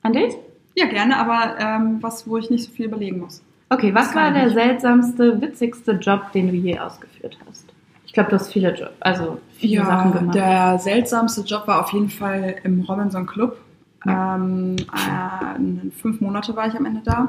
An 0.03 0.12
dich? 0.12 0.35
Ja, 0.74 0.87
gerne, 0.87 1.16
aber 1.16 1.57
ähm, 1.59 1.98
was, 2.01 2.29
wo 2.29 2.37
ich 2.37 2.51
nicht 2.51 2.64
so 2.64 2.72
viel 2.72 2.87
überlegen 2.87 3.20
muss. 3.20 3.42
Okay, 3.68 3.94
was 3.94 4.09
Das 4.09 4.16
war 4.16 4.33
der 4.33 4.51
seltsamste, 4.51 5.40
witzigste 5.40 5.92
Job, 5.92 6.33
den 6.33 6.48
du 6.48 6.55
je 6.55 6.79
ausgeführt 6.79 7.38
hast? 7.46 7.66
Ich 8.07 8.12
glaube, 8.12 8.31
du 8.31 8.37
hast 8.37 8.53
viele 8.53 8.74
Jobs, 8.74 8.94
also 9.01 9.38
viele 9.53 9.85
Sachen 9.85 10.12
gemacht. 10.12 10.35
der 10.35 10.79
seltsamste 10.79 11.42
Job 11.42 11.68
war 11.68 11.81
auf 11.81 11.92
jeden 11.92 12.09
Fall 12.09 12.57
im 12.64 12.81
Robinson 12.81 13.27
Club. 13.27 13.59
Ähm, 14.07 14.77
äh, 14.79 15.90
fünf 15.90 16.20
Monate 16.20 16.57
war 16.57 16.66
ich 16.66 16.74
am 16.74 16.87
Ende 16.87 17.03
da 17.05 17.29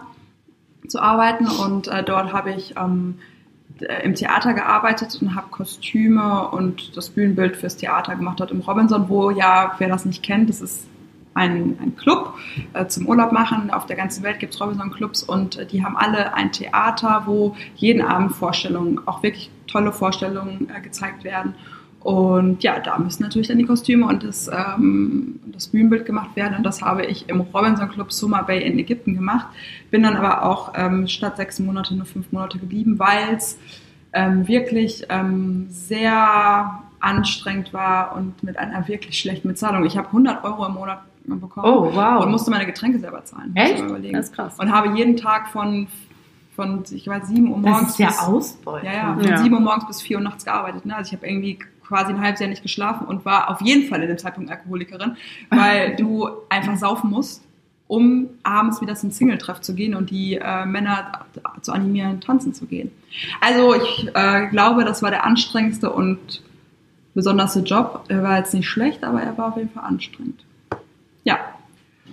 zu 0.87 0.99
arbeiten 0.99 1.47
und 1.47 1.87
äh, 1.87 2.03
dort 2.03 2.31
habe 2.33 2.51
ich 2.51 2.75
ähm, 2.77 3.19
im 4.03 4.15
Theater 4.15 4.53
gearbeitet 4.53 5.17
und 5.21 5.35
habe 5.35 5.49
Kostüme 5.49 6.49
und 6.49 6.95
das 6.97 7.09
Bühnenbild 7.09 7.57
fürs 7.57 7.77
Theater 7.77 8.15
gemacht 8.15 8.39
dort 8.39 8.51
im 8.51 8.61
Robinson, 8.61 9.09
wo 9.09 9.31
ja, 9.31 9.75
wer 9.77 9.87
das 9.87 10.05
nicht 10.05 10.23
kennt, 10.23 10.49
das 10.49 10.61
ist 10.61 10.87
ein, 11.33 11.77
ein 11.81 11.95
Club 11.95 12.33
äh, 12.73 12.87
zum 12.87 13.07
Urlaub 13.07 13.31
machen. 13.31 13.71
Auf 13.71 13.85
der 13.85 13.95
ganzen 13.95 14.23
Welt 14.23 14.39
gibt 14.39 14.53
es 14.53 14.61
Robinson-Clubs 14.61 15.23
und 15.23 15.57
äh, 15.57 15.65
die 15.65 15.83
haben 15.83 15.95
alle 15.95 16.33
ein 16.33 16.51
Theater, 16.51 17.23
wo 17.25 17.55
jeden 17.75 18.01
Abend 18.01 18.33
Vorstellungen, 18.33 18.99
auch 19.07 19.23
wirklich 19.23 19.49
tolle 19.67 19.91
Vorstellungen 19.91 20.69
äh, 20.75 20.81
gezeigt 20.81 21.23
werden. 21.23 21.55
Und 22.01 22.63
ja, 22.63 22.79
da 22.79 22.97
müssen 22.97 23.23
natürlich 23.23 23.49
dann 23.49 23.57
die 23.57 23.65
Kostüme 23.65 24.05
und 24.07 24.23
das, 24.23 24.47
ähm, 24.47 25.39
das 25.47 25.67
Bühnenbild 25.67 26.05
gemacht 26.05 26.35
werden. 26.35 26.55
Und 26.55 26.63
das 26.63 26.81
habe 26.81 27.05
ich 27.05 27.27
im 27.27 27.41
Robinson 27.41 27.89
Club 27.89 28.11
Summer 28.13 28.43
Bay 28.43 28.61
in 28.65 28.79
Ägypten 28.79 29.15
gemacht. 29.15 29.47
Bin 29.91 30.03
dann 30.03 30.15
aber 30.15 30.43
auch 30.45 30.73
ähm, 30.75 31.07
statt 31.07 31.35
sechs 31.37 31.59
Monate 31.59 31.95
nur 31.95 32.05
fünf 32.05 32.31
Monate 32.31 32.57
geblieben, 32.57 32.99
weil 32.99 33.35
es 33.35 33.57
ähm, 34.13 34.47
wirklich 34.47 35.03
ähm, 35.09 35.67
sehr 35.69 36.79
anstrengend 37.01 37.73
war 37.73 38.15
und 38.15 38.43
mit 38.43 38.57
einer 38.57 38.87
wirklich 38.87 39.19
schlechten 39.19 39.47
Bezahlung. 39.49 39.85
Ich 39.85 39.97
habe 39.97 40.07
100 40.07 40.43
Euro 40.43 40.65
im 40.67 40.73
Monat 40.73 41.01
bekommen 41.25 41.65
Oh, 41.67 41.91
wow. 41.93 42.23
und 42.23 42.31
musste 42.31 42.49
meine 42.49 42.65
Getränke 42.65 42.99
selber 42.99 43.23
zahlen. 43.23 43.51
Echt? 43.55 43.83
Das 44.13 44.25
ist 44.29 44.33
krass. 44.35 44.55
Und 44.57 44.71
habe 44.71 44.97
jeden 44.97 45.15
Tag 45.15 45.47
von, 45.49 45.87
von 46.55 46.83
ich 46.89 47.07
weiß, 47.07 47.27
7 47.27 47.51
Uhr 47.51 47.57
morgens 47.57 47.81
das 47.81 47.89
ist 47.91 47.99
ja 47.99 48.29
bis- 48.31 48.57
ja, 48.83 48.93
ja, 48.93 49.13
von 49.13 49.23
Ja. 49.23 49.37
7 49.37 49.53
Uhr 49.53 49.59
morgens 49.61 49.85
bis 49.85 50.01
4 50.01 50.17
Uhr 50.17 50.23
nachts 50.23 50.43
gearbeitet. 50.43 50.85
Ne? 50.85 50.95
Also 50.95 51.09
ich 51.09 51.17
habe 51.17 51.27
irgendwie 51.29 51.59
quasi 51.89 52.13
ein 52.13 52.21
halbes 52.21 52.39
Jahr 52.39 52.49
nicht 52.49 52.61
geschlafen 52.61 53.07
und 53.07 53.25
war 53.25 53.49
auf 53.49 53.61
jeden 53.61 53.89
Fall 53.89 54.01
in 54.01 54.07
dem 54.07 54.17
Zeitpunkt 54.17 54.49
Alkoholikerin, 54.49 55.17
weil 55.49 55.95
du 55.95 56.29
einfach 56.47 56.77
saufen 56.77 57.09
musst, 57.09 57.43
um 57.87 58.29
abends 58.43 58.79
wieder 58.79 58.95
zum 58.95 59.09
Single-Treff 59.09 59.61
zu 59.61 59.73
gehen 59.73 59.95
und 59.95 60.11
die 60.11 60.35
äh, 60.35 60.65
Männer 60.65 61.25
zu 61.61 61.71
animieren, 61.73 62.21
tanzen 62.21 62.53
zu 62.53 62.67
gehen. 62.67 62.91
Also 63.41 63.73
ich 63.73 64.07
äh, 64.13 64.47
glaube, 64.47 64.85
das 64.85 65.01
war 65.01 65.09
der 65.09 65.25
anstrengendste 65.25 65.89
und 65.91 66.43
besonderste 67.15 67.61
Job. 67.61 68.05
Er 68.07 68.21
war 68.21 68.37
jetzt 68.37 68.53
nicht 68.53 68.69
schlecht, 68.69 69.03
aber 69.03 69.21
er 69.23 69.35
war 69.37 69.47
auf 69.47 69.57
jeden 69.57 69.71
Fall 69.71 69.83
anstrengend. 69.83 70.45
Ja. 71.23 71.39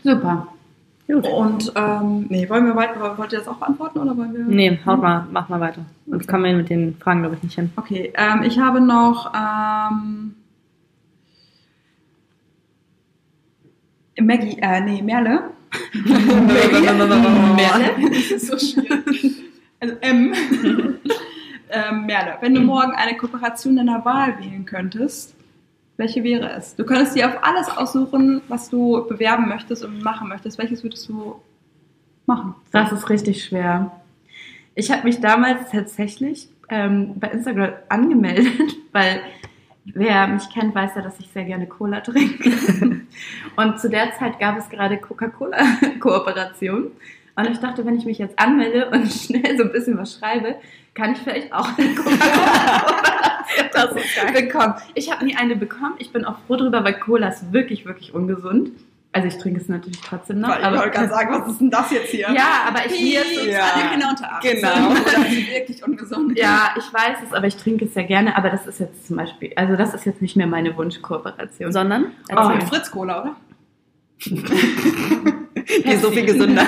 Super. 0.03 0.49
Gut. 1.07 1.29
Und 1.29 1.73
ähm, 1.77 2.27
nee, 2.29 2.49
wollen 2.49 2.67
wir 2.67 2.75
weiter, 2.75 3.17
wollt 3.17 3.33
ihr 3.33 3.39
das 3.39 3.47
auch 3.47 3.59
beantworten 3.59 4.01
oder 4.01 4.17
wollen 4.17 4.35
wir? 4.35 4.45
Nee, 4.45 4.81
haut 4.85 5.01
mal, 5.01 5.27
mach 5.31 5.49
mal 5.49 5.61
weiter. 5.61 5.85
Sonst 6.07 6.27
kommen 6.27 6.45
wir 6.45 6.55
mit 6.55 6.69
den 6.69 6.97
Fragen, 6.97 7.21
glaube 7.21 7.37
ich, 7.37 7.43
nicht 7.45 7.55
hin. 7.55 7.71
Okay, 7.77 8.13
ähm, 8.17 8.43
ich 8.43 8.59
habe 8.59 8.81
noch 8.81 9.33
ähm, 9.33 10.35
Maggie, 14.21 14.59
äh, 14.61 14.81
nee, 14.81 15.01
Merle. 15.01 15.51
Merle? 17.57 17.91
Das 18.09 18.31
ist 18.31 18.47
so 18.49 18.59
schwierig. 18.59 19.45
Also 19.79 19.95
M. 20.01 20.33
ähm, 21.71 22.07
Merle, 22.07 22.39
wenn 22.41 22.55
du 22.55 22.63
morgen 22.63 22.93
eine 22.93 23.17
Kooperation 23.17 23.77
deiner 23.77 24.05
Wahl 24.05 24.39
wählen 24.41 24.65
könntest, 24.65 25.36
welche 25.97 26.23
wäre 26.25 26.51
es? 26.53 26.77
Du 26.77 26.85
könntest 26.85 27.17
dir 27.17 27.29
auf 27.29 27.43
alles 27.43 27.69
aussuchen, 27.69 28.43
was 28.49 28.69
du 28.69 29.07
bewerben 29.09 29.49
möchtest 29.49 29.85
und 29.85 30.03
machen 30.03 30.29
möchtest. 30.29 30.59
Welches 30.59 30.83
würdest 30.83 31.09
du 31.09 31.41
machen? 32.27 32.55
Das 32.73 32.93
ist 32.93 33.09
richtig 33.09 33.45
schwer. 33.45 33.91
Ich 34.75 34.91
habe 34.91 35.05
mich 35.05 35.21
damals 35.21 35.71
tatsächlich 35.71 36.49
ähm, 36.69 37.15
bei 37.19 37.29
Instagram 37.29 37.71
angemeldet, 37.89 38.77
weil 38.93 39.21
wer 39.87 40.27
mich 40.27 40.51
kennt, 40.51 40.75
weiß 40.75 40.93
ja, 40.97 41.03
dass 41.03 41.19
ich 41.19 41.29
sehr 41.29 41.45
gerne 41.45 41.67
Cola 41.67 42.01
trinke. 42.01 42.51
Und 43.57 43.81
zu 43.81 43.89
der 43.89 44.13
Zeit 44.19 44.39
gab 44.39 44.59
es 44.59 44.69
gerade 44.69 44.99
Coca-Cola-Kooperation. 44.99 46.91
Und 47.37 47.51
ich 47.51 47.59
dachte, 47.59 47.87
wenn 47.87 47.97
ich 47.97 48.05
mich 48.05 48.19
jetzt 48.19 48.39
anmelde 48.39 48.89
und 48.91 49.07
schnell 49.13 49.57
so 49.57 49.65
ein 49.65 49.73
bisschen 49.73 49.99
was 49.99 50.19
schreibe, 50.19 50.57
kann 50.95 51.13
ich 51.13 51.19
vielleicht 51.19 51.53
auch 51.53 51.69
eine 51.79 51.95
Coca-Cola-Kooperation 51.95 53.36
bekommen. 54.35 54.75
Ich 54.95 55.11
habe 55.11 55.25
nie 55.25 55.37
eine 55.37 55.57
bekommen. 55.57 55.95
Ich 55.99 56.13
bin 56.13 56.25
auch 56.25 56.37
froh 56.47 56.57
drüber, 56.57 56.85
weil 56.85 56.95
Cola 56.99 57.29
ist 57.29 57.53
wirklich, 57.53 57.85
wirklich 57.87 58.15
ungesund. 58.15 58.71
Also 59.13 59.29
ich 59.29 59.39
trinke 59.39 59.61
es 59.61 59.69
natürlich 59.69 59.99
trotzdem 60.03 60.41
noch. 60.41 60.59
ich 60.59 60.63
wollte 60.65 60.91
gerade 60.91 61.09
sagen, 61.09 61.31
was 61.41 61.53
ist 61.53 61.61
denn 61.63 61.71
das 61.71 61.91
jetzt 61.91 62.11
hier? 62.11 62.29
Ja, 62.35 62.65
aber 62.69 62.85
ich 62.85 62.93
Piep, 62.93 63.13
jetzt 63.15 63.47
Ja. 63.47 63.61
alle 63.75 63.91
Kinder 63.91 64.09
unter 64.11 64.31
18. 64.33 64.57
Genau. 64.57 64.91
Das 65.05 65.33
ist 65.33 65.51
wirklich 65.51 65.85
ungesund. 65.87 66.37
Ja, 66.39 66.75
ich 66.77 66.93
weiß 66.93 67.17
es, 67.27 67.33
aber 67.33 67.47
ich 67.47 67.57
trinke 67.57 67.87
es 67.87 67.95
ja 67.95 68.03
gerne. 68.03 68.37
Aber 68.37 68.51
das 68.51 68.67
ist 68.67 68.79
jetzt 68.79 69.07
zum 69.07 69.17
Beispiel, 69.17 69.53
also 69.57 69.75
das 69.77 69.95
ist 69.95 70.05
jetzt 70.05 70.21
nicht 70.21 70.37
mehr 70.37 70.47
meine 70.47 70.77
Wunschkooperation. 70.77 71.73
Sondern? 71.73 72.13
Aber 72.29 72.47
Oh. 72.47 72.55
mit 72.57 72.65
Fritz 72.65 72.91
Cola, 72.91 73.23
oder? 73.23 73.37
Die 74.27 75.93
ist 75.93 76.03
so 76.03 76.11
viel 76.11 76.27
gesünder. 76.27 76.67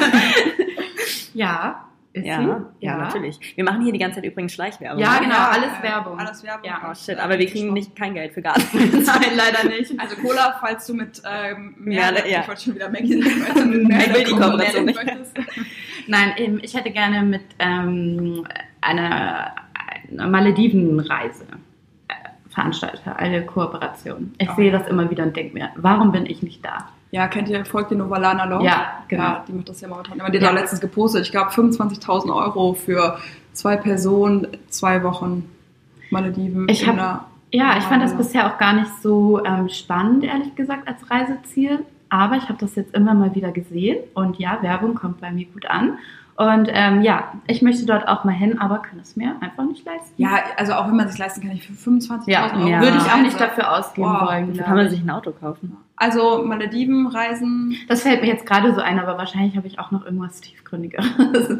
Ja, 1.35 1.85
Ja, 2.25 2.41
sie? 2.81 2.87
ja, 2.87 2.97
natürlich. 2.97 3.39
Wir 3.57 3.65
machen 3.65 3.83
hier 3.83 3.93
die 3.93 3.99
ganze 3.99 4.17
Zeit 4.17 4.25
übrigens 4.31 4.53
Schleichwerbung. 4.55 4.99
Ja, 5.03 5.19
genau, 5.19 5.37
alles 5.37 5.71
äh, 5.79 5.83
Werbung. 5.83 6.19
Alles 6.19 6.43
Werbung. 6.45 6.65
Ja. 6.69 6.89
Oh 6.91 6.95
shit, 6.95 7.19
aber 7.19 7.39
wir 7.39 7.47
kriegen 7.47 7.73
nicht 7.73 7.95
kein 7.97 8.15
Geld 8.15 8.33
für 8.33 8.43
Gas. 8.43 8.59
Nein, 8.73 9.33
leider 9.37 9.69
nicht. 9.69 9.99
Also 9.99 10.17
Cola, 10.17 10.57
falls 10.61 10.87
du 10.87 10.95
mit 10.95 11.23
ähm, 11.29 11.75
Merle, 11.79 12.13
Merle, 12.15 12.31
ja. 12.31 12.41
ich 12.41 12.49
wollte 12.49 12.63
schon 12.63 12.75
wieder 12.75 12.89
Maggie 12.91 13.23
sagen, 13.23 13.71
mit 13.71 13.89
Merle 13.89 14.15
will 14.15 14.25
die 14.25 14.33
Kooperation 14.33 14.85
nicht. 14.85 15.05
möchtest. 15.05 15.37
Nein, 16.09 16.33
eben, 16.39 16.59
ich 16.63 16.75
hätte 16.75 16.91
gerne 16.91 17.23
mit 17.23 17.43
ähm, 17.59 18.47
einer, 18.81 19.53
einer 20.11 20.27
Maledivenreise 20.29 21.45
äh, 22.09 22.15
Veranstalter 22.51 23.17
eine 23.17 23.45
Kooperation. 23.45 24.33
Ich 24.39 24.49
Oh. 24.51 24.55
sehe 24.57 24.73
das 24.73 24.87
immer 24.89 25.11
wieder 25.11 25.25
und 25.25 25.37
denke 25.37 25.55
mir, 25.55 25.71
warum 25.77 26.13
bin 26.13 26.27
ich 26.27 26.43
nicht 26.43 26.65
da? 26.65 26.89
Ja, 27.11 27.27
kennt 27.29 27.49
ihr, 27.49 27.65
folgt 27.65 27.91
ihr 27.91 27.97
Novalana 27.97 28.45
Law? 28.45 28.63
Ja, 28.63 29.03
genau. 29.09 29.23
Ja, 29.23 29.45
die 29.49 29.53
macht 29.53 29.69
das 29.69 29.81
ja 29.81 29.89
momentan. 29.89 30.19
Die 30.19 30.23
hat 30.23 30.35
Ja. 30.35 30.51
auch 30.51 30.55
letztens 30.55 30.81
gepostet, 30.81 31.23
ich 31.23 31.31
glaube 31.31 31.51
25.000 31.51 32.31
Euro 32.35 32.75
für 32.75 33.19
zwei 33.55 33.77
Personen, 33.77 34.47
zwei 34.69 35.03
Wochen 35.03 35.49
Malediven. 36.11 36.69
Ich 36.69 36.83
in 36.83 36.89
hab- 36.89 36.95
einer- 36.95 37.25
Ja, 37.51 37.77
ich 37.79 37.85
fand 37.85 38.03
das 38.03 38.15
bisher 38.15 38.47
auch 38.53 38.59
gar 38.59 38.75
nicht 38.75 38.91
so 39.03 39.43
ähm, 39.45 39.69
spannend, 39.71 40.23
ehrlich 40.25 40.55
gesagt, 40.55 40.87
als 40.87 41.11
Reiseziel. 41.11 41.81
aber 42.11 42.37
ich 42.37 42.45
habe 42.49 42.59
das 42.59 42.75
jetzt 42.75 42.95
immer 42.95 43.13
mal 43.15 43.35
wieder 43.35 43.53
gesehen 43.53 43.99
und 44.15 44.39
ja, 44.39 44.59
Werbung 44.63 44.95
kommt 44.95 45.21
bei 45.21 45.31
mir 45.31 45.45
gut 45.47 45.67
an. 45.67 45.99
Und 46.39 46.69
ähm, 46.73 47.03
ja, 47.03 47.33
ich 47.49 47.63
möchte 47.63 47.85
dort 47.85 48.07
auch 48.07 48.23
mal 48.23 48.31
hin, 48.31 48.61
aber 48.61 48.79
kann 48.79 49.01
es 49.01 49.17
mir 49.17 49.35
einfach 49.41 49.65
nicht 49.65 49.85
leisten. 49.85 50.15
Ja, 50.23 50.39
also 50.57 50.73
auch 50.75 50.87
wenn 50.87 50.95
man 50.95 51.09
sich 51.09 51.19
leisten 51.19 51.41
kann, 51.41 51.51
ich 51.51 51.67
für 51.67 51.73
25.000 51.73 52.31
Ja, 52.31 52.53
Euro. 52.55 52.69
ja. 52.69 52.81
würde 52.81 52.97
ich 52.97 53.13
auch 53.13 53.21
nicht 53.21 53.41
dafür 53.41 53.77
ausgeben 53.77 54.07
Boah, 54.09 54.25
wollen. 54.29 54.57
Kann 54.57 54.77
man 54.77 54.87
ich. 54.87 54.93
sich 54.93 55.03
ein 55.03 55.11
Auto 55.11 55.33
kaufen. 55.33 55.77
Also 55.97 56.45
Malediven 56.45 57.09
reisen. 57.09 57.75
Das 57.89 58.03
fällt 58.03 58.23
mir 58.23 58.29
jetzt 58.29 58.47
gerade 58.47 58.73
so 58.73 58.81
ein, 58.81 59.01
aber 59.01 59.19
wahrscheinlich 59.19 59.57
habe 59.57 59.67
ich 59.67 59.81
auch 59.81 59.91
noch 59.91 60.05
irgendwas 60.05 60.41
tiefgründigeres. 60.41 61.59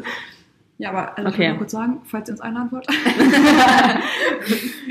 Ja, 0.81 0.89
aber 0.91 1.17
also 1.17 1.27
ich 1.27 1.35
Okay. 1.35 1.43
will 1.43 1.49
mal 1.51 1.57
kurz 1.57 1.71
sagen, 1.73 2.01
falls 2.05 2.29
ihr 2.29 2.33
uns 2.33 2.39
einladen 2.41 2.71
wollt. 2.71 2.87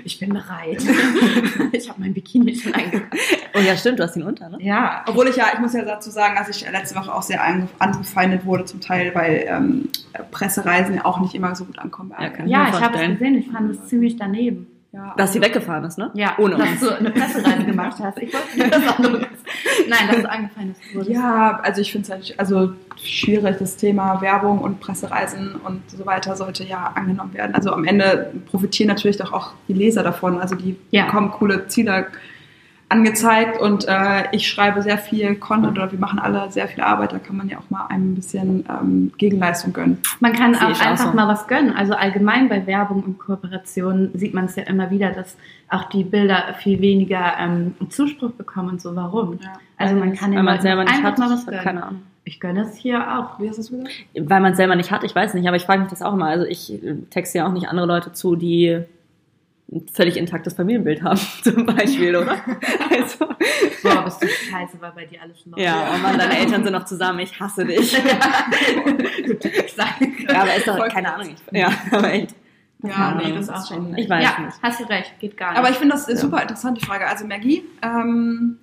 ich 0.04 0.18
bin 0.20 0.32
bereit. 0.34 0.82
ich 1.72 1.88
habe 1.88 2.00
mein 2.00 2.14
Bikini 2.14 2.54
schon 2.54 2.74
eingepackt. 2.74 3.16
Oh 3.54 3.58
ja, 3.58 3.76
stimmt, 3.76 3.98
du 3.98 4.02
hast 4.04 4.16
ihn 4.16 4.22
unter, 4.22 4.48
ne? 4.50 4.58
Ja. 4.60 5.02
Obwohl 5.06 5.28
ich 5.28 5.36
ja, 5.36 5.46
ich 5.54 5.60
muss 5.60 5.72
ja 5.72 5.84
dazu 5.84 6.10
sagen, 6.10 6.34
dass 6.36 6.48
ich 6.48 6.70
letzte 6.70 6.96
Woche 6.96 7.12
auch 7.14 7.22
sehr 7.22 7.42
ange- 7.42 7.68
angefeindet 7.78 8.44
wurde 8.44 8.64
zum 8.66 8.80
Teil, 8.80 9.14
weil 9.14 9.44
ähm, 9.48 9.88
Pressereisen 10.30 10.96
ja 10.96 11.04
auch 11.04 11.20
nicht 11.20 11.34
immer 11.34 11.54
so 11.54 11.64
gut 11.64 11.78
ankommen. 11.78 12.10
bei 12.10 12.16
Ja, 12.16 12.22
allen. 12.28 12.32
kann 12.36 12.48
Ja, 12.48 12.68
ich 12.68 12.80
habe 12.80 12.98
es 12.98 13.08
gesehen. 13.18 13.38
Ich 13.38 13.50
fand 13.50 13.70
es 13.70 13.86
ziemlich 13.86 14.16
daneben. 14.16 14.66
ja, 14.92 15.14
Dass 15.16 15.32
sie 15.32 15.38
also- 15.38 15.48
weggefahren 15.48 15.84
ist, 15.84 15.98
ne? 15.98 16.10
Ja, 16.14 16.34
Ohne 16.38 16.56
dass 16.56 16.68
uns. 16.68 16.80
du 16.80 16.96
eine 16.98 17.10
Pressereise 17.10 17.64
gemacht 17.64 17.98
hast. 18.02 18.18
Ich 18.18 18.32
wollte 18.34 18.58
nicht 18.58 18.72
was 18.86 18.96
anderes. 18.98 19.26
Nein, 19.88 20.08
dass 20.10 20.22
du 20.22 20.30
angefallen 20.30 20.74
wurdest. 20.92 21.10
Ja, 21.10 21.60
also 21.62 21.80
ich 21.80 21.92
finde 21.92 22.04
es 22.06 22.10
halt 22.10 22.34
also 22.38 22.72
schwierig, 23.02 23.56
das 23.58 23.76
Thema 23.76 24.20
Werbung 24.20 24.58
und 24.60 24.80
Pressereisen 24.80 25.56
und 25.64 25.82
so 25.90 26.04
weiter 26.06 26.36
sollte 26.36 26.64
ja 26.64 26.92
angenommen 26.94 27.34
werden. 27.34 27.54
Also 27.54 27.72
am 27.72 27.84
Ende 27.84 28.32
profitieren 28.50 28.88
natürlich 28.88 29.16
doch 29.16 29.32
auch 29.32 29.52
die 29.68 29.72
Leser 29.74 30.02
davon. 30.02 30.40
Also 30.40 30.54
die 30.54 30.76
Ja. 30.90 31.06
bekommen 31.06 31.30
coole 31.30 31.68
Ziele 31.68 32.06
angezeigt 32.90 33.60
und 33.60 33.86
äh, 33.86 34.24
ich 34.32 34.48
schreibe 34.48 34.80
sehr 34.82 34.96
viel 34.96 35.34
Content 35.36 35.76
oder 35.76 35.92
wir 35.92 35.98
machen 35.98 36.18
alle 36.18 36.50
sehr 36.50 36.68
viel 36.68 36.82
Arbeit. 36.82 37.12
Da 37.12 37.18
kann 37.18 37.36
man 37.36 37.48
ja 37.48 37.58
auch 37.58 37.68
mal 37.70 37.86
ein 37.88 38.14
bisschen 38.14 38.64
ähm, 38.68 39.12
Gegenleistung 39.18 39.72
gönnen. 39.74 39.98
Man 40.20 40.32
kann 40.32 40.54
auch 40.54 40.70
ich 40.70 40.80
auch 40.80 40.86
einfach 40.86 41.10
so. 41.10 41.16
mal 41.16 41.28
was 41.28 41.46
gönnen. 41.46 41.74
Also 41.76 41.92
allgemein 41.94 42.48
bei 42.48 42.66
Werbung 42.66 43.02
und 43.02 43.18
Kooperationen 43.18 44.10
sieht 44.14 44.32
man 44.32 44.46
es 44.46 44.56
ja 44.56 44.62
immer 44.62 44.90
wieder, 44.90 45.10
dass 45.10 45.36
auch 45.68 45.84
die 45.90 46.04
Bilder 46.04 46.54
viel 46.58 46.80
weniger 46.80 47.34
ähm, 47.38 47.74
Zuspruch 47.90 48.30
bekommen 48.32 48.70
und 48.70 48.80
so. 48.80 48.96
Warum? 48.96 49.38
Ja. 49.42 49.52
Also 49.76 49.94
man 49.94 50.14
kann 50.14 50.32
man 50.32 50.48
es 50.48 50.62
selber 50.62 50.84
nicht 50.84 50.94
einfach 50.94 51.12
hat. 51.12 51.18
mal 51.18 51.30
was 51.30 51.44
gönnen. 51.44 51.60
keine 51.60 51.82
Ahnung. 51.82 52.02
Ich 52.24 52.40
gönne 52.40 52.62
es 52.62 52.76
hier 52.76 53.18
auch. 53.18 53.38
Wie 53.38 53.48
hast 53.48 53.56
du 53.56 53.62
das 53.62 53.70
gesagt? 53.70 53.90
Weil 54.14 54.40
man 54.40 54.52
es 54.52 54.56
selber 54.58 54.76
nicht 54.76 54.90
hat, 54.90 55.04
ich 55.04 55.14
weiß 55.14 55.34
nicht, 55.34 55.46
aber 55.46 55.56
ich 55.56 55.64
frage 55.64 55.80
mich 55.80 55.90
das 55.90 56.02
auch 56.02 56.14
immer. 56.14 56.26
Also 56.26 56.46
ich 56.46 56.72
äh, 56.82 56.96
texte 57.10 57.38
ja 57.38 57.46
auch 57.46 57.52
nicht 57.52 57.68
andere 57.68 57.86
Leute 57.86 58.12
zu, 58.12 58.34
die 58.34 58.82
ein 59.70 59.86
völlig 59.92 60.16
intaktes 60.16 60.54
Familienbild 60.54 61.02
haben, 61.02 61.20
zum 61.42 61.66
Beispiel, 61.66 62.16
oder? 62.16 62.38
Also, 62.90 63.26
Boah, 63.82 64.04
bist 64.04 64.22
du 64.22 64.28
scheiße, 64.28 64.80
weil 64.80 64.92
bei 64.92 65.04
dir 65.04 65.20
alles 65.22 65.44
läuft. 65.44 65.58
ja, 65.58 65.90
oh 65.94 65.98
Mann, 65.98 66.18
deine 66.18 66.38
Eltern 66.38 66.64
sind 66.64 66.72
noch 66.72 66.84
zusammen, 66.84 67.20
ich 67.20 67.38
hasse 67.38 67.64
dich. 67.64 67.96
Ja, 70.28 70.42
aber 70.42 70.56
ist 70.56 70.66
doch, 70.66 70.88
keine. 70.88 71.14
Ahnung. 71.14 71.34
Ja, 71.52 71.72
aber 71.90 72.12
echt. 72.12 72.34
Ja, 72.82 73.14
nee, 73.20 73.32
das 73.32 73.46
das 73.48 73.62
ist 73.64 73.68
schon. 73.70 73.96
Ich 73.98 74.08
weiß 74.08 74.22
ja, 74.22 74.44
nicht. 74.44 74.56
hast 74.62 74.80
du 74.80 74.84
recht, 74.84 75.18
geht 75.18 75.36
gar 75.36 75.50
nicht. 75.50 75.58
Aber 75.58 75.70
ich 75.70 75.76
finde 75.76 75.94
das 75.94 76.08
ist 76.08 76.20
super 76.20 76.40
interessant, 76.42 76.80
die 76.80 76.86
Frage. 76.86 77.06
Also 77.08 77.26
Maggie, 77.26 77.64
ähm, 77.82 78.58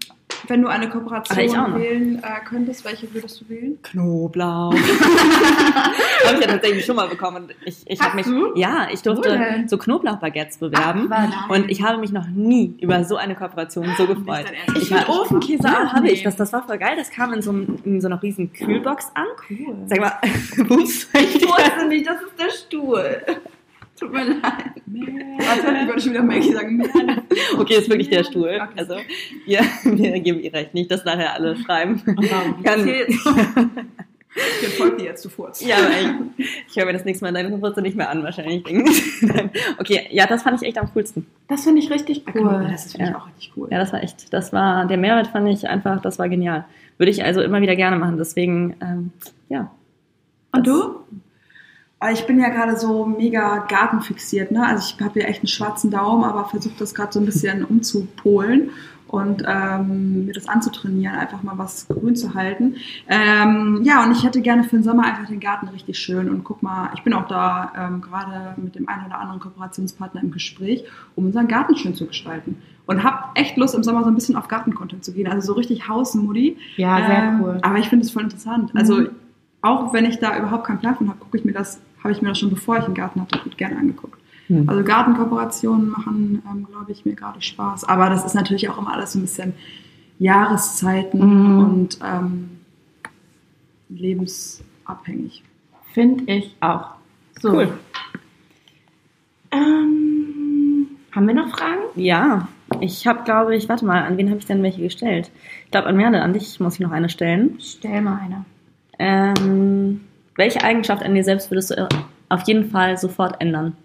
wenn 0.47 0.62
du 0.62 0.67
eine 0.69 0.89
Kooperation 0.89 1.39
ich 1.39 1.54
wählen 1.54 2.23
äh, 2.23 2.39
könntest, 2.47 2.86
welche 2.86 3.13
würdest 3.13 3.41
du 3.41 3.49
wählen? 3.49 3.78
Knoblauch. 3.82 4.73
habe 6.25 6.36
ich 6.36 6.41
ja 6.41 6.47
tatsächlich 6.47 6.86
schon 6.86 6.95
mal 6.95 7.08
bekommen. 7.08 7.49
Ich, 7.65 7.78
ich 7.86 8.01
habe 8.01 8.15
mich, 8.15 8.25
du? 8.25 8.56
ja, 8.56 8.88
ich 8.91 9.01
durfte 9.01 9.30
denn? 9.38 9.67
so 9.67 9.78
Knoblauchbaguettes 9.78 10.58
bewerben. 10.60 11.10
Ach, 11.12 11.49
und 11.49 11.69
ich 11.69 11.84
habe 11.84 11.97
mich 11.99 12.12
noch 12.12 12.28
nie 12.28 12.75
über 12.80 13.04
so 13.04 13.17
eine 13.17 13.36
Kooperation 13.36 13.88
so 13.97 14.08
gefreut. 14.08 14.45
Ich 14.78 14.91
war- 14.91 14.99
will 15.08 15.15
Ofenkäse 15.15 15.63
Ja, 15.67 15.84
auch 15.88 15.93
habe 15.93 16.10
ich. 16.10 16.23
Das, 16.23 16.36
das 16.36 16.54
war 16.54 16.63
voll 16.63 16.78
geil. 16.78 16.95
Das 16.97 17.10
kam 17.12 17.34
in 17.34 17.41
so, 17.41 17.51
einem- 17.51 17.80
in 17.84 18.01
so 18.01 18.08
einer 18.08 18.21
riesen 18.21 18.51
Kühlbox 18.54 19.12
an. 19.13 19.25
cool. 19.49 19.75
Sag 19.88 19.99
mal, 19.99 20.13
ups. 20.69 21.08
Ich 21.13 21.41
wusste 21.47 21.88
nicht, 21.88 22.08
das 22.08 22.21
ist 22.21 22.39
der 22.39 22.49
Stuhl. 22.51 23.21
Tut 23.99 24.12
mir 24.12 24.23
leid. 24.25 24.41
Warte, 24.41 25.77
ich 25.81 25.88
wollte 25.88 26.01
schon 26.01 26.12
wieder 26.12 26.23
Maggie 26.23 26.51
sagen. 26.51 26.77
Man. 26.77 27.21
Okay, 27.58 27.75
ist 27.75 27.89
wirklich 27.89 28.10
der 28.10 28.23
Stuhl. 28.23 28.49
Okay. 28.62 28.73
Also, 28.77 28.95
ja, 29.45 29.62
wir 29.84 30.19
geben 30.19 30.39
ihr 30.41 30.53
recht. 30.53 30.73
Nicht, 30.73 30.91
dass 30.91 31.05
nachher 31.05 31.34
alle 31.34 31.55
schreiben. 31.58 32.01
warum? 32.05 32.63
Kann, 32.63 32.88
Ich 34.62 34.67
folge 34.75 34.97
dir 34.97 35.05
jetzt, 35.05 35.23
du 35.23 35.29
Furz. 35.29 35.65
Ja, 35.65 35.77
ich, 36.38 36.45
ich 36.67 36.75
höre 36.75 36.86
mir 36.86 36.91
das 36.91 37.05
nächste 37.05 37.23
Mal 37.23 37.31
deine 37.31 37.49
Geburtstag 37.51 37.86
nicht 37.86 37.95
mehr 37.95 38.10
an, 38.10 38.21
wahrscheinlich. 38.21 38.65
okay, 39.79 40.08
ja, 40.12 40.27
das 40.27 40.43
fand 40.43 40.62
ich 40.62 40.67
echt 40.67 40.77
am 40.77 40.89
coolsten. 40.93 41.25
Das 41.47 41.63
finde 41.63 41.79
ich 41.81 41.89
richtig 41.89 42.25
Cool. 42.36 42.41
cool. 42.43 42.67
Das 42.69 42.86
ist 42.88 42.91
finde 42.97 43.05
ich 43.05 43.12
Ja. 43.13 43.17
auch 43.17 43.27
richtig 43.27 43.53
cool. 43.55 43.69
Ja, 43.71 43.77
das 43.79 43.93
war 43.93 44.03
echt, 44.03 44.34
das 44.34 44.51
war, 44.51 44.88
der 44.88 44.97
Mehrwert 44.97 45.27
fand 45.27 45.47
ich 45.47 45.69
einfach, 45.69 46.01
das 46.01 46.19
war 46.19 46.27
genial. 46.27 46.65
Würde 46.97 47.12
ich 47.12 47.23
also 47.23 47.39
immer 47.41 47.62
wieder 47.62 47.77
gerne 47.77 47.95
machen, 47.97 48.17
deswegen, 48.17 48.75
ähm, 48.81 49.12
ja. 49.47 49.71
Und 50.51 50.67
du? 50.67 50.95
Ich 52.12 52.27
bin 52.27 52.39
ja 52.39 52.49
gerade 52.49 52.77
so 52.77 53.05
mega 53.05 53.60
gartenfixiert, 53.67 54.51
ne? 54.51 54.65
Also 54.65 54.93
ich 54.95 55.03
habe 55.03 55.21
ja 55.21 55.27
echt 55.27 55.39
einen 55.39 55.47
schwarzen 55.47 55.89
Daumen, 55.89 56.23
aber 56.23 56.45
versuche 56.45 56.75
das 56.77 56.93
gerade 56.93 57.12
so 57.13 57.19
ein 57.19 57.25
bisschen 57.25 57.63
umzupolen 57.63 58.69
und 59.08 59.43
ähm, 59.47 60.25
mir 60.25 60.34
das 60.34 60.47
anzutrainieren, 60.47 61.15
einfach 61.15 61.41
mal 61.41 61.58
was 61.58 61.88
grün 61.88 62.15
zu 62.15 62.34
halten. 62.34 62.75
Ähm, 63.08 63.81
ja, 63.84 64.03
und 64.03 64.12
ich 64.12 64.23
hätte 64.23 64.41
gerne 64.41 64.63
für 64.65 64.75
den 64.75 64.84
Sommer 64.84 65.03
einfach 65.05 65.25
den 65.27 65.39
Garten 65.39 65.67
richtig 65.69 65.97
schön 65.97 66.29
und 66.29 66.43
guck 66.43 66.62
mal, 66.62 66.89
ich 66.95 67.01
bin 67.03 67.13
auch 67.13 67.27
da 67.27 67.71
ähm, 67.77 68.01
gerade 68.01 68.60
mit 68.62 68.75
dem 68.75 68.89
einen 68.89 69.05
oder 69.05 69.19
anderen 69.19 69.39
Kooperationspartner 69.39 70.21
im 70.21 70.31
Gespräch, 70.31 70.84
um 71.15 71.25
unseren 71.27 71.47
Garten 71.47 71.75
schön 71.77 71.95
zu 71.95 72.05
gestalten. 72.08 72.62
Und 72.88 73.03
habe 73.03 73.29
echt 73.36 73.58
Lust, 73.58 73.73
im 73.73 73.84
Sommer 73.84 74.03
so 74.03 74.10
ein 74.10 74.15
bisschen 74.15 74.36
auf 74.36 74.47
Garten-Content 74.47 75.03
zu 75.03 75.13
gehen. 75.13 75.27
Also 75.27 75.47
so 75.47 75.53
richtig 75.53 75.88
Hausmudi. 75.88 76.58
Ja, 76.75 76.97
sehr 76.97 77.23
Ähm, 77.23 77.41
cool. 77.41 77.58
Aber 77.63 77.77
ich 77.79 77.89
finde 77.89 78.05
es 78.05 78.12
voll 78.12 78.23
interessant. 78.23 78.71
Also 78.75 78.97
Mhm. 78.99 79.10
auch 79.62 79.91
wenn 79.93 80.05
ich 80.05 80.19
da 80.19 80.38
überhaupt 80.38 80.65
keinen 80.67 80.77
Plan 80.79 80.95
von 80.95 81.08
habe, 81.10 81.17
gucke 81.19 81.38
ich 81.38 81.45
mir 81.45 81.53
das, 81.53 81.79
habe 82.05 82.13
ich 82.13 82.21
mir 82.21 82.29
das 82.29 82.39
schon 82.39 82.49
bevor 82.51 82.77
ich 82.77 82.85
einen 82.85 82.93
Garten 82.93 83.19
hatte, 83.19 83.39
gut 83.39 83.57
gerne 83.57 83.77
angeguckt. 83.77 84.19
Hm. 84.47 84.69
Also 84.69 84.83
Gartenkooperationen 84.83 85.89
machen, 85.89 86.41
ähm, 86.49 86.67
glaube 86.71 86.91
ich, 86.91 87.03
mir 87.03 87.15
gerade 87.15 87.41
Spaß. 87.41 87.83
Aber 87.85 88.09
das 88.09 88.25
ist 88.25 88.35
natürlich 88.35 88.69
auch 88.69 88.77
immer 88.77 88.93
alles 88.93 89.13
so 89.13 89.19
ein 89.19 89.23
bisschen 89.23 89.53
Jahreszeiten 90.19 91.19
Mhm. 91.19 91.59
und 91.59 91.99
ähm, 92.03 92.49
lebensabhängig. 93.89 95.43
Finde 95.93 96.31
ich 96.31 96.55
auch. 96.61 96.91
So. 97.41 97.53
Cool. 97.53 97.73
Ähm, 99.51 100.87
haben 101.11 101.27
wir 101.27 101.33
noch 101.33 101.49
Fragen? 101.49 101.81
Ja, 101.95 102.47
ich 102.81 103.07
habe, 103.07 103.23
glaube 103.23 103.55
ich, 103.55 103.67
warte 103.69 103.85
mal, 103.85 104.03
an 104.03 104.17
wen 104.17 104.29
habe 104.29 104.39
ich 104.39 104.45
denn 104.45 104.61
welche 104.63 104.81
gestellt? 104.81 105.31
Ich 105.65 105.71
glaube, 105.71 105.87
an 105.87 105.97
Merle, 105.97 106.21
an 106.21 106.33
dich 106.33 106.59
muss 106.59 106.75
ich 106.75 106.79
noch 106.81 106.91
eine 106.91 107.09
stellen. 107.09 107.55
Stell 107.59 108.01
mal 108.01 108.19
eine. 108.19 108.45
Ähm, 108.99 110.01
welche 110.36 110.63
Eigenschaft 110.63 111.04
an 111.04 111.15
dir 111.15 111.24
selbst 111.24 111.50
würdest 111.52 111.71
du 111.71 111.88
auf 112.30 112.41
jeden 112.48 112.69
Fall 112.69 112.98
sofort 112.98 113.41
ändern, 113.41 113.76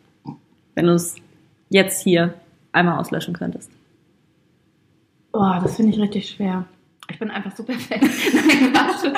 wenn 0.75 0.87
du 0.87 0.93
es 0.95 1.17
jetzt 1.69 2.03
hier 2.03 2.35
einmal 2.73 2.99
auslöschen 2.99 3.35
könntest? 3.35 3.71
Oh, 5.33 5.53
das 5.63 5.77
finde 5.77 5.93
ich 5.93 6.01
richtig 6.01 6.29
schwer. 6.29 6.65
Ich 7.09 7.19
bin 7.19 7.31
einfach 7.31 7.55
so 7.55 7.63
perfekt. 7.63 8.03
Nein, 8.35 8.73
Quatsch. 8.73 9.13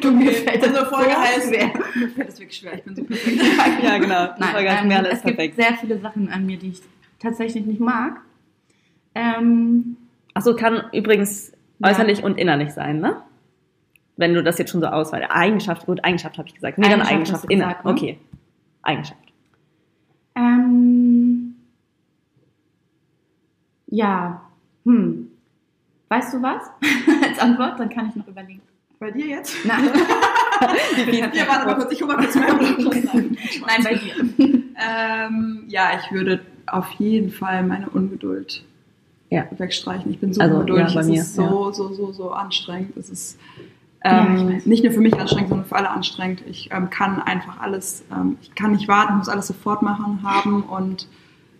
Du, 0.00 0.10
mir 0.12 0.30
fällt 0.32 0.62
das 0.62 0.72
so 0.72 0.84
schwer. 0.96 1.72
mir 1.94 2.08
fällt 2.10 2.28
das 2.28 2.38
wirklich 2.38 2.58
schwer, 2.58 2.74
ich 2.74 2.82
bin 2.84 2.94
so 2.96 3.02
perfekt. 3.04 3.38
Ja, 3.82 3.98
genau. 3.98 4.28
Nein, 4.38 4.54
ähm, 4.66 4.88
Merle 4.88 5.08
es 5.08 5.18
ist 5.18 5.24
gibt 5.24 5.36
perfekt. 5.38 5.56
sehr 5.56 5.74
viele 5.78 5.98
Sachen 6.00 6.28
an 6.30 6.46
mir, 6.46 6.58
die 6.58 6.68
ich 6.70 6.82
tatsächlich 7.18 7.64
nicht 7.66 7.80
mag. 7.80 8.20
Ähm, 9.14 9.96
Achso, 10.34 10.54
kann 10.54 10.84
übrigens 10.92 11.52
Ja. 11.78 11.88
äußerlich 11.90 12.22
und 12.22 12.38
innerlich 12.38 12.70
sein, 12.72 13.00
ne? 13.00 13.16
Wenn 14.16 14.32
du 14.34 14.42
das 14.42 14.58
jetzt 14.58 14.70
schon 14.70 14.80
so 14.80 14.86
auswahlst. 14.86 15.28
Eigenschaft, 15.30 15.86
gut, 15.86 16.02
Eigenschaft 16.04 16.38
habe 16.38 16.48
ich 16.48 16.54
gesagt. 16.54 16.78
Nee, 16.78 16.88
dann 16.88 17.00
Eigenschaft 17.02 17.44
Eigenschaft, 17.44 17.44
inner. 17.50 17.66
gesagt, 17.66 17.84
ne? 17.84 17.90
Okay. 17.92 18.18
Eigenschaft. 18.82 19.20
ähm, 20.36 21.54
ja, 23.88 24.40
hm. 24.84 25.28
Weißt 26.08 26.34
du 26.34 26.42
was? 26.42 26.62
Als 27.28 27.38
Antwort, 27.40 27.78
dann 27.80 27.88
kann 27.88 28.08
ich 28.10 28.16
noch 28.16 28.26
überlegen. 28.28 28.60
Bei 28.98 29.10
dir 29.10 29.26
jetzt? 29.26 29.54
Nein, 29.66 29.84
Ja, 31.34 31.46
warte 31.48 31.66
mal 31.66 31.74
kurz, 31.74 31.92
ich 31.92 32.02
hole 32.02 32.16
mal 32.16 32.22
kurz 32.22 32.34
mehr. 32.34 32.46
Nein 33.66 33.84
bei 33.84 33.94
dir. 33.94 34.14
Ähm, 34.78 35.64
ja, 35.68 35.90
ich 36.02 36.10
würde 36.12 36.40
auf 36.66 36.88
jeden 36.92 37.30
Fall 37.30 37.62
meine 37.64 37.88
Ungeduld 37.90 38.64
Ja. 39.28 39.44
wegstreichen. 39.50 40.10
Ich 40.10 40.18
bin 40.18 40.32
so 40.32 40.40
Also, 40.40 40.54
ungeduldig, 40.56 40.88
ja, 40.88 40.94
bei 40.94 41.00
es 41.02 41.06
mir, 41.08 41.20
ist 41.20 41.34
so, 41.34 41.72
so, 41.72 41.92
so, 41.92 42.12
so 42.12 42.30
anstrengend. 42.30 42.96
Es 42.96 43.10
ist 43.10 43.38
Ja, 43.58 43.62
ähm, 44.04 44.54
weiß. 44.54 44.66
nicht 44.66 44.84
nur 44.84 44.92
für 44.92 45.00
mich 45.00 45.18
anstrengend, 45.18 45.48
sondern 45.48 45.66
für 45.66 45.76
alle 45.76 45.90
anstrengend. 45.90 46.42
Ich 46.46 46.70
ähm, 46.72 46.90
kann 46.90 47.20
einfach 47.20 47.60
alles, 47.60 48.04
ähm, 48.12 48.38
ich 48.42 48.54
kann 48.54 48.72
nicht 48.72 48.88
warten, 48.88 49.14
ich 49.14 49.18
muss 49.18 49.28
alles 49.28 49.46
sofort 49.46 49.82
machen, 49.82 50.20
haben 50.22 50.62
und 50.62 51.08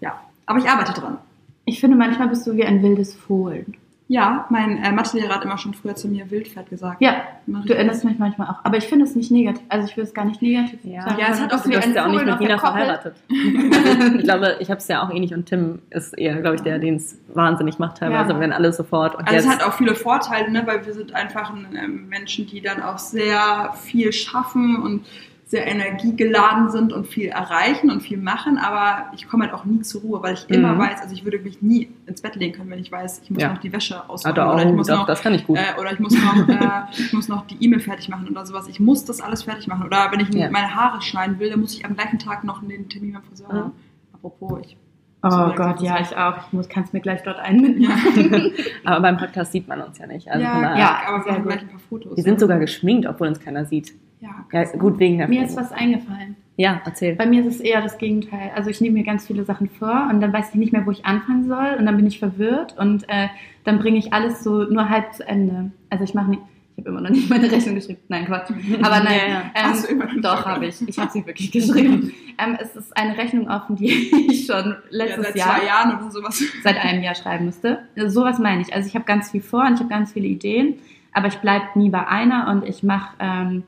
ja. 0.01 0.21
Aber 0.47 0.59
ich 0.59 0.69
arbeite 0.69 0.93
dran. 0.93 1.19
Ich 1.65 1.81
finde, 1.81 1.97
manchmal 1.97 2.29
bist 2.29 2.47
du 2.47 2.55
wie 2.55 2.65
ein 2.65 2.83
wildes 2.83 3.15
Fohlen. 3.15 3.77
Ja, 4.09 4.47
mein 4.51 4.79
äh, 4.85 4.93
Mathelehrer 4.93 5.35
hat 5.35 5.45
immer 5.45 5.59
schon 5.59 5.75
früher 5.75 5.97
zu 5.97 6.07
mir 6.07 6.31
Wildpferd 6.31 6.71
gesagt. 6.71 7.03
Ja, 7.03 7.23
du 7.47 7.73
erinnerst 7.75 8.05
mich 8.05 8.19
manchmal 8.21 8.47
auch. 8.49 8.65
Aber 8.65 8.77
ich 8.77 8.85
finde 8.87 9.05
es 9.05 9.17
nicht 9.17 9.33
negativ. 9.33 9.65
Also 9.69 9.89
ich 9.89 9.97
will 9.97 10.05
es 10.05 10.15
gar 10.15 10.25
nicht 10.25 10.41
negativ 10.41 10.79
Ja. 10.85 11.03
sagen. 11.03 11.17
Ja, 11.19 11.27
es 11.33 11.41
hat 11.41 11.53
auch 11.53 11.61
Du 11.65 11.77
hast 11.77 11.93
ja 11.93 12.07
auch 12.07 12.11
nicht 12.13 12.25
mit 12.25 12.39
Nina 12.39 12.57
verheiratet. 12.59 13.17
ich 13.29 14.23
glaube, 14.23 14.57
ich 14.61 14.71
habe 14.71 14.79
es 14.79 14.87
ja 14.87 15.03
auch 15.03 15.11
ähnlich 15.11 15.35
und 15.35 15.47
Tim 15.47 15.81
ist 15.91 16.17
eher, 16.17 16.37
glaube 16.41 16.55
ich, 16.55 16.63
der, 16.63 16.79
den 16.79 16.97
es 16.97 17.19
wahnsinnig 17.35 17.81
macht 17.81 17.99
teilweise, 17.99 18.33
Ja. 18.35 18.39
wenn 18.41 18.53
alle 18.53 18.73
sofort 18.73 19.17
und 19.17 19.27
Also 19.27 19.39
es 19.39 19.45
jetzt. 19.45 19.61
hat 19.61 19.67
auch 19.69 19.75
viele 19.75 19.97
Vorteile, 19.97 20.53
ne? 20.53 20.63
weil 20.67 20.87
wir 20.87 20.95
sind 20.95 21.13
einfach 21.13 21.53
ein, 21.53 21.67
ähm, 21.77 22.09
Menschen, 22.09 22.47
die 22.47 22.61
dann 22.61 22.83
auch 22.83 22.99
sehr 22.99 23.73
viel 23.83 24.13
schaffen 24.13 24.77
und 24.83 25.05
sehr 25.49 25.65
energiegeladen 25.69 26.71
sind 26.71 26.93
und 26.93 27.07
viel 27.07 27.29
erreichen 27.29 27.89
und 27.93 28.01
viel 28.03 28.19
machen, 28.19 28.59
aber 28.59 29.13
ich 29.15 29.29
komme 29.29 29.45
halt 29.45 29.55
auch 29.55 29.65
nie 29.65 29.81
zur 29.83 30.01
Ruhe, 30.01 30.21
weil 30.21 30.35
ich 30.35 30.51
immer 30.51 30.73
Mhm. 30.75 30.79
weiß, 30.81 31.03
also 31.03 31.15
ich 31.15 31.25
würde 31.25 31.39
mich 31.39 31.63
nie 31.63 31.89
ins 32.07 32.21
Bett 32.21 32.35
legen 32.35 32.53
können, 32.57 32.69
wenn 32.69 32.81
ich 32.81 32.91
weiß, 32.91 33.21
ich 33.23 33.31
muss 33.31 33.41
Ja. 33.41 33.51
noch 33.53 33.59
die 33.59 33.73
Wäsche 33.73 34.09
ausmachen 34.11 34.35
doch, 34.35 34.55
oder 34.55 34.67
ich 34.67 34.73
muss 34.73 34.89
doch, 34.89 34.97
noch 34.99 35.07
das 35.07 35.23
kann 35.23 35.35
ich 35.35 35.47
gut. 35.47 35.57
Äh, 35.57 35.81
oder 35.81 35.93
ich 35.93 36.01
muss 36.01 36.15
noch, 36.21 36.49
äh, 36.49 36.59
ich 36.99 37.13
muss 37.13 37.29
noch 37.29 37.47
die 37.47 37.57
E-Mail 37.65 37.79
fertig 37.79 38.09
machen 38.09 38.27
oder 38.29 38.45
sowas. 38.45 38.67
Ich 38.67 38.81
muss 38.81 39.05
das 39.05 39.21
alles 39.21 39.45
fertig 39.45 39.69
machen. 39.69 39.87
Oder 39.87 40.09
wenn 40.11 40.19
ich 40.19 40.31
Ja. 40.35 40.51
meine 40.51 40.75
Haare 40.75 41.01
schneiden 41.01 41.39
will, 41.39 41.49
dann 41.51 41.61
muss 41.61 41.75
ich 41.75 41.85
am 41.85 41.95
gleichen 41.95 42.19
Tag 42.19 42.43
noch 42.43 42.61
den 42.65 42.89
Termin 42.89 43.13
beim 43.13 43.23
Friseur 43.23 43.47
Mhm. 43.53 43.57
haben. 43.57 43.73
Apropos, 44.15 44.59
ich. 44.65 44.77
Oh 45.23 45.53
Gott, 45.57 45.81
ja, 45.81 46.01
ich 46.01 46.17
auch. 46.17 46.39
Ich 46.47 46.53
muss, 46.53 46.69
kannst 46.69 46.93
mir 46.93 47.01
gleich 47.01 47.23
dort 47.23 47.39
einen 47.39 47.61
mitmachen. 47.63 48.53
Aber 48.85 49.01
beim 49.01 49.17
Podcast 49.17 49.53
sieht 49.53 49.67
man 49.69 49.81
uns 49.81 49.97
ja 49.99 50.07
nicht. 50.09 50.29
Also 50.29 50.45
ja, 50.45 50.77
ja, 50.79 50.99
aber 51.07 51.25
wir 51.25 51.35
gut. 51.35 51.45
gleich 51.47 51.61
ein 51.63 51.69
paar 51.69 51.79
Fotos. 51.89 52.17
wir 52.17 52.23
sind 52.25 52.39
sogar 52.41 52.59
geschminkt, 52.59 53.07
obwohl 53.07 53.29
uns 53.29 53.39
keiner 53.41 53.65
sieht. 53.65 53.93
Ja, 54.21 54.31
Ja, 54.53 54.65
gut 54.77 54.99
wegen 54.99 55.19
der 55.19 55.29
Mir 55.29 55.45
ist 55.45 55.57
was 55.57 55.73
eingefallen. 55.73 56.37
Ja, 56.59 56.81
erzähl. 56.87 57.15
Bei 57.17 57.27
mir 57.27 57.45
ist 57.45 57.57
es 57.57 57.61
eher 57.61 57.83
das 57.83 57.99
Gegenteil. 57.99 58.51
Also 58.55 58.71
ich 58.71 58.81
nehme 58.81 58.95
mir 58.95 59.05
ganz 59.05 59.27
viele 59.27 59.45
Sachen 59.45 59.69
vor 59.69 60.09
und 60.11 60.21
dann 60.23 60.33
weiß 60.33 60.51
ich 60.51 60.55
nicht 60.55 60.73
mehr, 60.73 60.87
wo 60.87 60.91
ich 60.91 61.05
anfangen 61.05 61.47
soll 61.47 61.77
und 61.79 61.85
dann 61.85 61.97
bin 61.97 62.07
ich 62.07 62.19
verwirrt 62.19 62.77
und 62.79 63.05
äh, 63.09 63.29
dann 63.65 63.79
bringe 63.79 63.99
ich 63.99 64.13
alles 64.15 64.43
so 64.43 64.65
nur 64.65 64.89
halb 64.89 65.13
zu 65.13 65.27
Ende. 65.29 65.71
Also 65.91 66.05
ich 66.05 66.15
mache 66.15 66.31
nicht, 66.31 66.41
ich 66.77 66.83
habe 66.83 66.91
immer 66.91 67.03
noch 67.03 67.11
nicht 67.11 67.29
meine 67.29 67.51
Rechnung 67.53 67.75
geschrieben. 67.75 67.99
Nein, 68.09 68.25
Quatsch. 68.25 68.51
Aber 68.83 69.01
nein, 69.01 69.21
Ja, 69.21 69.29
ja. 69.29 69.41
Ähm, 69.55 69.65
Hast 69.71 69.87
du 69.87 69.93
immer 69.93 70.07
doch 70.23 70.47
habe 70.47 70.65
ich. 70.67 70.89
Ich 70.89 70.99
habe 70.99 71.11
sie 71.11 71.27
wirklich 71.27 71.53
geschrieben. 71.53 72.13
ähm, 72.39 72.57
es 72.59 72.75
ist 72.75 72.97
eine 72.97 73.19
Rechnung 73.19 73.51
offen, 73.51 73.77
die 73.77 73.89
ich 74.31 74.47
schon 74.47 74.65
ja, 74.65 74.77
letztes 74.89 75.27
seit 75.27 75.37
Jahr 75.37 75.59
zwei 75.59 75.67
Jahren 75.67 75.99
oder 76.01 76.11
sowas. 76.11 76.43
seit 76.65 76.83
einem 76.83 77.03
Jahr 77.03 77.15
schreiben 77.15 77.45
müsste. 77.45 77.81
Also 77.99 78.21
sowas 78.21 78.39
meine 78.39 78.63
ich. 78.63 78.73
Also 78.75 78.89
ich 78.89 78.95
habe 78.95 79.05
ganz 79.05 79.31
viel 79.31 79.43
vor 79.43 79.67
und 79.67 79.75
ich 79.75 79.81
habe 79.81 79.91
ganz 79.91 80.15
viele 80.15 80.27
Ideen, 80.27 80.77
aber 81.13 81.27
ich 81.29 81.37
bleibe 81.37 81.67
nie 81.79 81.91
bei 81.91 82.07
einer 82.09 82.49
und 82.49 82.67
ich 82.67 82.83
mache 82.83 83.15
ähm, 83.21 83.65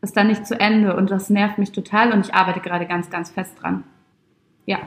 es 0.00 0.12
dann 0.12 0.26
nicht 0.28 0.46
zu 0.46 0.58
Ende 0.58 0.94
und 0.96 1.10
das 1.10 1.30
nervt 1.30 1.58
mich 1.58 1.72
total 1.72 2.12
und 2.12 2.26
ich 2.26 2.34
arbeite 2.34 2.60
gerade 2.60 2.86
ganz, 2.86 3.10
ganz 3.10 3.30
fest 3.30 3.54
dran. 3.60 3.84
Ja, 4.66 4.78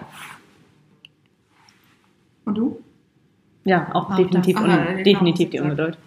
Und 2.45 2.55
du? 2.57 2.79
Ja, 3.65 3.89
auch 3.93 4.09
Auch 4.11 4.15
definitiv, 4.15 4.55
das. 4.55 4.63
un 4.65 4.71
Ah, 4.71 4.93
definitiv 5.03 5.49
die 5.51 5.57
du 5.57 5.63
Ungeduld. 5.63 5.97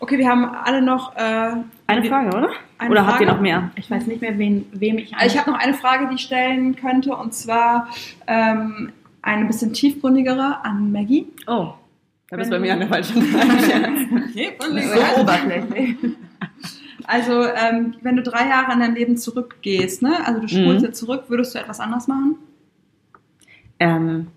Okay, 0.00 0.18
wir 0.18 0.28
haben 0.28 0.44
alle 0.44 0.82
noch. 0.82 1.14
Äh, 1.16 1.52
Eine 1.86 2.04
Frage, 2.04 2.28
oder? 2.28 2.50
Eine 2.78 2.90
oder 2.90 3.00
habt 3.06 3.12
Frage? 3.16 3.24
ihr 3.24 3.32
noch 3.32 3.40
mehr? 3.40 3.70
ich 3.76 3.90
weiß 3.90 4.06
nicht 4.06 4.20
mehr, 4.20 4.36
wen, 4.38 4.66
wem 4.72 4.98
ich 4.98 5.14
Also 5.14 5.34
ich 5.34 5.40
habe 5.40 5.50
noch 5.52 5.58
eine 5.58 5.74
Frage, 5.74 6.08
die 6.08 6.16
ich 6.16 6.22
stellen 6.22 6.74
könnte, 6.76 7.14
und 7.16 7.32
zwar 7.32 7.88
ähm, 8.26 8.92
eine 9.22 9.44
bisschen 9.46 9.72
tiefgründigere 9.72 10.64
an 10.64 10.90
Maggie. 10.92 11.26
Oh, 11.46 11.74
da 12.28 12.36
bist 12.36 12.50
du 12.50 12.56
bei 12.56 12.60
mir 12.60 12.72
an 12.74 12.80
der 12.80 12.88
falschen 12.88 13.22
Seite. 13.22 13.48
Okay, 14.28 14.56
so 14.58 15.20
oberflächlich. 15.20 15.96
Also, 17.06 17.44
ähm, 17.44 17.94
wenn 18.02 18.16
du 18.16 18.22
drei 18.22 18.48
Jahre 18.48 18.72
in 18.72 18.80
dein 18.80 18.94
Leben 18.94 19.16
zurückgehst, 19.16 20.02
ne? 20.02 20.16
also 20.26 20.40
du 20.40 20.48
spulst 20.48 20.80
Mhm. 20.80 20.86
jetzt 20.86 20.98
zurück, 20.98 21.24
würdest 21.28 21.54
du 21.54 21.58
etwas 21.58 21.80
anders 21.80 22.08
machen? 22.08 22.36
Ähm, 23.78 24.28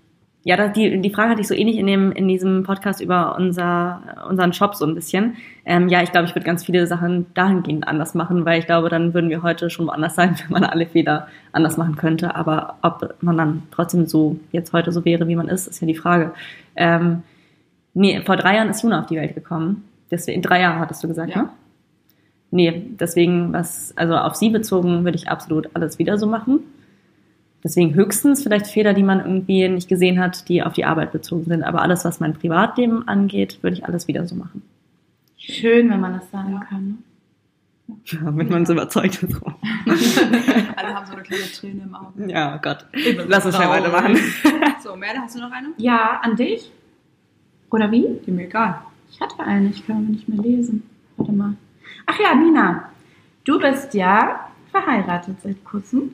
ja, 0.44 0.56
das, 0.56 0.72
die, 0.74 1.02
die 1.02 1.10
Frage 1.10 1.32
hatte 1.32 1.42
ich 1.42 1.48
so 1.48 1.54
ähnlich 1.54 1.78
in, 1.78 1.88
dem, 1.88 2.12
in 2.14 2.28
diesem 2.28 2.64
Podcast 2.64 3.02
über 3.02 3.36
unser, 3.36 4.26
unseren 4.30 4.54
Shop 4.54 4.76
so 4.76 4.86
ein 4.86 4.96
bisschen. 4.96 5.36
Ähm, 5.66 5.90
ja, 5.90 6.02
ich 6.02 6.12
glaube, 6.12 6.28
ich 6.28 6.36
würde 6.36 6.46
ganz 6.46 6.66
viele 6.66 6.88
Sachen 6.88 7.26
dahingehend 7.34 7.86
anders 7.88 8.14
machen, 8.16 8.46
weil 8.46 8.60
ich 8.60 8.66
glaube, 8.66 8.88
dann 8.90 9.14
würden 9.14 9.30
wir 9.30 9.44
heute 9.44 9.70
schon 9.70 9.88
woanders 9.88 10.16
sein, 10.16 10.36
wenn 10.44 10.52
man 10.52 10.64
alle 10.64 10.86
Fehler 10.86 11.28
anders 11.52 11.76
machen 11.78 11.98
könnte. 11.98 12.34
Aber 12.36 12.78
ob 12.82 13.16
man 13.22 13.38
dann 13.38 13.64
trotzdem 13.72 14.06
so 14.08 14.40
jetzt 14.52 14.72
heute 14.72 14.92
so 14.94 15.04
wäre, 15.04 15.28
wie 15.28 15.36
man 15.36 15.50
ist, 15.50 15.68
ist 15.68 15.82
ja 15.82 15.88
die 15.88 15.96
Frage. 15.96 16.32
Ähm, 16.78 17.24
nee, 17.94 18.22
vor 18.22 18.38
drei 18.38 18.56
Jahren 18.56 18.70
ist 18.70 18.84
Juna 18.84 19.02
auf 19.02 19.08
die 19.08 19.18
Welt 19.18 19.36
gekommen. 19.36 19.84
Deswegen, 20.12 20.42
drei 20.42 20.62
Jahre 20.62 20.80
hattest 20.80 21.04
du 21.04 21.10
gesagt, 21.10 21.32
Ja. 21.36 21.44
ne? 21.44 21.50
Nee, 22.52 22.86
deswegen, 23.00 23.52
was, 23.54 23.94
also 23.98 24.16
auf 24.16 24.36
sie 24.36 24.50
bezogen 24.50 25.04
würde 25.04 25.18
ich 25.18 25.30
absolut 25.30 25.70
alles 25.76 26.00
wieder 26.00 26.18
so 26.18 26.28
machen. 26.28 26.60
Deswegen 27.64 27.94
höchstens 27.96 28.44
vielleicht 28.44 28.68
Fehler, 28.68 28.94
die 28.94 29.04
man 29.04 29.20
irgendwie 29.20 29.68
nicht 29.68 29.90
gesehen 29.90 30.20
hat, 30.22 30.48
die 30.48 30.64
auf 30.64 30.74
die 30.74 30.86
Arbeit 30.86 31.12
bezogen 31.12 31.46
sind. 31.46 31.64
Aber 31.64 31.82
alles, 31.82 32.06
was 32.06 32.20
mein 32.20 32.34
Privatleben 32.34 33.08
angeht, 33.08 33.60
würde 33.62 33.76
ich 33.76 33.86
alles 33.86 34.08
wieder 34.08 34.26
so 34.28 34.36
machen. 34.36 34.62
Schön, 35.38 35.90
wenn 35.90 36.00
man 36.00 36.14
das 36.14 36.30
sagen 36.32 36.54
Ja. 36.54 36.60
kann. 36.64 36.86
Ne? 36.88 36.96
Ja, 38.06 38.20
wenn 38.38 38.50
man 38.50 38.66
so 38.66 38.74
überzeugt 38.74 39.24
ist. 39.24 39.42
Alle 40.76 40.94
haben 40.96 41.06
so 41.06 41.14
eine 41.14 41.24
kleine 41.24 41.44
Träne 41.44 41.84
im 41.84 41.96
Auge. 41.96 42.30
Ja, 42.32 42.56
oh 42.56 42.60
Gott. 42.62 42.86
Lass 43.28 43.46
uns 43.46 43.56
schnell 43.56 43.70
weitermachen. 43.70 44.18
So, 44.84 44.96
Merle, 44.96 45.20
hast 45.20 45.36
du 45.36 45.42
noch 45.42 45.52
eine? 45.52 45.70
Ja, 45.78 46.20
an 46.22 46.36
dich? 46.38 46.72
Oder 47.72 47.92
wie? 47.92 48.08
Die 48.26 48.32
mir 48.32 48.44
egal. 48.46 48.80
Ich 49.12 49.20
hatte 49.20 49.40
eine, 49.40 49.68
ich 49.70 49.86
kann 49.86 49.98
aber 49.98 50.06
nicht 50.06 50.30
mehr 50.30 50.42
lesen. 50.42 50.84
Warte 51.18 51.32
mal. 51.34 51.56
Ach 52.06 52.20
ja, 52.20 52.36
Nina, 52.36 52.90
du 53.44 53.60
bist 53.60 53.94
ja 53.94 54.50
verheiratet 54.72 55.38
seit 55.42 55.64
kurzem. 55.64 56.12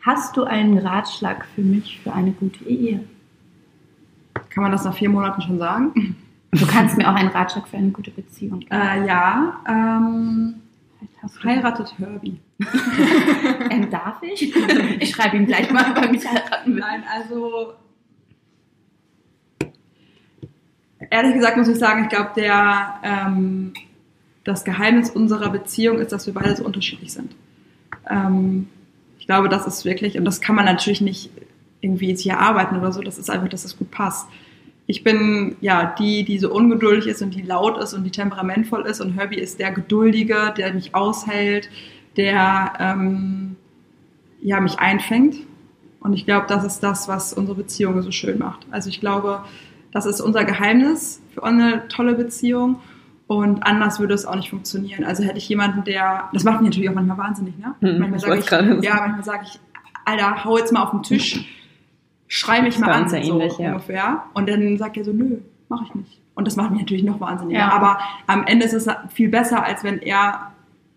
Hast 0.00 0.36
du 0.36 0.44
einen 0.44 0.78
Ratschlag 0.78 1.44
für 1.54 1.62
mich 1.62 2.00
für 2.00 2.12
eine 2.12 2.32
gute 2.32 2.64
Ehe? 2.64 3.04
Kann 4.50 4.62
man 4.62 4.72
das 4.72 4.84
nach 4.84 4.96
vier 4.96 5.10
Monaten 5.10 5.42
schon 5.42 5.58
sagen? 5.58 6.16
Du 6.52 6.66
kannst 6.66 6.96
mir 6.96 7.08
auch 7.10 7.14
einen 7.14 7.28
Ratschlag 7.28 7.68
für 7.68 7.76
eine 7.76 7.90
gute 7.90 8.10
Beziehung 8.10 8.60
geben. 8.60 8.72
Äh, 8.72 9.06
ja, 9.06 9.60
ähm, 9.68 10.54
heiratet 11.44 11.94
Herbie. 11.98 12.40
Ähm, 13.70 13.90
darf 13.90 14.22
ich? 14.22 14.54
Ich 15.00 15.10
schreibe 15.10 15.36
ihm 15.36 15.46
gleich 15.46 15.70
mal, 15.70 15.90
ob 15.90 15.98
er 15.98 16.10
mich 16.10 16.26
heiraten 16.26 16.74
will. 16.74 16.80
Nein, 16.80 17.04
also 17.12 17.74
ehrlich 21.10 21.34
gesagt 21.34 21.56
muss 21.56 21.68
ich 21.68 21.78
sagen, 21.78 22.04
ich 22.04 22.08
glaube, 22.08 22.30
der 22.36 22.94
ähm, 23.02 23.72
das 24.48 24.64
Geheimnis 24.64 25.10
unserer 25.10 25.50
Beziehung 25.50 25.98
ist, 25.98 26.10
dass 26.10 26.26
wir 26.26 26.34
beide 26.34 26.56
so 26.56 26.64
unterschiedlich 26.64 27.12
sind. 27.12 27.34
Ähm, 28.08 28.68
ich 29.18 29.26
glaube, 29.26 29.48
das 29.48 29.66
ist 29.66 29.84
wirklich, 29.84 30.18
und 30.18 30.24
das 30.24 30.40
kann 30.40 30.56
man 30.56 30.64
natürlich 30.64 31.00
nicht 31.00 31.30
irgendwie 31.80 32.08
jetzt 32.08 32.22
hier 32.22 32.38
arbeiten 32.38 32.76
oder 32.76 32.90
so, 32.92 33.02
das 33.02 33.18
ist 33.18 33.30
einfach, 33.30 33.48
dass 33.48 33.64
es 33.64 33.76
gut 33.76 33.90
passt. 33.90 34.26
Ich 34.86 35.04
bin 35.04 35.56
ja 35.60 35.94
die, 35.98 36.24
die 36.24 36.38
so 36.38 36.52
ungeduldig 36.52 37.06
ist 37.06 37.20
und 37.20 37.34
die 37.34 37.42
laut 37.42 37.76
ist 37.76 37.92
und 37.92 38.04
die 38.04 38.10
temperamentvoll 38.10 38.86
ist 38.86 39.00
und 39.00 39.12
Herbie 39.12 39.38
ist 39.38 39.60
der 39.60 39.70
Geduldige, 39.70 40.54
der 40.56 40.72
mich 40.72 40.94
aushält, 40.94 41.68
der 42.16 42.72
ähm, 42.80 43.56
ja, 44.40 44.60
mich 44.60 44.78
einfängt. 44.78 45.36
Und 46.00 46.14
ich 46.14 46.24
glaube, 46.24 46.46
das 46.48 46.64
ist 46.64 46.80
das, 46.80 47.06
was 47.06 47.34
unsere 47.34 47.56
Beziehung 47.56 48.00
so 48.00 48.10
schön 48.10 48.38
macht. 48.38 48.66
Also 48.70 48.88
ich 48.88 49.00
glaube, 49.00 49.44
das 49.92 50.06
ist 50.06 50.20
unser 50.20 50.44
Geheimnis 50.44 51.20
für 51.34 51.44
eine 51.44 51.86
tolle 51.88 52.14
Beziehung. 52.14 52.80
Und 53.28 53.62
anders 53.62 54.00
würde 54.00 54.14
es 54.14 54.24
auch 54.26 54.34
nicht 54.34 54.50
funktionieren. 54.50 55.04
Also 55.04 55.22
hätte 55.22 55.36
ich 55.38 55.48
jemanden, 55.48 55.84
der, 55.84 56.30
das 56.32 56.44
macht 56.44 56.60
mich 56.60 56.70
natürlich 56.70 56.88
auch 56.90 56.94
manchmal 56.94 57.18
wahnsinnig, 57.18 57.56
ne? 57.58 57.74
Hm, 57.80 57.98
manchmal 57.98 58.16
ich 58.18 58.22
sage 58.24 58.38
ich, 58.40 58.46
gerade 58.46 58.68
sagen. 58.70 58.82
ja, 58.82 58.94
manchmal 58.96 59.24
sage 59.24 59.44
ich, 59.44 59.60
Alter, 60.06 60.44
hau 60.44 60.56
jetzt 60.56 60.72
mal 60.72 60.82
auf 60.82 60.90
den 60.92 61.02
Tisch, 61.02 61.44
schrei 62.26 62.62
mich 62.62 62.78
mal 62.78 62.90
an, 62.90 63.02
ja 63.04 63.08
so 63.10 63.16
ähnlich, 63.16 63.58
ja. 63.58 63.68
ungefähr. 63.72 64.22
Und 64.32 64.48
dann 64.48 64.78
sagt 64.78 64.96
er 64.96 65.04
so, 65.04 65.12
nö, 65.12 65.36
mache 65.68 65.84
ich 65.86 65.94
nicht. 65.94 66.20
Und 66.34 66.46
das 66.46 66.56
macht 66.56 66.70
mich 66.70 66.80
natürlich 66.80 67.02
noch 67.04 67.20
wahnsinniger. 67.20 67.58
Ja. 67.58 67.70
Aber 67.72 67.98
am 68.26 68.46
Ende 68.46 68.64
ist 68.64 68.72
es 68.72 68.86
viel 69.12 69.28
besser, 69.28 69.62
als 69.62 69.84
wenn 69.84 69.98
er 70.00 70.52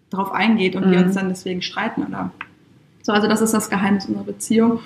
drauf 0.09 0.31
eingeht 0.31 0.75
und 0.77 0.89
wir 0.89 0.99
Mhm. 0.99 1.05
uns 1.07 1.15
dann 1.15 1.27
deswegen 1.29 1.61
streiten 1.61 2.03
oder 2.03 2.31
so. 3.01 3.11
Also 3.11 3.27
das 3.27 3.41
ist 3.41 3.53
das 3.53 3.69
Geheimnis 3.69 4.05
unserer 4.05 4.23
Beziehung. 4.25 4.79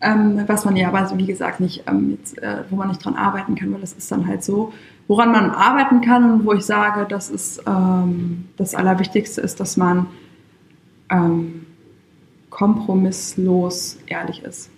Ähm, 0.00 0.44
was 0.46 0.64
man 0.64 0.76
ja 0.76 0.88
aber, 0.88 1.10
wie 1.18 1.26
gesagt, 1.26 1.58
nicht, 1.58 1.82
ähm, 1.88 2.10
jetzt, 2.12 2.38
äh, 2.38 2.62
wo 2.70 2.76
man 2.76 2.88
nicht 2.88 3.04
dran 3.04 3.16
arbeiten 3.16 3.56
kann, 3.56 3.72
weil 3.72 3.80
das 3.80 3.92
ist 3.94 4.10
dann 4.12 4.26
halt 4.28 4.44
so, 4.44 4.72
woran 5.08 5.32
man 5.32 5.50
arbeiten 5.50 6.00
kann 6.02 6.32
und 6.32 6.44
wo 6.46 6.52
ich 6.52 6.64
sage, 6.64 7.04
das 7.08 7.30
ist 7.30 7.62
ähm, 7.66 8.44
das 8.56 8.74
Allerwichtigste 8.76 9.40
ist, 9.40 9.58
dass 9.58 9.76
man 9.76 10.06
ähm, 11.10 11.66
kompromisslos 12.50 13.98
ehrlich 14.06 14.42
ist. 14.42 14.70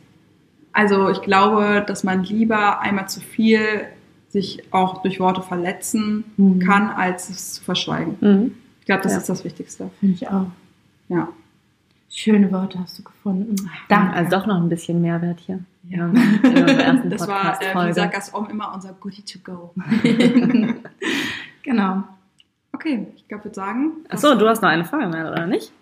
Also 0.73 1.11
ich 1.11 1.21
glaube, 1.23 1.85
dass 1.87 2.05
man 2.05 2.23
lieber 2.23 2.81
einmal 2.81 3.09
zu 3.09 3.21
viel 3.21 3.61
sich 4.29 4.63
auch 4.73 5.03
durch 5.03 5.19
Worte 5.19 5.43
verletzen 5.43 6.25
Mhm. 6.37 6.61
kann, 6.61 6.89
als 6.91 7.29
es 7.29 7.53
zu 7.55 7.65
verschweigen. 7.65 8.17
Mhm. 8.21 8.53
Ich 8.81 8.87
glaube, 8.87 9.03
das 9.03 9.13
Ja. 9.13 9.19
ist 9.19 9.29
das 9.29 9.45
Wichtigste. 9.45 9.91
Finde 9.99 10.15
ich 10.15 10.29
auch. 10.29 10.47
Ja. 11.09 11.29
Schöne 12.13 12.51
Worte 12.51 12.81
hast 12.81 12.99
du 12.99 13.05
gefunden. 13.05 13.55
Danke. 13.89 14.15
Also 14.15 14.31
doch 14.31 14.47
noch 14.47 14.61
ein 14.61 14.69
bisschen 14.69 15.01
Mehrwert 15.01 15.39
hier. 15.41 15.61
Ja. 15.89 16.11
Das 17.05 17.27
war, 17.27 17.61
äh, 17.61 17.67
wie 17.67 17.73
Podcast-Folge. 17.73 17.95
sagt 17.95 18.15
Gastom 18.15 18.51
immer, 18.51 18.75
unser 18.75 18.93
Goodie 18.95 19.23
to 19.23 19.39
go. 19.43 19.73
genau. 21.63 22.03
Okay, 22.73 23.07
ich 23.15 23.29
glaube, 23.29 23.45
würde 23.45 23.55
sagen. 23.55 23.93
Achso, 24.09 24.35
du 24.35 24.49
hast 24.49 24.61
noch 24.63 24.69
eine 24.69 24.85
Frage 24.85 25.09
mehr, 25.09 25.31
oder 25.31 25.47
nicht? 25.47 25.73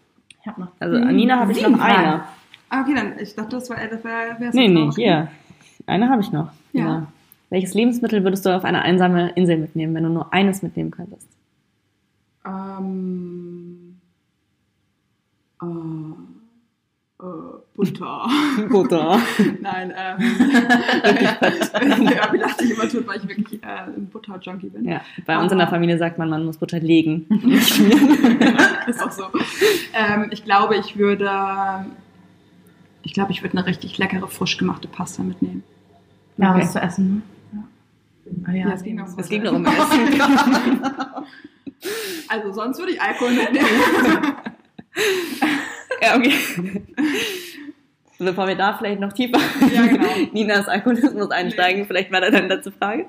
Ich 0.41 0.47
habe 0.47 0.61
noch 0.61 0.69
Also 0.79 0.97
Anina 0.97 1.39
habe 1.39 1.53
ich 1.53 1.63
noch 1.63 1.79
eine. 1.81 2.25
Ah, 2.69 2.83
okay, 2.83 2.95
dann, 2.95 3.19
ich 3.19 3.35
dachte, 3.35 3.57
das 3.57 3.71
war, 3.71 3.77
das 3.77 4.05
war 4.05 4.39
wär's 4.39 4.55
Nee, 4.55 4.69
nee, 4.69 4.91
hier. 4.95 5.29
Eine 5.87 6.11
habe 6.11 6.21
ich 6.21 6.31
noch. 6.31 6.51
Ja. 6.73 6.85
Ja. 6.85 7.07
Welches 7.51 7.73
Lebensmittel 7.73 8.23
würdest 8.25 8.45
du 8.45 8.55
auf 8.55 8.65
eine 8.65 8.83
einsame 8.83 9.31
Insel 9.31 9.57
mitnehmen, 9.57 9.95
wenn 9.95 10.05
du 10.05 10.11
nur 10.11 10.33
eines 10.35 10.63
mitnehmen 10.63 10.91
könntest? 10.91 11.27
Ähm, 12.45 13.68
äh, 15.63 17.25
äh, 17.25 17.25
Butter. 17.75 18.29
Butter. 18.69 19.21
Nein, 19.61 19.93
ähm, 19.97 20.19
ja, 22.05 22.33
wie 22.33 22.39
dachte 22.39 22.65
ich 22.65 22.71
immer 22.73 22.89
tut, 22.89 23.07
weil 23.07 23.19
ich 23.19 23.29
wirklich 23.29 23.63
äh, 23.63 23.67
ein 23.67 24.09
Butter-Junkie 24.13 24.69
bin. 24.71 24.85
Ja, 24.85 25.01
bei 25.27 25.39
uns 25.41 25.51
in 25.53 25.59
der 25.59 25.69
Familie 25.69 25.99
sagt 25.99 26.19
man, 26.19 26.29
man 26.31 26.45
muss 26.45 26.59
Butter 26.59 26.79
legen. 26.81 27.27
ist 28.87 29.03
auch 29.03 29.11
so. 29.11 29.25
Ähm, 29.95 30.29
ich 30.31 30.45
glaube, 30.45 30.77
ich 30.77 30.97
würde, 30.97 31.87
ich 33.03 33.13
glaube, 33.15 33.33
ich 33.33 33.43
würde 33.43 33.59
eine 33.59 33.67
richtig 33.67 33.99
leckere, 33.99 34.29
frisch 34.29 34.57
gemachte 34.57 34.87
Pasta 34.89 35.23
mitnehmen. 35.23 35.63
Ja, 36.37 36.53
Okay. 36.53 36.63
was 36.63 36.73
zu 36.73 36.81
essen, 36.81 37.23
ne? 37.53 37.65
Ah, 38.47 38.53
ja. 38.53 38.69
Ja, 38.69 38.75
es 38.75 38.83
ging 38.85 39.01
Es 39.17 39.29
ging 39.29 39.43
darum 39.43 39.65
Essen. 39.65 40.83
Also 42.29 42.53
sonst 42.53 42.79
würde 42.79 42.93
ich 42.93 43.01
Alkohol 43.03 43.33
mitnehmen. 43.33 43.67
Ja, 46.03 46.17
okay. 46.17 46.33
Bevor 48.21 48.49
wir 48.49 48.57
da 48.57 48.77
vielleicht 48.77 49.01
noch 49.01 49.13
tiefer 49.13 49.39
Ja, 49.73 49.87
genau. 49.87 50.09
in 50.17 50.31
Ninas 50.33 50.67
Alkoholismus 50.67 51.31
einsteigen, 51.31 51.87
vielleicht 51.87 52.11
mal 52.11 52.21
dann 52.31 52.49
letzte 52.49 52.73
Frage. 52.73 53.07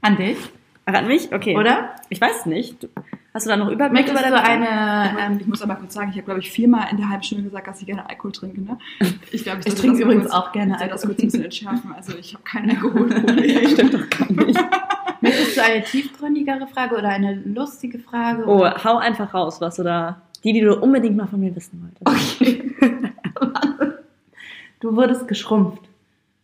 An 0.00 0.16
dich, 0.16 0.38
Ach, 0.86 0.94
an 0.94 1.06
mich? 1.06 1.30
Okay. 1.32 1.56
oder? 1.56 1.94
Ich 2.08 2.20
weiß 2.20 2.40
es 2.40 2.46
nicht. 2.46 2.88
Hast 3.34 3.44
du 3.46 3.50
da 3.50 3.56
noch 3.56 3.68
Überblick 3.70 4.06
Möchtest 4.06 4.18
über 4.26 4.28
du 4.36 4.42
deine 4.42 4.70
eine... 4.70 5.18
Ähm, 5.20 5.38
ich 5.40 5.46
muss 5.46 5.60
aber 5.62 5.74
kurz 5.76 5.92
sagen, 5.94 6.08
ich 6.10 6.16
habe, 6.16 6.24
glaube 6.24 6.40
ich, 6.40 6.50
viermal 6.50 6.88
in 6.90 6.96
der 6.96 7.10
halben 7.10 7.22
Stunde 7.22 7.44
gesagt, 7.44 7.68
dass 7.68 7.80
ich 7.80 7.86
gerne 7.86 8.08
Alkohol 8.08 8.32
trinke. 8.32 8.60
Ne? 8.62 8.78
Ich 9.30 9.44
glaube, 9.44 9.58
Ich 9.64 9.66
sollte 9.66 9.80
trinke 9.82 10.02
übrigens 10.02 10.24
kurz- 10.24 10.34
auch 10.34 10.52
gerne 10.52 10.72
ich 10.72 10.78
sollte 10.78 10.92
das 10.94 11.02
Alkohol. 11.02 11.14
kurz 11.16 11.22
ein 11.22 11.26
bisschen 11.26 11.44
entschärfen. 11.44 11.92
Also 11.94 12.16
ich 12.18 12.32
habe 12.34 12.42
kein 12.44 12.70
Alkoholproblem. 12.70 13.68
Stimmt 13.68 13.94
doch 13.94 14.08
gar 14.10 14.32
nicht. 14.46 14.60
möchtest 15.20 15.56
du 15.56 15.62
eine 15.62 15.84
tiefgründigere 15.84 16.66
Frage 16.66 16.96
oder 16.96 17.10
eine 17.10 17.34
lustige 17.34 17.98
Frage? 17.98 18.44
Oh, 18.46 18.60
oder? 18.60 18.82
hau 18.82 18.96
einfach 18.96 19.32
raus, 19.34 19.60
was 19.60 19.76
du 19.76 19.82
da. 19.84 20.22
Die, 20.44 20.52
die 20.52 20.60
du 20.60 20.74
unbedingt 20.74 21.16
mal 21.16 21.26
von 21.26 21.40
mir 21.40 21.54
wissen 21.54 21.82
wolltest. 21.82 22.40
Okay. 22.40 22.72
du 24.80 24.96
wurdest 24.96 25.28
geschrumpft. 25.28 25.82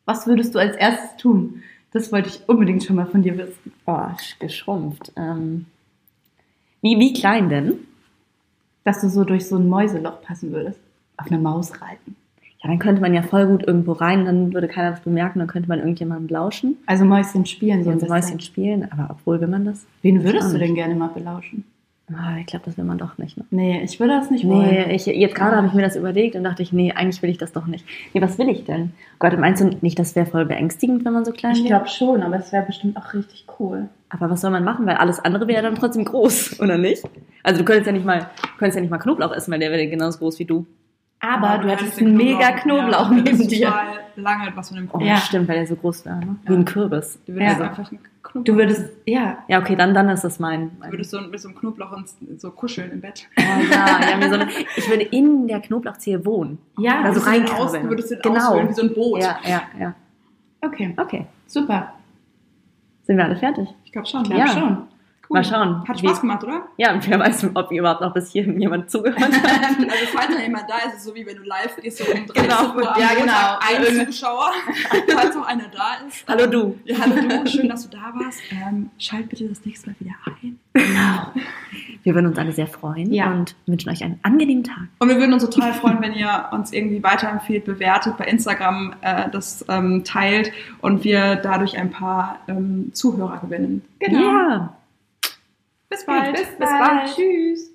Was 0.04 0.26
würdest 0.26 0.54
du 0.54 0.58
als 0.58 0.76
erstes 0.76 1.16
tun? 1.16 1.62
Das 1.92 2.12
wollte 2.12 2.28
ich 2.28 2.40
unbedingt 2.46 2.84
schon 2.84 2.96
mal 2.96 3.06
von 3.06 3.22
dir 3.22 3.38
wissen. 3.38 3.72
Oh, 3.86 4.08
geschrumpft. 4.38 5.12
Ähm, 5.16 5.66
wie, 6.82 6.98
wie 6.98 7.12
klein 7.12 7.48
denn? 7.48 7.74
Dass 8.84 9.00
du 9.00 9.08
so 9.08 9.24
durch 9.24 9.46
so 9.46 9.56
ein 9.56 9.68
Mäuseloch 9.68 10.20
passen 10.22 10.52
würdest. 10.52 10.78
Auf 11.16 11.28
einer 11.30 11.40
Maus 11.40 11.80
reiten. 11.80 12.16
Ja, 12.62 12.68
dann 12.68 12.78
könnte 12.78 13.00
man 13.00 13.14
ja 13.14 13.22
voll 13.22 13.46
gut 13.46 13.66
irgendwo 13.66 13.92
rein, 13.92 14.24
dann 14.24 14.52
würde 14.52 14.68
keiner 14.68 14.92
was 14.92 15.00
bemerken, 15.00 15.38
dann 15.38 15.48
könnte 15.48 15.68
man 15.68 15.78
irgendjemandem 15.78 16.28
lauschen, 16.28 16.76
Also 16.86 17.04
Mäuschen 17.04 17.46
spielen, 17.46 17.84
so 17.84 17.90
ein 17.90 17.98
bisschen. 17.98 18.08
Mäuschen 18.08 18.40
spielen, 18.40 18.90
aber 18.90 19.08
obwohl 19.10 19.40
will 19.40 19.48
man 19.48 19.64
das? 19.64 19.86
Wen 20.02 20.22
würdest 20.24 20.52
du 20.52 20.58
denn 20.58 20.74
gerne 20.74 20.94
mal 20.94 21.08
belauschen? 21.08 21.64
Ah, 22.14 22.36
ich 22.38 22.46
glaube, 22.46 22.64
das 22.66 22.76
will 22.78 22.84
man 22.84 22.98
doch 22.98 23.18
nicht. 23.18 23.36
Ne? 23.36 23.44
Nee, 23.50 23.82
ich 23.82 23.98
würde 23.98 24.12
das 24.14 24.30
nicht 24.30 24.46
wollen. 24.46 24.60
Nee, 24.70 24.94
ich, 24.94 25.06
jetzt 25.06 25.34
gerade 25.34 25.56
habe 25.56 25.66
ich 25.66 25.72
mir 25.72 25.82
das 25.82 25.96
überlegt 25.96 26.36
und 26.36 26.44
dachte 26.44 26.62
ich, 26.62 26.72
nee, 26.72 26.92
eigentlich 26.92 27.20
will 27.20 27.30
ich 27.30 27.38
das 27.38 27.50
doch 27.52 27.66
nicht. 27.66 27.84
Nee, 28.14 28.22
was 28.22 28.38
will 28.38 28.48
ich 28.48 28.64
denn? 28.64 28.92
Gott, 29.18 29.36
meinst 29.38 29.60
du 29.60 29.70
nicht, 29.80 29.98
das 29.98 30.14
wäre 30.14 30.26
voll 30.26 30.46
beängstigend, 30.46 31.04
wenn 31.04 31.12
man 31.12 31.24
so 31.24 31.32
klein 31.32 31.52
Ich 31.52 31.58
wäre? 31.64 31.68
glaube 31.68 31.88
schon, 31.88 32.22
aber 32.22 32.36
es 32.36 32.52
wäre 32.52 32.64
bestimmt 32.64 32.96
auch 32.96 33.12
richtig 33.12 33.44
cool. 33.58 33.88
Aber 34.08 34.30
was 34.30 34.40
soll 34.40 34.52
man 34.52 34.62
machen? 34.62 34.86
Weil 34.86 34.96
alles 34.96 35.18
andere 35.18 35.48
wäre 35.48 35.62
dann 35.62 35.74
trotzdem 35.74 36.04
groß, 36.04 36.60
oder 36.60 36.78
nicht? 36.78 37.02
Also 37.42 37.58
du 37.58 37.64
könntest 37.64 37.86
ja 37.88 37.92
nicht 37.92 38.06
mal, 38.06 38.20
du 38.40 38.58
könntest 38.58 38.76
ja 38.76 38.82
nicht 38.82 38.90
mal 38.90 38.98
Knoblauch 38.98 39.32
essen, 39.32 39.50
weil 39.50 39.58
der 39.58 39.72
wäre 39.72 39.88
genauso 39.88 40.18
groß 40.20 40.38
wie 40.38 40.44
du. 40.44 40.64
Aber 41.20 41.58
du 41.58 41.68
den 41.68 42.06
einen 42.08 42.16
mega 42.16 42.52
Knoblauch 42.52 43.10
ja, 43.10 43.16
neben 43.16 43.48
dir. 43.48 43.66
total 43.66 43.86
lange 44.16 44.52
was 44.54 44.68
von 44.68 44.76
dem 44.76 44.86
Oh, 44.86 44.90
Knoblauch. 44.98 45.08
Ja. 45.08 45.16
stimmt, 45.16 45.48
weil 45.48 45.56
der 45.56 45.66
so 45.66 45.76
groß 45.76 46.04
wäre, 46.04 46.18
ne? 46.18 46.36
Wie 46.44 46.54
ein 46.54 46.64
Kürbis. 46.64 47.18
Du 47.26 47.32
würdest 47.34 47.58
Ja. 47.58 47.64
einfach 47.68 47.90
einen 47.90 48.00
Knoblauch 48.22 48.44
Du 48.44 48.54
würdest, 48.56 48.90
ja. 49.06 49.38
Ja, 49.48 49.60
okay, 49.60 49.76
dann, 49.76 49.94
dann 49.94 50.08
ist 50.10 50.22
das 50.22 50.38
mein. 50.38 50.68
Du 50.70 50.76
mein 50.80 50.92
würdest 50.92 51.10
so 51.10 51.20
mit 51.20 51.40
so 51.40 51.48
einem 51.48 51.58
Knoblauch 51.58 51.96
ins, 51.96 52.16
so 52.36 52.50
kuscheln 52.50 52.90
im 52.92 53.00
Bett. 53.00 53.26
oh, 53.38 53.42
ja, 53.42 54.18
ja, 54.20 54.28
so 54.28 54.34
eine, 54.34 54.48
ich 54.76 54.88
würde 54.90 55.04
in 55.04 55.48
der 55.48 55.60
Knoblauchzehe 55.60 56.24
wohnen. 56.26 56.58
Ja, 56.78 57.00
Also 57.02 57.20
Du 57.20 57.26
reinkrabbeln. 57.26 57.84
Du 57.84 57.88
würdest 57.88 58.10
den 58.10 58.20
Genau. 58.20 58.36
ausfüllen 58.36 58.68
wie 58.68 58.74
so 58.74 58.82
ein 58.82 58.92
Boot. 58.94 59.22
Ja, 59.22 59.38
ja, 59.44 59.62
ja. 59.80 59.94
okay. 60.60 60.94
Okay. 60.98 61.26
Super. 61.46 61.92
Sind 63.04 63.16
wir 63.16 63.24
alle 63.24 63.36
fertig? 63.36 63.68
Ich 63.84 63.92
glaube 63.92 64.06
schon. 64.06 64.22
Ich 64.22 64.30
glaube 64.30 64.42
Ja. 64.46 64.52
schon. 64.52 64.78
Cool. 65.28 65.38
Mal 65.40 65.44
schauen. 65.44 65.88
Hat 65.88 65.98
Spaß 65.98 66.20
gemacht, 66.20 66.44
oder? 66.44 66.62
Ja, 66.76 66.92
und 66.92 67.08
wer 67.10 67.18
weiß, 67.18 67.48
ob 67.54 67.72
überhaupt 67.72 68.00
noch 68.00 68.14
bis 68.14 68.30
hierhin 68.30 68.60
jemand 68.60 68.90
zugehört 68.90 69.20
hat. 69.20 69.30
Also 69.86 70.06
falls 70.14 70.34
da 70.36 70.40
jemand 70.42 70.68
da 70.70 70.76
ist, 70.78 70.86
ist 70.86 70.94
es 70.98 71.04
so 71.04 71.14
wie 71.14 71.26
wenn 71.26 71.36
du 71.36 71.42
live 71.42 71.76
gehst, 71.82 71.98
so 71.98 72.04
um 72.04 72.26
13 72.26 72.42
Genau. 72.44 72.74
Uhr 72.76 72.82
Ja, 72.98 73.08
genau. 73.18 73.58
ein 73.60 74.06
Zuschauer, 74.06 74.50
falls 75.12 75.34
noch 75.34 75.46
einer 75.46 75.64
da 75.68 76.06
ist. 76.06 76.24
Hallo 76.28 76.46
du. 76.46 76.78
Ja, 76.84 76.96
hallo 77.00 77.16
du, 77.16 77.50
schön, 77.50 77.68
dass 77.68 77.88
du 77.88 77.96
da 77.96 78.12
warst. 78.14 78.40
Ähm, 78.52 78.90
schalt 78.98 79.28
bitte 79.28 79.48
das 79.48 79.64
nächste 79.64 79.90
Mal 79.90 79.96
wieder 80.00 80.14
ein. 80.42 80.58
Genau. 80.74 81.32
Wir 82.02 82.14
würden 82.14 82.26
uns 82.26 82.38
alle 82.38 82.52
sehr 82.52 82.66
freuen 82.68 83.12
Ja. 83.12 83.30
und 83.32 83.54
wünschen 83.66 83.90
euch 83.90 84.04
einen 84.04 84.18
angenehmen 84.22 84.62
Tag. 84.64 84.88
Und 84.98 85.08
wir 85.08 85.16
würden 85.16 85.32
uns 85.32 85.44
total 85.48 85.72
freuen, 85.74 86.00
wenn 86.00 86.14
ihr 86.14 86.46
uns 86.52 86.72
irgendwie 86.72 87.02
weiterempfehlt, 87.02 87.64
bewertet, 87.64 88.16
bei 88.16 88.26
Instagram 88.26 88.94
äh, 89.00 89.28
das 89.30 89.64
ähm, 89.68 90.04
teilt 90.04 90.52
und 90.80 91.02
wir 91.04 91.36
dadurch 91.36 91.76
ein 91.78 91.90
paar 91.90 92.38
ähm, 92.48 92.90
Zuhörer 92.92 93.38
gewinnen. 93.38 93.82
Ja. 94.00 94.72
Bis 95.88 96.04
bald. 96.04 96.36
Bis 96.36 96.48
bald. 96.58 97.14
Tschüss. 97.14 97.70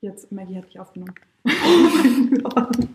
Jetzt, 0.00 0.30
Maggie 0.30 0.56
hat 0.58 0.66
dich 0.66 0.78
aufgenommen. 0.78 1.14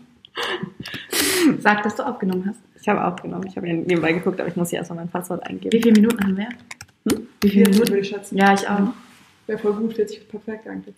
Sag, 1.58 1.82
dass 1.82 1.96
du 1.96 2.06
aufgenommen 2.06 2.46
hast. 2.46 2.60
Ich 2.80 2.88
habe 2.88 3.04
aufgenommen. 3.04 3.46
Ich 3.46 3.56
habe 3.56 3.66
nebenbei 3.66 4.12
geguckt, 4.12 4.40
aber 4.40 4.48
ich 4.48 4.56
muss 4.56 4.70
hier 4.70 4.78
erstmal 4.78 4.98
mein 5.00 5.08
Passwort 5.08 5.44
eingeben. 5.46 5.72
Wie 5.72 5.82
viele 5.82 6.00
Minuten 6.00 6.22
haben 6.22 6.36
wir? 6.36 6.48
Hm? 7.10 7.26
Wie 7.40 7.48
viele 7.48 7.64
40 7.64 7.72
Minuten? 7.72 7.88
würde 7.90 8.00
ich 8.00 8.08
schätzen. 8.08 8.36
Ja, 8.36 8.54
ich 8.54 8.68
auch. 8.68 8.92
Wäre 9.46 9.58
voll 9.58 9.72
gut, 9.74 9.94
40 9.94 10.28
perfekt 10.28 10.68
eigentlich. 10.68 10.94